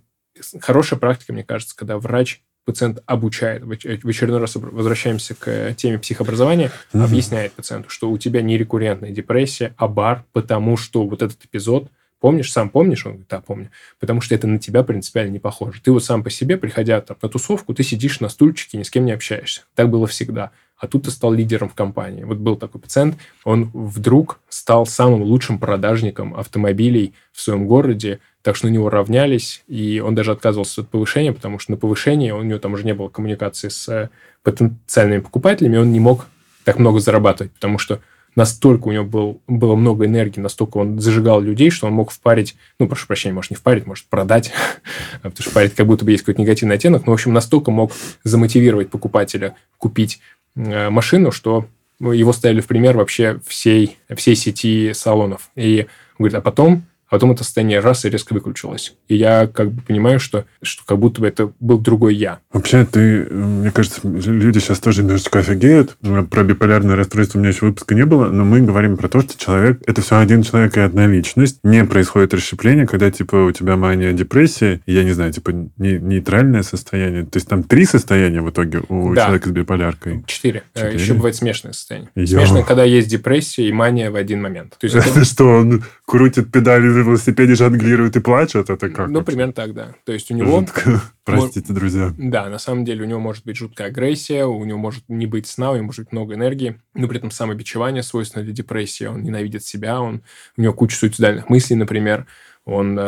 хорошая 0.63 0.99
практика, 0.99 1.35
мне 1.35 1.45
кажется, 1.45 1.77
когда 1.77 1.99
врач 1.99 2.41
пациент 2.65 3.03
обучает, 3.05 3.63
в 3.63 3.67
в 3.69 4.09
очередной 4.09 4.41
раз 4.41 4.57
возвращаемся 4.57 5.35
к 5.35 5.49
э, 5.49 5.75
теме 5.77 5.99
психообразования, 5.99 6.71
Мгм. 6.95 7.05
объясняет 7.05 7.53
пациенту, 7.53 7.91
что 7.91 8.11
у 8.11 8.17
тебя 8.17 8.41
не 8.41 8.57
рекуррентная 8.57 9.11
депрессия, 9.11 9.75
а 9.77 9.87
бар, 9.87 10.25
потому 10.33 10.79
что 10.79 11.07
вот 11.07 11.21
этот 11.23 11.45
эпизод, 11.45 11.91
помнишь, 12.21 12.53
сам 12.53 12.71
помнишь? 12.71 13.07
Он 13.07 13.13
говорит, 13.13 13.29
да, 13.29 13.41
помню. 13.41 13.71
Потому 13.99 14.21
что 14.21 14.35
это 14.35 14.47
на 14.47 14.59
тебя 14.59 14.83
принципиально 14.83 15.33
не 15.33 15.39
похоже. 15.39 15.81
Ты 15.83 15.93
вот 15.93 16.05
сам 16.05 16.23
по 16.23 16.31
себе, 16.31 16.57
приходя 16.57 17.01
там, 17.01 17.17
на 17.21 17.29
тусовку, 17.29 17.75
ты 17.75 17.83
сидишь 17.83 18.21
на 18.21 18.29
стульчике, 18.29 18.79
ни 18.79 18.83
с 18.83 18.91
кем 18.91 19.05
не 19.05 19.13
общаешься. 19.13 19.63
Так 19.75 19.91
было 19.91 20.07
всегда. 20.07 20.51
А 20.79 20.87
тут 20.87 21.05
ты 21.05 21.11
стал 21.11 21.33
лидером 21.33 21.69
в 21.69 21.75
компании. 21.75 22.23
Вот 22.23 22.39
был 22.39 22.57
такой 22.57 22.81
пациент, 22.81 23.17
он 23.45 23.71
вдруг 23.75 24.39
стал 24.49 24.87
самым 24.87 25.23
лучшим 25.23 25.59
продажником 25.59 26.37
автомобилей 26.37 27.15
в 27.33 27.41
своем 27.41 27.67
городе, 27.67 28.21
так 28.43 28.55
что 28.55 28.69
на 28.69 28.71
него 28.71 28.89
равнялись, 28.89 29.65
и 29.67 29.99
он 29.99 30.15
даже 30.15 30.31
отказывался 30.31 30.83
от 30.83 30.89
повышения, 30.89 31.33
потому 31.33 31.59
что 31.59 31.73
на 31.73 31.77
повышении 31.77 32.31
у 32.31 32.43
него 32.43 32.61
там 32.61 32.75
уже 32.75 32.85
не 32.85 32.95
было 32.95 33.09
коммуникации 33.09 33.69
с 33.69 33.89
э, 33.89 34.11
потенциальными 34.45 35.21
покупателями, 35.21 35.79
он 35.79 35.93
не 35.93 35.99
мог 35.99 36.27
так 36.63 36.79
много 36.79 37.01
зарабатывать, 37.01 37.53
потому 37.53 37.79
что 37.79 38.01
настолько 38.37 38.89
у 38.89 38.93
него 38.93 39.05
был, 39.05 39.41
было 39.47 39.75
много 39.75 40.07
энергии, 40.07 40.41
настолько 40.41 40.79
он 40.79 41.01
зажигал 41.01 41.41
людей, 41.41 41.71
что 41.71 41.87
он 41.87 41.93
мог 41.93 42.11
впарить, 42.11 42.57
ну, 42.79 42.87
прошу 42.87 43.07
прощения, 43.07 43.35
может, 43.35 43.51
не 43.51 43.57
впарить, 43.57 43.87
может, 43.87 44.07
продать, 44.07 44.53
потому 45.23 45.37
что 45.39 45.51
впарить 45.51 45.75
как 45.75 45.87
будто 45.87 46.05
бы 46.05 46.13
есть 46.13 46.23
какой-то 46.23 46.41
негативный 46.41 46.77
оттенок, 46.77 47.07
но, 47.07 47.13
в 47.13 47.15
общем, 47.15 47.33
настолько 47.33 47.71
мог 47.71 47.93
замотивировать 48.25 48.91
покупателя 48.91 49.55
купить 49.79 50.21
э, 50.57 50.91
машину, 50.91 51.33
что 51.33 51.67
его 52.01 52.33
ставили 52.33 52.61
в 52.61 52.67
пример 52.67 52.97
вообще 52.97 53.41
всей, 53.47 53.97
всей 54.15 54.37
сети 54.37 54.93
салонов. 54.95 55.51
И 55.57 55.87
говорит, 56.19 56.37
а 56.37 56.41
потом, 56.41 56.85
а 57.09 57.15
потом 57.15 57.33
это 57.33 57.45
состояние 57.45 57.81
раз 57.81 58.05
и 58.05 58.11
резко 58.11 58.35
выключилось. 58.35 58.95
И 59.09 59.17
я 59.17 59.47
как 59.47 59.71
бы 59.73 59.83
понимаю, 59.83 60.21
что, 60.21 60.45
что 60.63 60.83
как 60.85 60.99
будто 60.99 61.21
бы 61.21 61.27
это 61.29 61.53
был 61.61 61.79
другой 61.79 62.15
я. 62.15 62.39
Вообще, 62.53 62.85
ты, 62.85 63.25
мне 63.31 63.71
кажется, 63.71 64.01
люди 64.05 64.59
сейчас 64.59 64.79
тоже 64.81 65.03
немножечко 65.03 65.39
офигеют. 65.41 65.97
Про 66.31 66.45
биполярное 66.45 66.97
расстройство 66.97 67.39
у 67.39 67.41
меня 67.41 67.51
еще 67.51 67.67
выпуска 67.67 67.95
не 67.95 68.05
было, 68.05 68.29
но 68.31 68.45
мы 68.45 68.61
говорим 68.61 68.97
про 68.97 69.09
то, 69.09 69.21
что 69.21 69.39
человек, 69.39 69.81
это 69.87 70.03
все 70.03 70.19
один 70.19 70.43
человек 70.43 70.77
и 70.77 70.81
одна 70.81 71.07
личность. 71.07 71.61
Не 71.63 71.85
происходит 71.85 72.35
расщепление, 72.35 72.87
когда, 72.87 73.11
типа, 73.11 73.37
у 73.37 73.53
тебя 73.53 73.77
мания, 73.77 74.13
депрессия, 74.13 74.81
я 74.87 75.05
не 75.05 75.13
знаю, 75.13 75.33
типа, 75.33 75.51
не- 75.77 75.99
нейтральное 75.99 76.63
состояние. 76.63 77.25
То 77.25 77.37
есть 77.39 77.49
там 77.49 77.63
три 77.63 77.85
состояния 77.85 78.41
в 78.43 78.51
итоге 78.51 78.83
у 78.89 79.15
Да. 79.15 79.25
человека 79.27 79.49
с 79.49 79.53
биполяркой. 79.53 80.25
Четыре. 80.27 80.63
Э, 80.75 80.79
Четыре? 80.81 81.03
Еще 81.03 81.15
бывает 81.15 81.37
смешанное 81.37 81.73
состояние. 81.73 82.11
Йо. 82.15 82.27
Смешанное, 82.27 82.63
когда 82.65 82.85
есть 82.85 83.09
депрессия 83.09 83.69
и 83.69 83.73
мания 83.73 84.11
в 84.11 84.17
один 84.17 84.43
момент. 84.43 84.77
То 84.79 84.87
есть 84.87 84.97
Это 85.09 85.25
что, 85.25 85.45
он 85.45 85.85
крутит 86.09 86.51
педали 86.51 86.87
на 86.87 87.01
велосипеде, 87.01 87.55
жонглирует 87.55 88.17
и 88.17 88.21
плачет? 88.21 88.71
Это 88.71 88.89
как? 88.89 89.09
ну, 89.11 89.23
примерно 89.23 89.53
так, 89.53 89.75
да. 89.75 89.95
То 90.05 90.13
есть 90.13 90.31
у 90.31 90.35
него... 90.35 90.61
Жутко. 90.61 91.03
Простите, 91.25 91.75
друзья. 91.75 92.15
Да, 92.17 92.49
на 92.49 92.59
самом 92.59 92.87
деле 92.87 93.03
у 93.03 93.07
него 93.07 93.21
может 93.21 93.45
быть 93.45 93.59
жуткая 93.59 93.89
агрессия, 93.89 94.47
у 94.47 94.65
него 94.65 94.79
может 94.79 95.05
не 95.09 95.27
быть 95.27 95.47
сна, 95.47 95.71
у 95.71 95.75
него 95.75 95.85
может 95.85 96.07
быть 96.07 96.13
много 96.13 96.35
энергии, 96.35 96.81
но 96.95 97.09
при 97.09 97.19
этом 97.19 97.31
самобичевание 97.31 98.03
свойственно 98.03 98.43
для 98.43 98.55
депрессии, 98.55 99.05
он 99.05 99.23
ненавидит 99.23 99.65
себя, 99.65 100.01
он, 100.01 100.23
у 100.57 100.63
него 100.63 100.73
куча 100.73 100.97
суицидальных 100.97 101.51
мыслей, 101.51 101.77
например, 101.77 102.27
он... 102.65 102.99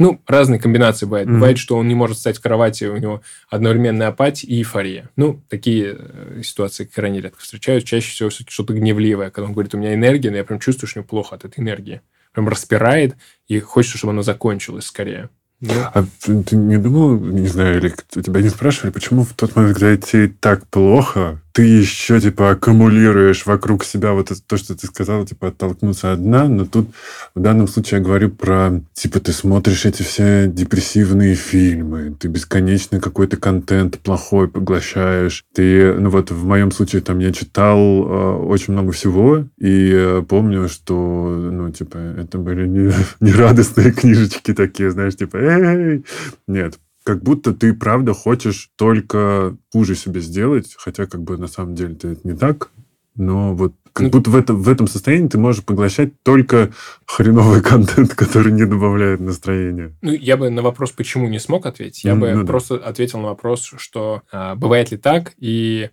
ну, 0.00 0.20
разные 0.26 0.58
комбинации 0.58 1.04
бывают. 1.04 1.28
Мгм. 1.28 1.38
Бывает, 1.38 1.58
что 1.58 1.76
он 1.76 1.86
не 1.86 1.94
может 1.94 2.16
встать 2.16 2.38
в 2.38 2.40
кровати, 2.40 2.84
у 2.84 2.96
него 2.96 3.20
одновременная 3.50 4.08
апатия 4.08 4.46
и 4.46 4.56
эйфория. 4.56 5.10
Ну, 5.14 5.42
такие 5.48 5.94
э, 5.98 6.40
ситуации 6.42 6.86
крайне 6.86 7.20
редко 7.20 7.40
встречаются. 7.40 7.86
Чаще 7.86 8.10
всего 8.10 8.30
что-то 8.30 8.72
гневливое, 8.72 9.30
когда 9.30 9.46
он 9.46 9.52
говорит, 9.52 9.74
у 9.74 9.78
меня 9.78 9.92
энергия, 9.92 10.30
но 10.30 10.38
я 10.38 10.44
прям 10.44 10.58
чувствую, 10.58 10.88
что 10.88 11.00
мне 11.00 11.06
плохо 11.06 11.36
от 11.36 11.44
этой 11.44 11.60
энергии. 11.60 12.00
Прям 12.32 12.48
распирает, 12.48 13.16
и 13.46 13.60
хочется, 13.60 13.98
чтобы 13.98 14.12
оно 14.12 14.22
закончилось 14.22 14.86
скорее. 14.86 15.28
Ну, 15.60 15.72
А 15.92 16.04
ты 16.24 16.42
ты 16.42 16.56
не 16.56 16.78
думал, 16.78 17.20
не 17.20 17.46
знаю, 17.46 17.78
или 17.78 17.92
тебя 18.08 18.40
не 18.40 18.48
спрашивали, 18.48 18.92
почему 18.92 19.24
в 19.24 19.34
тот 19.34 19.54
момент, 19.54 19.74
когда 19.76 19.94
тебе 19.98 20.28
так 20.40 20.66
плохо, 20.68 21.42
ты 21.52 21.62
еще, 21.62 22.20
типа, 22.20 22.50
аккумулируешь 22.50 23.46
вокруг 23.46 23.84
себя 23.84 24.12
вот 24.12 24.30
это- 24.30 24.42
то, 24.42 24.56
что 24.56 24.74
ты 24.76 24.86
сказала, 24.86 25.26
типа, 25.26 25.48
оттолкнуться 25.48 26.12
от 26.12 26.22
дна, 26.22 26.48
но 26.48 26.64
тут 26.64 26.88
в 27.34 27.40
данном 27.40 27.68
случае 27.68 27.98
я 27.98 28.04
говорю 28.04 28.30
про, 28.30 28.80
типа, 28.92 29.20
ты 29.20 29.32
смотришь 29.32 29.84
эти 29.86 30.02
все 30.02 30.46
депрессивные 30.46 31.34
фильмы, 31.34 32.14
ты 32.18 32.28
бесконечно 32.28 33.00
какой-то 33.00 33.36
контент 33.36 33.98
плохой 33.98 34.48
поглощаешь, 34.48 35.44
ты, 35.54 35.94
ну 35.94 36.10
вот 36.10 36.30
в 36.30 36.44
моем 36.44 36.70
случае 36.70 37.02
там 37.02 37.18
я 37.18 37.32
читал 37.32 37.78
э, 37.78 38.36
очень 38.44 38.72
много 38.72 38.92
всего, 38.92 39.44
и 39.58 39.90
э, 39.92 40.22
помню, 40.28 40.68
что, 40.68 40.94
ну, 40.94 41.70
типа, 41.70 41.96
это 41.96 42.38
были 42.38 42.66
не, 42.66 42.92
не 43.20 43.32
радостные 43.32 43.92
книжечки 43.92 44.54
такие, 44.54 44.90
знаешь, 44.90 45.16
типа, 45.16 45.36
эй, 45.36 46.04
нет, 46.46 46.78
как 47.10 47.24
будто 47.24 47.52
ты, 47.52 47.74
правда, 47.74 48.14
хочешь 48.14 48.70
только 48.76 49.56
хуже 49.72 49.96
себе 49.96 50.20
сделать, 50.20 50.76
хотя, 50.78 51.06
как 51.06 51.22
бы, 51.22 51.36
на 51.36 51.48
самом 51.48 51.74
деле 51.74 51.94
это 51.94 52.16
не 52.22 52.36
так, 52.36 52.70
но 53.16 53.52
вот 53.52 53.74
как 53.92 54.04
Ну, 54.04 54.10
будто 54.10 54.30
в 54.30 54.36
этом, 54.36 54.62
в 54.62 54.68
этом 54.68 54.86
состоянии 54.86 55.26
ты 55.26 55.36
можешь 55.36 55.64
поглощать 55.64 56.12
только 56.22 56.70
хреновый 57.06 57.62
контент, 57.72 58.14
который 58.14 58.52
не 58.52 58.64
добавляет 58.64 59.18
настроения. 59.18 59.92
Ну, 60.02 60.12
я 60.12 60.36
бы 60.36 60.50
на 60.50 60.62
вопрос, 60.62 60.92
почему 60.92 61.26
не 61.26 61.40
смог 61.40 61.66
ответить, 61.66 62.04
я 62.04 62.14
Ну, 62.14 62.20
бы 62.20 62.32
ну 62.32 62.40
да. 62.42 62.46
просто 62.46 62.76
ответил 62.76 63.18
на 63.18 63.28
вопрос, 63.30 63.72
что 63.78 64.22
а, 64.30 64.54
бывает 64.54 64.92
ли 64.92 64.96
так, 64.96 65.32
и 65.36 65.90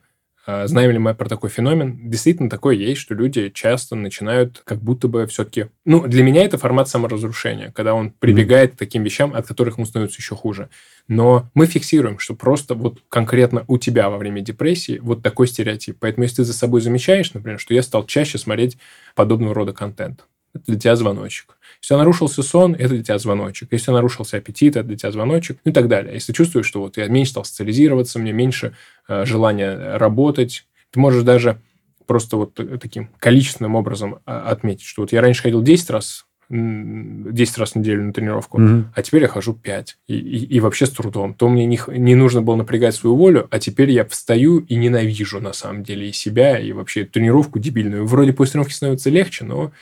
знаем 0.66 0.92
ли 0.92 0.98
мы 0.98 1.14
про 1.14 1.28
такой 1.28 1.50
феномен. 1.50 2.10
Действительно, 2.10 2.50
такое 2.50 2.76
есть, 2.76 3.02
что 3.02 3.14
люди 3.14 3.50
часто 3.50 3.96
начинают 3.96 4.62
как 4.64 4.80
будто 4.80 5.08
бы 5.08 5.28
все-таки... 5.28 5.68
Ну, 5.84 6.08
для 6.08 6.24
меня 6.24 6.44
это 6.46 6.58
формат 6.58 6.88
саморазрушения, 6.88 7.72
когда 7.76 7.94
он 7.94 8.12
прибегает 8.12 8.74
к 8.74 8.78
таким 8.78 9.04
вещам, 9.04 9.34
от 9.34 9.46
которых 9.46 9.78
ему 9.78 9.86
становится 9.86 10.20
еще 10.20 10.36
хуже. 10.36 10.70
Но 11.10 11.50
мы 11.54 11.66
фиксируем, 11.66 12.20
что 12.20 12.34
просто 12.34 12.76
вот 12.76 13.00
конкретно 13.10 13.66
у 13.68 13.78
тебя 13.78 14.10
во 14.10 14.18
время 14.18 14.42
депрессии 14.42 15.00
вот 15.00 15.22
такой 15.22 15.48
стереотип. 15.48 15.98
Поэтому 16.00 16.24
если 16.24 16.38
ты 16.38 16.44
за 16.46 16.54
собой 16.54 16.80
замечаешь, 16.82 17.34
например, 17.34 17.60
что 17.60 17.74
я 17.74 17.84
стал 17.84 18.06
чаще 18.06 18.38
смотреть 18.38 18.78
подобного 19.16 19.54
рода 19.54 19.74
контент, 19.74 20.26
это 20.54 20.64
для 20.66 20.80
тебя 20.80 20.96
звоночек. 20.96 21.57
Если 21.82 21.96
нарушился 21.96 22.44
сон, 22.44 22.74
это 22.76 22.90
для 22.90 23.04
тебя 23.04 23.18
звоночек. 23.20 23.70
Если 23.72 23.92
нарушился 23.92 24.38
аппетит, 24.38 24.76
это 24.76 24.88
для 24.88 24.98
тебя 24.98 25.12
звоночек, 25.12 25.58
ну 25.66 25.72
и 25.72 25.74
так 25.74 25.88
далее. 25.88 26.14
Если 26.16 26.34
чувствуешь, 26.34 26.66
что 26.66 26.82
вот 26.82 26.98
я 26.98 27.08
меньше 27.08 27.32
стал 27.32 27.46
социализироваться, 27.46 28.20
мне 28.20 28.34
меньше 28.34 28.74
э, 29.08 29.26
желания 29.26 29.98
работать, 29.98 30.66
ты 30.92 31.00
можешь 31.00 31.24
даже 31.24 31.62
просто 32.06 32.38
вот 32.38 32.60
таким 32.82 33.10
количественным 33.20 33.76
образом 33.76 34.20
а, 34.26 34.50
отметить, 34.50 34.86
что 34.86 35.02
вот 35.02 35.12
я 35.12 35.20
раньше 35.22 35.44
ходил 35.44 35.62
10 35.62 35.90
раз 35.90 36.26
10 36.50 37.58
раз 37.58 37.72
в 37.74 37.76
неделю 37.76 38.04
на 38.06 38.14
тренировку, 38.14 38.58
Мгм. 38.60 38.94
а 38.96 39.02
теперь 39.02 39.24
я 39.24 39.28
хожу 39.28 39.54
5. 39.54 39.98
И, 40.08 40.16
и- 40.18 40.46
и 40.46 40.60
вообще 40.62 40.86
с 40.86 40.92
трудом. 40.92 41.34
То 41.34 41.50
мне 41.50 41.66
не, 41.66 41.78
не 41.90 42.16
нужно 42.16 42.42
было 42.42 42.56
напрягать 42.56 42.96
свою 42.96 43.18
волю, 43.18 43.48
а 43.52 43.60
теперь 43.60 43.92
я 43.92 44.06
встаю 44.06 44.60
и 44.60 44.76
ненавижу 44.76 45.42
на 45.42 45.52
самом 45.52 45.84
деле 45.84 46.08
и 46.08 46.14
себя, 46.14 46.58
и 46.58 46.72
вообще 46.72 47.04
тренировку 47.04 47.60
дебильную. 47.60 48.06
Вроде 48.06 48.32
после 48.32 48.54
тренировки 48.54 48.74
становится 48.74 49.10
легче, 49.10 49.44
но, 49.44 49.74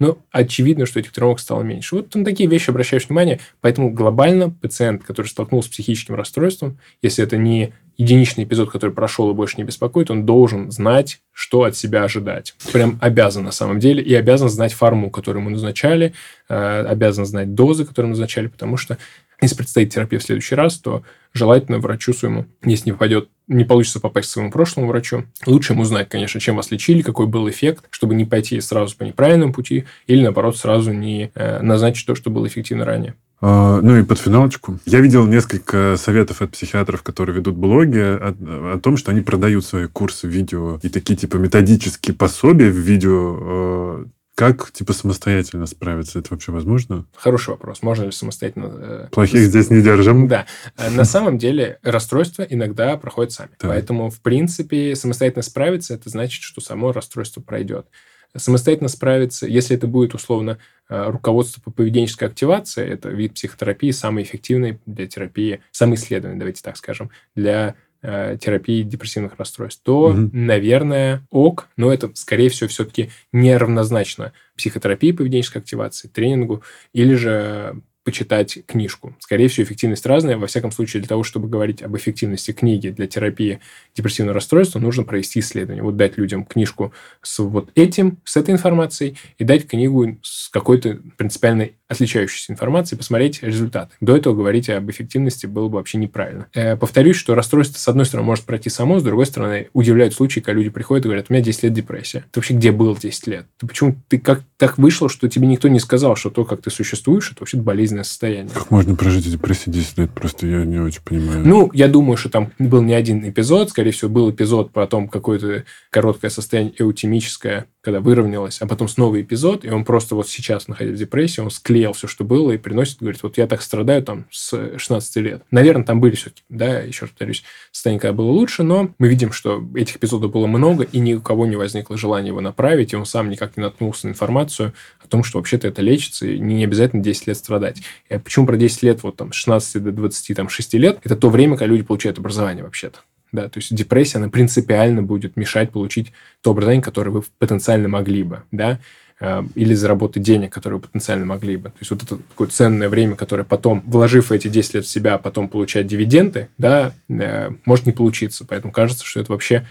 но 0.00 0.18
очевидно, 0.32 0.86
что 0.86 0.98
этих 0.98 1.12
тренировок 1.12 1.38
стало 1.38 1.62
меньше. 1.62 1.94
Вот 1.94 2.14
на 2.14 2.24
такие 2.24 2.48
вещи 2.48 2.70
обращаешь 2.70 3.06
внимание. 3.06 3.38
Поэтому 3.60 3.90
глобально 3.90 4.50
пациент, 4.50 5.04
который 5.04 5.26
столкнулся 5.26 5.68
с 5.68 5.72
психическим 5.72 6.16
расстройством, 6.16 6.78
если 7.02 7.22
это 7.22 7.36
не 7.36 7.74
единичный 7.98 8.44
эпизод, 8.44 8.70
который 8.70 8.92
прошел 8.92 9.30
и 9.30 9.34
больше 9.34 9.58
не 9.58 9.64
беспокоит, 9.64 10.10
он 10.10 10.24
должен 10.24 10.70
знать, 10.70 11.20
что 11.32 11.64
от 11.64 11.76
себя 11.76 12.02
ожидать. 12.02 12.54
Прям 12.72 12.98
обязан 13.02 13.44
на 13.44 13.52
самом 13.52 13.78
деле. 13.78 14.02
И 14.02 14.14
обязан 14.14 14.48
знать 14.48 14.72
форму, 14.72 15.10
которую 15.10 15.42
ему 15.42 15.50
назначали, 15.50 16.14
э, 16.48 16.84
обязан 16.88 17.26
знать 17.26 17.54
дозы, 17.54 17.84
которые 17.84 18.08
назначали, 18.08 18.46
потому 18.46 18.78
что 18.78 18.96
если 19.42 19.54
предстоит 19.54 19.92
терапия 19.92 20.18
в 20.18 20.22
следующий 20.22 20.54
раз, 20.54 20.78
то 20.78 21.02
желательно 21.32 21.78
врачу 21.78 22.12
своему, 22.12 22.46
если 22.64 22.86
не 22.86 22.92
попадет, 22.92 23.28
не 23.46 23.64
получится 23.64 24.00
попасть 24.00 24.28
к 24.28 24.32
своему 24.32 24.50
прошлому 24.50 24.88
врачу, 24.88 25.24
лучше 25.46 25.72
ему 25.72 25.84
знать, 25.84 26.08
конечно, 26.08 26.40
чем 26.40 26.56
вас 26.56 26.70
лечили, 26.70 27.02
какой 27.02 27.26
был 27.26 27.48
эффект, 27.48 27.84
чтобы 27.90 28.14
не 28.14 28.24
пойти 28.24 28.60
сразу 28.60 28.96
по 28.96 29.02
неправильному 29.02 29.52
пути 29.52 29.86
или, 30.06 30.22
наоборот, 30.22 30.56
сразу 30.56 30.92
не 30.92 31.30
э, 31.34 31.60
назначить 31.60 32.06
то, 32.06 32.14
что 32.14 32.30
было 32.30 32.46
эффективно 32.46 32.84
ранее. 32.84 33.14
А, 33.40 33.80
Ну 33.80 33.96
и 33.96 34.04
под 34.04 34.18
финалочку. 34.18 34.78
Я 34.84 35.00
видел 35.00 35.26
несколько 35.26 35.96
советов 35.96 36.42
от 36.42 36.50
психиатров, 36.50 37.02
которые 37.02 37.36
ведут 37.36 37.56
блоги, 37.56 37.98
о, 37.98 38.34
о 38.74 38.78
том, 38.78 38.96
что 38.96 39.10
они 39.10 39.22
продают 39.22 39.64
свои 39.64 39.86
курсы 39.86 40.26
видео 40.26 40.78
и 40.82 40.88
такие 40.88 41.16
типа 41.16 41.36
методические 41.36 42.14
пособия 42.14 42.70
в 42.70 42.76
видео. 42.76 44.04
Как 44.40 44.70
типа 44.70 44.94
самостоятельно 44.94 45.66
справиться? 45.66 46.18
Это 46.18 46.28
вообще 46.30 46.50
возможно? 46.50 47.04
Хороший 47.14 47.50
вопрос. 47.50 47.82
Можно 47.82 48.04
ли 48.04 48.10
самостоятельно... 48.10 48.70
э, 48.72 49.08
Плохих 49.12 49.42
здесь 49.42 49.68
не 49.68 49.82
держим. 49.82 50.28
Да. 50.28 50.46
Э, 50.78 50.88
На 50.88 51.04
самом 51.04 51.36
деле 51.36 51.78
расстройства 51.82 52.42
иногда 52.48 52.96
проходят 52.96 53.32
сами. 53.32 53.50
Так. 53.58 53.70
Поэтому, 53.70 54.08
в 54.08 54.22
принципе, 54.22 54.96
самостоятельно 54.96 55.42
справиться, 55.42 55.92
это 55.92 56.08
значит, 56.08 56.42
что 56.42 56.62
само 56.62 56.92
расстройство 56.92 57.42
пройдет. 57.42 57.88
Самостоятельно 58.34 58.88
справиться, 58.88 59.46
если 59.46 59.76
это 59.76 59.86
будет 59.86 60.14
условно 60.14 60.56
э, 60.88 61.10
руководство 61.10 61.60
по 61.60 61.70
поведенческой 61.70 62.28
активации, 62.28 62.88
это 62.88 63.10
вид 63.10 63.34
психотерапии, 63.34 63.90
самый 63.90 64.22
эффективный 64.22 64.80
для 64.86 65.06
терапии, 65.06 65.60
самый 65.70 65.96
исследованный, 65.96 66.38
давайте 66.38 66.62
так 66.62 66.78
скажем, 66.78 67.10
для 67.34 67.74
терапии 68.02 68.82
депрессивных 68.82 69.32
расстройств, 69.38 69.82
то, 69.84 70.08
Мгм. 70.10 70.30
наверное, 70.32 71.26
ок, 71.30 71.68
но 71.76 71.92
это, 71.92 72.10
скорее 72.14 72.48
всего, 72.48 72.68
все-таки 72.68 73.10
неравнозначно 73.32 74.32
психотерапии, 74.56 75.12
поведенческой 75.12 75.62
активации, 75.62 76.08
тренингу 76.08 76.62
или 76.92 77.14
же 77.14 77.80
почитать 78.02 78.58
книжку. 78.66 79.14
Скорее 79.20 79.48
всего, 79.48 79.64
эффективность 79.64 80.06
разная. 80.06 80.38
Во 80.38 80.46
всяком 80.46 80.72
случае, 80.72 81.02
для 81.02 81.08
того, 81.08 81.22
чтобы 81.22 81.48
говорить 81.48 81.82
об 81.82 81.94
эффективности 81.96 82.52
книги 82.52 82.88
для 82.88 83.06
терапии 83.06 83.60
депрессивного 83.94 84.34
расстройства, 84.34 84.78
нужно 84.78 85.04
провести 85.04 85.40
исследование. 85.40 85.82
Вот 85.82 85.96
дать 85.96 86.16
людям 86.16 86.46
книжку 86.46 86.94
с 87.20 87.38
вот 87.40 87.70
этим, 87.74 88.18
с 88.24 88.38
этой 88.38 88.52
информацией, 88.52 89.18
и 89.36 89.44
дать 89.44 89.66
книгу 89.68 90.18
с 90.22 90.48
какой-то 90.48 90.98
принципиальной 91.18 91.76
отличающейся 91.90 92.52
информацией, 92.52 92.96
посмотреть 92.96 93.42
результаты. 93.42 93.92
До 94.00 94.16
этого 94.16 94.34
говорить 94.34 94.70
об 94.70 94.88
эффективности 94.90 95.46
было 95.46 95.68
бы 95.68 95.74
вообще 95.74 95.98
неправильно. 95.98 96.46
Э, 96.54 96.76
повторюсь, 96.76 97.16
что 97.16 97.34
расстройство, 97.34 97.78
с 97.78 97.88
одной 97.88 98.06
стороны, 98.06 98.26
может 98.26 98.44
пройти 98.44 98.70
само, 98.70 99.00
с 99.00 99.02
другой 99.02 99.26
стороны, 99.26 99.68
удивляют 99.72 100.14
случаи, 100.14 100.38
когда 100.38 100.58
люди 100.58 100.70
приходят 100.70 101.04
и 101.04 101.08
говорят, 101.08 101.26
у 101.28 101.32
меня 101.32 101.42
10 101.42 101.64
лет 101.64 101.72
депрессия. 101.72 102.24
Ты 102.30 102.38
вообще 102.38 102.54
где 102.54 102.70
был 102.70 102.96
10 102.96 103.26
лет? 103.26 103.46
Ты 103.58 103.66
почему 103.66 103.96
ты 104.08 104.18
как 104.18 104.42
так 104.56 104.78
вышло, 104.78 105.08
что 105.08 105.28
тебе 105.28 105.48
никто 105.48 105.66
не 105.66 105.80
сказал, 105.80 106.14
что 106.14 106.30
то, 106.30 106.44
как 106.44 106.62
ты 106.62 106.70
существуешь, 106.70 107.32
это 107.32 107.40
вообще 107.40 107.56
болезненное 107.56 108.04
состояние? 108.04 108.52
Как 108.54 108.70
можно 108.70 108.94
прожить 108.94 109.26
в 109.26 109.30
депрессии 109.30 109.70
10 109.70 109.98
лет? 109.98 110.10
Просто 110.12 110.46
я 110.46 110.64
не 110.64 110.78
очень 110.78 111.02
понимаю. 111.02 111.44
Ну, 111.44 111.70
я 111.72 111.88
думаю, 111.88 112.16
что 112.16 112.28
там 112.28 112.52
был 112.60 112.82
не 112.82 112.94
один 112.94 113.28
эпизод. 113.28 113.70
Скорее 113.70 113.90
всего, 113.90 114.10
был 114.10 114.30
эпизод, 114.30 114.70
потом 114.72 115.08
какое-то 115.08 115.64
короткое 115.90 116.30
состояние 116.30 116.74
эутемическое, 116.78 117.66
когда 117.82 118.00
выровнялось, 118.00 118.60
а 118.60 118.66
потом 118.66 118.88
снова 118.88 119.20
эпизод, 119.20 119.64
и 119.64 119.70
он 119.70 119.84
просто 119.84 120.14
вот 120.14 120.28
сейчас, 120.28 120.68
находясь 120.68 120.94
в 120.94 120.98
депрессии, 120.98 121.40
он 121.40 121.50
склеил 121.50 121.92
все, 121.92 122.06
что 122.06 122.24
было, 122.24 122.52
и 122.52 122.58
приносит, 122.58 122.98
говорит, 123.00 123.22
вот 123.22 123.38
я 123.38 123.46
так 123.46 123.62
страдаю 123.62 124.02
там 124.02 124.26
с 124.30 124.76
16 124.76 125.16
лет. 125.16 125.42
Наверное, 125.50 125.84
там 125.84 126.00
были 126.00 126.14
все-таки, 126.14 126.42
да, 126.48 126.80
еще 126.80 127.02
раз 127.02 127.10
повторюсь, 127.10 127.42
состояние 127.72 128.00
когда 128.00 128.12
было 128.12 128.30
лучше, 128.30 128.62
но 128.62 128.90
мы 128.98 129.08
видим, 129.08 129.32
что 129.32 129.66
этих 129.74 129.96
эпизодов 129.96 130.30
было 130.30 130.46
много, 130.46 130.84
и 130.84 130.98
ни 130.98 131.14
у 131.14 131.20
кого 131.20 131.46
не 131.46 131.56
возникло 131.56 131.96
желания 131.96 132.28
его 132.28 132.40
направить, 132.40 132.92
и 132.92 132.96
он 132.96 133.06
сам 133.06 133.30
никак 133.30 133.56
не 133.56 133.62
наткнулся 133.62 134.06
на 134.06 134.10
информацию 134.10 134.74
о 135.02 135.08
том, 135.08 135.24
что 135.24 135.38
вообще-то 135.38 135.66
это 135.68 135.80
лечится, 135.80 136.26
и 136.26 136.38
не 136.38 136.64
обязательно 136.64 137.02
10 137.02 137.28
лет 137.28 137.36
страдать. 137.36 137.82
И 138.10 138.18
почему 138.18 138.46
про 138.46 138.56
10 138.56 138.82
лет, 138.82 139.02
вот 139.02 139.16
там, 139.16 139.32
с 139.32 139.36
16 139.36 139.82
до 139.82 139.92
26 139.92 140.74
лет, 140.74 140.98
это 141.02 141.16
то 141.16 141.30
время, 141.30 141.56
когда 141.56 141.66
люди 141.66 141.82
получают 141.82 142.18
образование 142.18 142.62
вообще-то. 142.62 143.00
Да, 143.32 143.48
то 143.48 143.58
есть 143.58 143.74
депрессия, 143.74 144.18
она 144.18 144.28
принципиально 144.28 145.02
будет 145.02 145.36
мешать 145.36 145.70
получить 145.70 146.12
то 146.42 146.50
образование, 146.50 146.82
которое 146.82 147.10
вы 147.10 147.22
потенциально 147.38 147.88
могли 147.88 148.24
бы, 148.24 148.42
да, 148.50 148.80
э, 149.20 149.42
или 149.54 149.74
заработать 149.74 150.22
денег, 150.22 150.52
которые 150.52 150.78
вы 150.80 150.86
потенциально 150.86 151.24
могли 151.24 151.56
бы. 151.56 151.68
То 151.70 151.76
есть 151.80 151.90
вот 151.90 152.02
это 152.02 152.16
такое 152.16 152.48
ценное 152.48 152.88
время, 152.88 153.14
которое 153.14 153.44
потом, 153.44 153.82
вложив 153.86 154.32
эти 154.32 154.48
10 154.48 154.74
лет 154.74 154.84
в 154.84 154.88
себя, 154.88 155.16
потом 155.18 155.48
получать 155.48 155.86
дивиденды, 155.86 156.48
да, 156.58 156.92
э, 157.08 157.50
может 157.64 157.86
не 157.86 157.92
получиться. 157.92 158.44
Поэтому 158.44 158.72
кажется, 158.72 159.04
что 159.04 159.20
это 159.20 159.30
вообще 159.32 159.66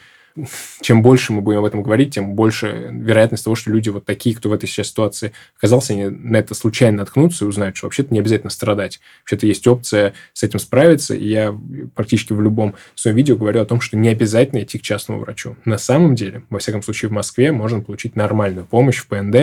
чем 0.81 1.01
больше 1.01 1.33
мы 1.33 1.41
будем 1.41 1.59
об 1.59 1.65
этом 1.65 1.83
говорить, 1.83 2.13
тем 2.15 2.33
больше 2.33 2.89
вероятность 2.91 3.43
того, 3.43 3.55
что 3.55 3.71
люди 3.71 3.89
вот 3.89 4.05
такие, 4.05 4.35
кто 4.35 4.49
в 4.49 4.53
этой 4.53 4.67
сейчас 4.67 4.87
ситуации 4.87 5.33
оказался, 5.57 5.93
они 5.93 6.05
на 6.05 6.37
это 6.37 6.53
случайно 6.53 6.99
наткнутся 6.99 7.45
и 7.45 7.47
узнают, 7.47 7.77
что 7.77 7.87
вообще-то 7.87 8.13
не 8.13 8.19
обязательно 8.19 8.49
страдать. 8.49 8.99
Вообще-то 9.21 9.47
есть 9.47 9.65
опция 9.67 10.13
с 10.33 10.43
этим 10.43 10.59
справиться, 10.59 11.15
и 11.15 11.27
я 11.27 11.57
практически 11.95 12.33
в 12.33 12.41
любом 12.41 12.75
своем 12.95 13.17
видео 13.17 13.35
говорю 13.35 13.61
о 13.61 13.65
том, 13.65 13.81
что 13.81 13.97
не 13.97 14.09
обязательно 14.09 14.63
идти 14.63 14.79
к 14.79 14.81
частному 14.81 15.19
врачу. 15.21 15.55
На 15.65 15.77
самом 15.77 16.15
деле, 16.15 16.43
во 16.49 16.59
всяком 16.59 16.81
случае 16.81 17.09
в 17.09 17.13
Москве, 17.13 17.51
можно 17.51 17.81
получить 17.81 18.15
нормальную 18.15 18.65
помощь 18.65 18.97
в 18.97 19.07
ПНД. 19.07 19.35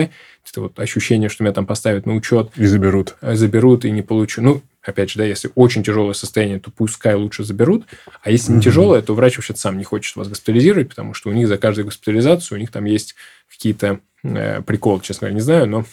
Это 0.49 0.61
вот 0.61 0.79
ощущение, 0.79 1.29
что 1.29 1.43
меня 1.43 1.53
там 1.53 1.65
поставят 1.65 2.05
на 2.05 2.15
учет, 2.15 2.51
И 2.55 2.65
заберут. 2.65 3.15
заберут 3.21 3.85
и 3.85 3.91
не 3.91 4.01
получу. 4.01 4.41
Ну, 4.41 4.61
опять 4.87 5.11
же, 5.11 5.19
да, 5.19 5.25
если 5.25 5.51
очень 5.55 5.83
тяжелое 5.83 6.13
состояние, 6.13 6.59
то 6.59 6.71
пускай 6.71 7.15
лучше 7.15 7.43
заберут. 7.43 7.85
А 8.21 8.31
если 8.31 8.51
не 8.51 8.61
тяжелое, 8.61 9.01
то 9.01 9.13
врач 9.13 9.37
вообще 9.37 9.55
сам 9.55 9.77
не 9.77 9.83
хочет 9.83 10.15
вас 10.15 10.27
госпитализировать, 10.27 10.89
потому 10.89 11.13
что 11.13 11.29
у 11.29 11.33
них 11.33 11.47
за 11.47 11.57
каждую 11.57 11.85
госпитализацию 11.85 12.57
у 12.57 12.61
них 12.61 12.71
там 12.71 12.85
есть 12.85 13.15
какие-то 13.49 13.99
э, 14.23 14.61
приколы, 14.61 15.01
честно 15.01 15.27
говоря, 15.27 15.35
не 15.35 15.41
знаю, 15.41 15.67
но 15.67 15.85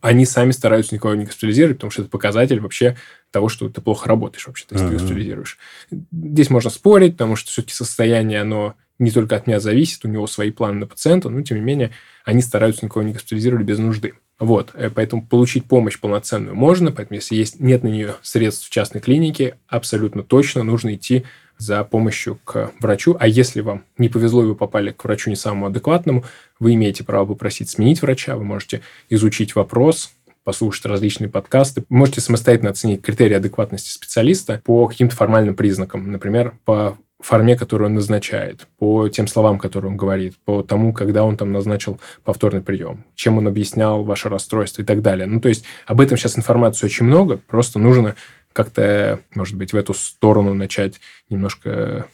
они 0.00 0.26
сами 0.26 0.52
стараются 0.52 0.94
никого 0.94 1.14
не 1.14 1.24
госпитализировать, 1.24 1.78
потому 1.78 1.90
что 1.90 2.02
это 2.02 2.10
показатель 2.10 2.60
вообще 2.60 2.96
того, 3.30 3.48
что 3.48 3.68
ты 3.68 3.80
плохо 3.80 4.08
работаешь 4.08 4.46
вообще-то, 4.46 4.74
если 4.74 4.86
ты 4.86 4.94
Ага. 4.94 5.00
госпитализируешь. 5.00 5.58
Здесь 6.12 6.50
можно 6.50 6.70
спорить, 6.70 7.12
потому 7.12 7.36
что 7.36 7.50
все-таки 7.50 7.74
состояние, 7.74 8.42
оно 8.42 8.74
не 8.98 9.10
только 9.10 9.34
от 9.36 9.46
меня 9.46 9.58
зависит, 9.58 10.04
у 10.04 10.08
него 10.08 10.26
свои 10.26 10.52
планы 10.52 10.80
на 10.80 10.86
пациента, 10.86 11.28
но 11.28 11.42
тем 11.42 11.56
не 11.56 11.64
менее 11.64 11.90
они 12.24 12.42
стараются 12.42 12.84
никого 12.84 13.02
не 13.02 13.12
госпитализировать 13.12 13.66
без 13.66 13.78
нужды. 13.78 14.14
Вот, 14.42 14.70
э, 14.74 14.90
поэтому 14.90 15.24
получить 15.24 15.66
помощь 15.66 16.00
полноценную 16.00 16.56
можно, 16.56 16.90
поэтому 16.90 17.14
если 17.14 17.36
есть, 17.36 17.60
нет 17.60 17.84
на 17.84 17.88
нее 17.88 18.16
средств 18.22 18.66
в 18.66 18.70
частной 18.70 19.00
клинике, 19.00 19.54
абсолютно 19.68 20.24
точно 20.24 20.64
нужно 20.64 20.96
идти 20.96 21.22
за 21.58 21.84
помощью 21.84 22.40
к 22.42 22.72
врачу. 22.80 23.16
А 23.20 23.28
если 23.28 23.60
вам 23.60 23.84
не 23.98 24.08
повезло, 24.08 24.42
и 24.42 24.46
вы 24.46 24.56
попали 24.56 24.90
к 24.90 25.04
врачу 25.04 25.30
не 25.30 25.36
самому 25.36 25.66
адекватному, 25.66 26.24
вы 26.58 26.74
имеете 26.74 27.04
право 27.04 27.24
попросить 27.24 27.70
сменить 27.70 28.02
врача, 28.02 28.34
вы 28.36 28.42
можете 28.42 28.80
изучить 29.08 29.54
вопрос, 29.54 30.10
послушать 30.42 30.86
различные 30.86 31.30
подкасты. 31.30 31.84
Можете 31.88 32.20
самостоятельно 32.20 32.70
оценить 32.70 33.00
критерии 33.00 33.34
адекватности 33.34 33.90
специалиста 33.90 34.60
по 34.64 34.88
каким-то 34.88 35.14
формальным 35.14 35.54
признакам. 35.54 36.10
Например, 36.10 36.54
по 36.64 36.98
форме, 37.22 37.56
которую 37.56 37.88
он 37.88 37.94
назначает, 37.94 38.66
по 38.78 39.08
тем 39.08 39.26
словам, 39.26 39.58
которые 39.58 39.90
он 39.90 39.96
говорит, 39.96 40.34
по 40.44 40.62
тому, 40.62 40.92
когда 40.92 41.24
он 41.24 41.36
там 41.36 41.52
назначил 41.52 42.00
повторный 42.24 42.60
прием, 42.60 43.04
чем 43.14 43.38
он 43.38 43.46
объяснял 43.48 44.04
ваше 44.04 44.28
расстройство 44.28 44.82
и 44.82 44.84
так 44.84 45.02
далее. 45.02 45.26
Ну, 45.26 45.40
то 45.40 45.48
есть 45.48 45.64
об 45.86 46.00
этом 46.00 46.16
сейчас 46.18 46.36
информации 46.36 46.86
очень 46.86 47.06
много, 47.06 47.36
просто 47.36 47.78
нужно 47.78 48.16
как-то, 48.52 49.20
может 49.34 49.56
быть, 49.56 49.72
в 49.72 49.76
эту 49.76 49.94
сторону 49.94 50.52
начать 50.54 51.00
немножко 51.30 52.06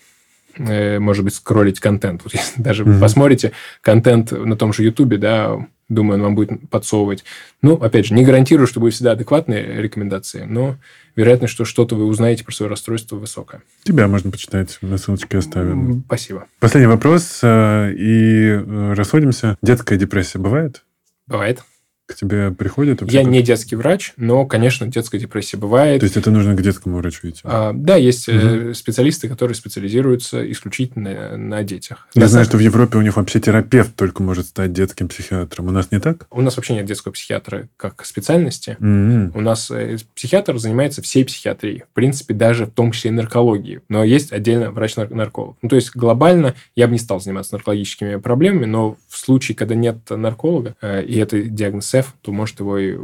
э, 0.57 0.99
может 0.99 1.25
быть, 1.25 1.35
скроллить 1.35 1.81
контент. 1.81 2.23
Вот 2.25 2.35
если 2.35 2.61
даже 2.63 2.85
Мгм. 2.85 3.01
посмотрите 3.01 3.53
контент 3.81 4.33
на 4.33 4.57
том 4.57 4.73
же 4.73 4.83
Ютубе, 4.85 5.17
да, 5.19 5.67
думаю, 5.89 6.19
он 6.19 6.25
вам 6.25 6.35
будет 6.35 6.69
подсовывать. 6.71 7.25
Ну, 7.63 7.75
опять 7.75 8.07
же, 8.07 8.15
не 8.15 8.25
гарантирую, 8.25 8.67
что 8.67 8.81
будут 8.81 8.95
всегда 8.95 9.13
адекватные 9.13 9.81
рекомендации, 9.83 10.45
но 10.49 10.77
вероятность, 11.17 11.53
что 11.53 11.65
что-то 11.65 11.97
вы 11.97 12.05
узнаете 12.07 12.45
про 12.45 12.53
свое 12.53 12.71
расстройство, 12.71 13.17
высокая. 13.17 13.63
Тебя 13.85 14.07
можно 14.09 14.31
почитать. 14.31 14.79
На 14.83 14.99
ссылочке 14.99 15.39
оставим. 15.39 16.05
Спасибо. 16.07 16.47
Последний 16.61 16.89
вопрос. 16.89 17.41
э, 17.43 17.93
И 17.95 18.49
э, 18.51 18.93
расходимся. 18.95 19.57
Детская 19.63 19.97
депрессия 19.97 20.39
бывает? 20.39 20.85
Бывает. 21.27 21.63
К 22.09 22.15
тебе 22.15 22.51
приходят? 22.51 23.03
вообще 23.03 23.19
Я 23.19 23.23
не 23.23 23.43
детский 23.43 23.77
врач, 23.77 24.15
но, 24.17 24.47
конечно, 24.47 24.87
детская 24.87 25.19
депрессия 25.19 25.59
бывает. 25.59 26.01
То 26.01 26.05
есть 26.05 26.17
это 26.17 26.31
нужно 26.31 26.55
к 26.57 26.63
детскому 26.63 26.97
врачу 26.97 27.29
идти? 27.29 27.41
А, 27.45 27.73
да, 27.75 27.97
есть 27.97 28.29
Мгм. 28.29 28.73
специалисты, 28.75 29.29
которые 29.29 29.55
специализируются 29.55 30.51
исключительно 30.51 31.37
на, 31.37 31.63
детях. 31.63 32.09
Я 32.15 32.23
На 32.23 32.29
знаю, 32.29 32.47
что 32.47 32.57
в 32.57 32.61
Европе 32.61 32.97
у 32.97 33.03
них 33.03 33.17
вообще 33.17 33.41
терапевт 33.41 33.95
только 33.95 34.23
может 34.23 34.47
стать 34.47 34.73
детским 34.73 35.09
психиатром. 35.09 35.69
У 35.69 35.71
нас 35.71 35.91
не 35.91 36.01
так? 36.01 36.27
У 36.31 36.41
нас 36.41 36.57
вообще 36.57 36.75
нет 36.75 36.87
детского 36.87 37.13
психиатра 37.13 37.69
как 37.77 38.07
специальности. 38.07 38.77
М-м. 38.81 39.33
У 39.35 39.41
нас 39.43 39.71
э, 39.71 39.99
психиатр 40.15 40.57
занимается 40.57 41.03
всей 41.03 41.27
психиатрией, 41.27 41.83
в 41.91 41.95
принципе, 41.95 42.33
даже 42.33 42.65
в 42.65 42.71
том 42.71 42.93
числе 42.93 43.11
и 43.11 43.15
наркологией. 43.15 43.81
Но 43.91 44.03
есть 44.03 44.33
отдельно 44.33 44.71
врач-нарколог. 44.71 45.57
Ну, 45.61 45.69
то 45.69 45.77
есть 45.77 45.95
глобально 45.95 46.55
я 46.75 46.87
бы 46.87 46.93
не 46.95 46.99
стал 46.99 47.21
заниматься 47.21 47.55
наркологическими 47.55 48.17
проблемами, 48.17 48.65
но 48.65 48.97
в 49.09 49.19
случае, 49.19 49.57
когда 49.57 49.75
нет 49.75 49.99
нарколога, 50.09 50.75
э, 50.81 51.05
и 51.05 51.19
это 51.19 51.43
диагноз 51.43 51.87
F, 51.99 52.15
то 52.23 52.33
может 52.33 52.61
его 52.61 52.79
и 52.79 52.97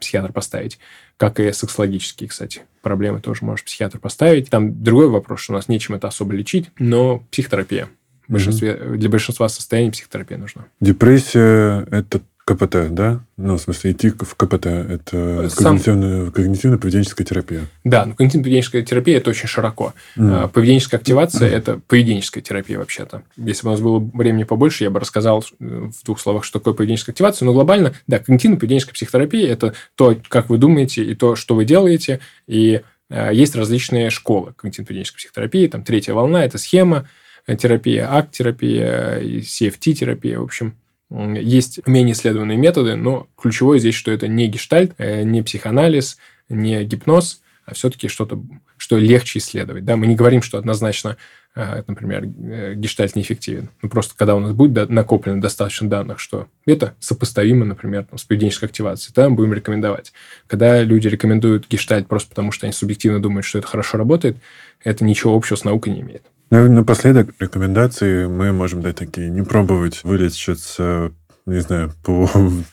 психиатр 0.00 0.32
поставить. 0.32 0.78
Как 1.16 1.38
и 1.40 1.52
сексологические, 1.52 2.28
кстати, 2.28 2.62
проблемы 2.82 3.20
тоже 3.20 3.44
может 3.44 3.66
психиатр 3.66 3.98
поставить. 3.98 4.50
Там 4.50 4.82
другой 4.82 5.08
вопрос, 5.08 5.40
что 5.40 5.52
у 5.52 5.56
нас 5.56 5.68
нечем 5.68 5.94
это 5.94 6.08
особо 6.08 6.32
лечить, 6.32 6.70
но 6.78 7.18
психотерапия. 7.30 7.88
Большинстве, 8.26 8.74
Для 8.74 9.08
большинства 9.08 9.48
состояний 9.48 9.90
психотерапия 9.90 10.38
нужна. 10.38 10.64
Депрессия– 10.80 11.86
это 11.90 12.20
КПТ, 12.44 12.92
да? 12.92 13.20
Ну, 13.36 13.56
в 13.56 13.60
смысле, 13.60 13.92
идти 13.92 14.10
в 14.10 14.34
КПТ– 14.34 14.66
это 14.66 15.48
Сам- 15.50 15.76
когнитивно-поведенческая 15.76 17.24
терапия. 17.24 17.66
Да, 17.84 18.06
но 18.06 18.14
когнитивно-поведенческая 18.14 18.82
терапия 18.82 19.18
это 19.18 19.30
очень 19.30 19.46
широко. 19.46 19.94
А, 20.18 20.48
Поведенческая 20.48 20.98
активация– 20.98 21.48
это 21.50 21.80
поведенческая 21.86 22.42
терапия 22.42 22.78
вообще-то. 22.78 23.22
Если 23.36 23.62
бы 23.62 23.68
у 23.68 23.72
нас 23.72 23.80
было 23.80 23.98
времени 23.98 24.44
побольше, 24.44 24.84
я 24.84 24.90
бы 24.90 24.98
рассказал 24.98 25.44
э, 25.60 25.90
в 25.92 26.04
двух 26.04 26.18
словах, 26.20 26.42
что 26.44 26.58
такое 26.58 26.74
поведенческая 26.74 27.12
активация. 27.12 27.46
Но 27.46 27.52
глобально, 27.52 27.92
да, 28.08 28.18
когнитивно-поведенческая 28.18 28.94
психотерапия– 28.94 29.48
это 29.52 29.74
то, 29.94 30.16
как 30.28 30.50
вы 30.50 30.58
думаете, 30.58 31.04
и 31.04 31.14
то, 31.14 31.36
что 31.36 31.54
вы 31.54 31.64
делаете. 31.64 32.18
И 32.48 32.80
э, 33.10 33.30
есть 33.32 33.54
различные 33.54 34.10
школы 34.10 34.54
когнитивно-поведенческой 34.60 35.16
психотерапии. 35.18 35.68
Там 35.68 35.84
третья 35.84 36.14
волна– 36.14 36.44
это 36.46 36.58
схема 36.58 37.08
э, 37.46 37.54
терапия, 37.56 38.08
акт-терапия, 38.12 39.20
CFT-терапия. 39.20 40.40
В 40.40 40.44
общем, 40.44 40.74
есть 41.10 41.86
менее 41.86 42.12
исследованные 42.12 42.56
методы, 42.56 42.94
но 42.94 43.28
ключевое 43.36 43.78
здесь, 43.78 43.94
что 43.94 44.10
это 44.10 44.28
не 44.28 44.46
гештальт, 44.46 44.94
э, 44.98 45.22
не 45.22 45.42
психоанализ, 45.42 46.18
не 46.48 46.84
гипноз, 46.84 47.42
а 47.66 47.74
все-таки 47.74 48.08
что-то, 48.08 48.42
что 48.76 48.96
легче 48.96 49.38
исследовать. 49.38 49.84
Да? 49.84 49.96
Мы 49.96 50.06
не 50.06 50.14
говорим, 50.14 50.42
что 50.42 50.58
однозначно, 50.58 51.16
э, 51.54 51.82
например, 51.86 52.24
э, 52.24 52.74
гештальт 52.74 53.16
неэффективен. 53.16 53.70
Ну, 53.82 53.88
просто 53.88 54.14
когда 54.16 54.36
у 54.36 54.40
нас 54.40 54.52
будет 54.52 54.88
накоплено 54.88 55.40
достаточно 55.40 55.88
данных, 55.88 56.20
что 56.20 56.46
это 56.64 56.94
сопоставимо, 57.00 57.64
например, 57.64 58.06
с 58.14 58.24
поведенческой 58.24 58.68
активацией, 58.68 59.12
тогда 59.12 59.30
мы 59.30 59.36
будем 59.36 59.54
рекомендовать. 59.54 60.12
Когда 60.46 60.82
люди 60.82 61.08
рекомендуют 61.08 61.68
гештальт 61.68 62.06
просто 62.06 62.30
потому, 62.30 62.52
что 62.52 62.66
они 62.66 62.72
субъективно 62.72 63.20
думают, 63.20 63.44
что 63.46 63.58
это 63.58 63.66
хорошо 63.66 63.98
работает, 63.98 64.36
это 64.82 65.04
ничего 65.04 65.36
общего 65.36 65.56
с 65.56 65.64
наукой 65.64 65.92
не 65.92 66.00
имеет. 66.00 66.22
Ну, 66.50 66.68
напоследок 66.68 67.32
рекомендации 67.38 68.26
мы 68.26 68.52
можем 68.52 68.82
дать 68.82 68.96
такие. 68.96 69.30
Не 69.30 69.42
пробовать 69.42 70.02
вылечиться, 70.02 71.12
не 71.46 71.60
знаю, 71.60 71.92
по 72.02 72.28
там, 72.32 72.64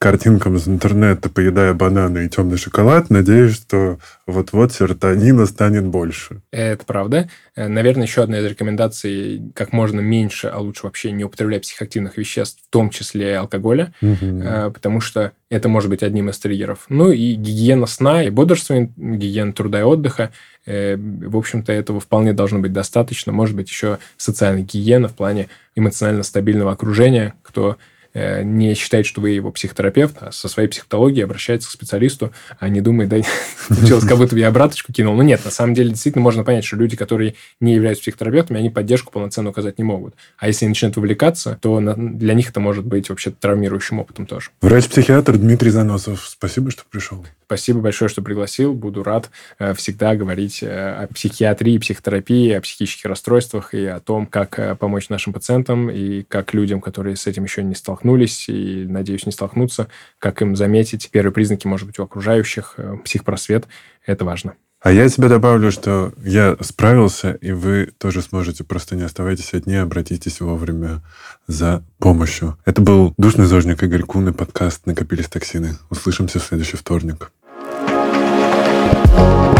картинкам 0.00 0.56
из 0.56 0.66
интернета, 0.66 1.28
поедая 1.28 1.74
бананы 1.74 2.24
и 2.24 2.28
темный 2.30 2.56
шоколад, 2.56 3.10
надеюсь, 3.10 3.54
что 3.54 3.98
вот-вот 4.26 4.72
серотонина 4.72 5.44
станет 5.44 5.84
больше. 5.84 6.40
Это 6.50 6.86
правда. 6.86 7.28
Э, 7.54 7.68
Наверное, 7.68 8.06
еще 8.06 8.22
одна 8.22 8.38
из 8.38 8.46
рекомендаций 8.46 9.42
как 9.54 9.74
можно 9.74 10.00
меньше, 10.00 10.48
а 10.48 10.58
лучше 10.58 10.84
вообще 10.84 11.12
не 11.12 11.24
употреблять 11.24 11.62
психоактивных 11.62 12.16
веществ, 12.16 12.62
в 12.66 12.70
том 12.72 12.88
числе 12.88 13.32
и 13.32 13.34
алкоголя, 13.34 13.92
э, 14.00 14.70
потому 14.72 15.02
что 15.02 15.32
это 15.50 15.68
может 15.68 15.90
быть 15.90 16.02
одним 16.02 16.30
из 16.30 16.38
триггеров. 16.38 16.86
Ну 16.88 17.10
и 17.10 17.34
гигиена 17.34 17.84
сна 17.84 18.24
и 18.24 18.30
бодрствования, 18.30 18.90
гигиена 18.96 19.52
труда 19.52 19.80
и 19.80 19.82
отдыха. 19.82 20.30
Э, 20.64 20.96
В 20.96 21.36
общем-то, 21.36 21.74
этого 21.74 22.00
вполне 22.00 22.32
должно 22.32 22.58
быть 22.58 22.72
достаточно. 22.72 23.32
Может 23.32 23.54
быть, 23.54 23.68
еще 23.68 23.98
социальная 24.16 24.62
гигиена 24.62 25.08
в 25.08 25.14
плане 25.14 25.48
эмоционально 25.76 26.22
стабильного 26.22 26.72
окружения, 26.72 27.34
кто 27.42 27.76
не 28.14 28.74
считает, 28.74 29.06
что 29.06 29.20
вы 29.20 29.30
его 29.30 29.50
психотерапевт, 29.52 30.16
а 30.20 30.32
со 30.32 30.48
своей 30.48 30.68
психологией 30.68 31.24
обращается 31.24 31.68
к 31.68 31.72
специалисту, 31.72 32.32
а 32.58 32.68
не 32.68 32.80
думает, 32.80 33.08
да, 33.08 33.18
получилось, 33.68 34.04
как 34.04 34.18
будто 34.18 34.34
бы 34.34 34.40
я 34.40 34.48
обраточку 34.48 34.92
кинул. 34.92 35.14
Но 35.14 35.22
нет, 35.22 35.44
на 35.44 35.50
самом 35.50 35.74
деле, 35.74 35.90
действительно 35.90 36.22
можно 36.22 36.44
понять, 36.44 36.64
что 36.64 36.76
люди, 36.76 36.96
которые 36.96 37.34
не 37.60 37.74
являются 37.74 38.02
психотерапевтами, 38.02 38.58
они 38.58 38.70
поддержку 38.70 39.12
полноценную 39.12 39.50
оказать 39.52 39.78
не 39.78 39.84
могут. 39.84 40.14
А 40.38 40.48
если 40.48 40.64
они 40.64 40.70
начинают 40.70 40.96
вовлекаться, 40.96 41.58
то 41.60 41.80
для 41.80 42.34
них 42.34 42.50
это 42.50 42.60
может 42.60 42.84
быть 42.84 43.10
вообще 43.10 43.30
травмирующим 43.30 44.00
опытом 44.00 44.26
тоже. 44.26 44.50
Врач-психиатр 44.60 45.38
Дмитрий 45.38 45.70
Заносов. 45.70 46.26
Спасибо, 46.26 46.70
что 46.70 46.82
пришел. 46.90 47.24
Спасибо 47.46 47.80
большое, 47.80 48.08
что 48.08 48.22
пригласил. 48.22 48.74
Буду 48.74 49.02
рад 49.02 49.30
э, 49.58 49.74
всегда 49.74 50.14
говорить 50.14 50.62
э, 50.62 50.68
о 50.68 51.08
психиатрии, 51.08 51.78
психотерапии, 51.78 52.52
о 52.52 52.60
психических 52.60 53.06
расстройствах 53.06 53.74
и 53.74 53.86
о 53.86 53.98
том, 53.98 54.26
как 54.26 54.58
э, 54.58 54.76
помочь 54.76 55.08
нашим 55.08 55.32
пациентам 55.32 55.90
и 55.90 56.22
как 56.22 56.54
людям, 56.54 56.80
которые 56.80 57.16
с 57.16 57.26
этим 57.26 57.44
еще 57.44 57.64
не 57.64 57.74
столкнулись 57.74 57.99
и, 58.48 58.86
надеюсь, 58.86 59.26
не 59.26 59.32
столкнутся, 59.32 59.88
как 60.18 60.42
им 60.42 60.56
заметить 60.56 61.10
первые 61.10 61.32
признаки, 61.32 61.66
может 61.66 61.86
быть, 61.86 61.98
у 61.98 62.02
окружающих, 62.02 62.74
э, 62.76 62.96
психпросвет. 63.04 63.66
Это 64.06 64.24
важно. 64.24 64.54
А 64.82 64.92
я 64.92 65.06
тебе 65.08 65.28
добавлю, 65.28 65.70
что 65.70 66.14
я 66.24 66.56
справился, 66.60 67.32
и 67.32 67.52
вы 67.52 67.92
тоже 67.98 68.22
сможете. 68.22 68.64
Просто 68.64 68.96
не 68.96 69.02
оставайтесь 69.02 69.52
одни, 69.52 69.74
обратитесь 69.74 70.40
вовремя 70.40 71.02
за 71.46 71.84
помощью. 71.98 72.56
Это 72.64 72.80
был 72.80 73.12
«Душный 73.18 73.44
зожник» 73.44 73.82
Игорь 73.82 74.02
Кун 74.02 74.28
и 74.28 74.32
подкаст 74.32 74.86
«Накопились 74.86 75.28
токсины». 75.28 75.76
Услышимся 75.90 76.38
в 76.38 76.44
следующий 76.44 76.78
вторник. 76.78 77.30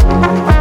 thank 0.01 0.60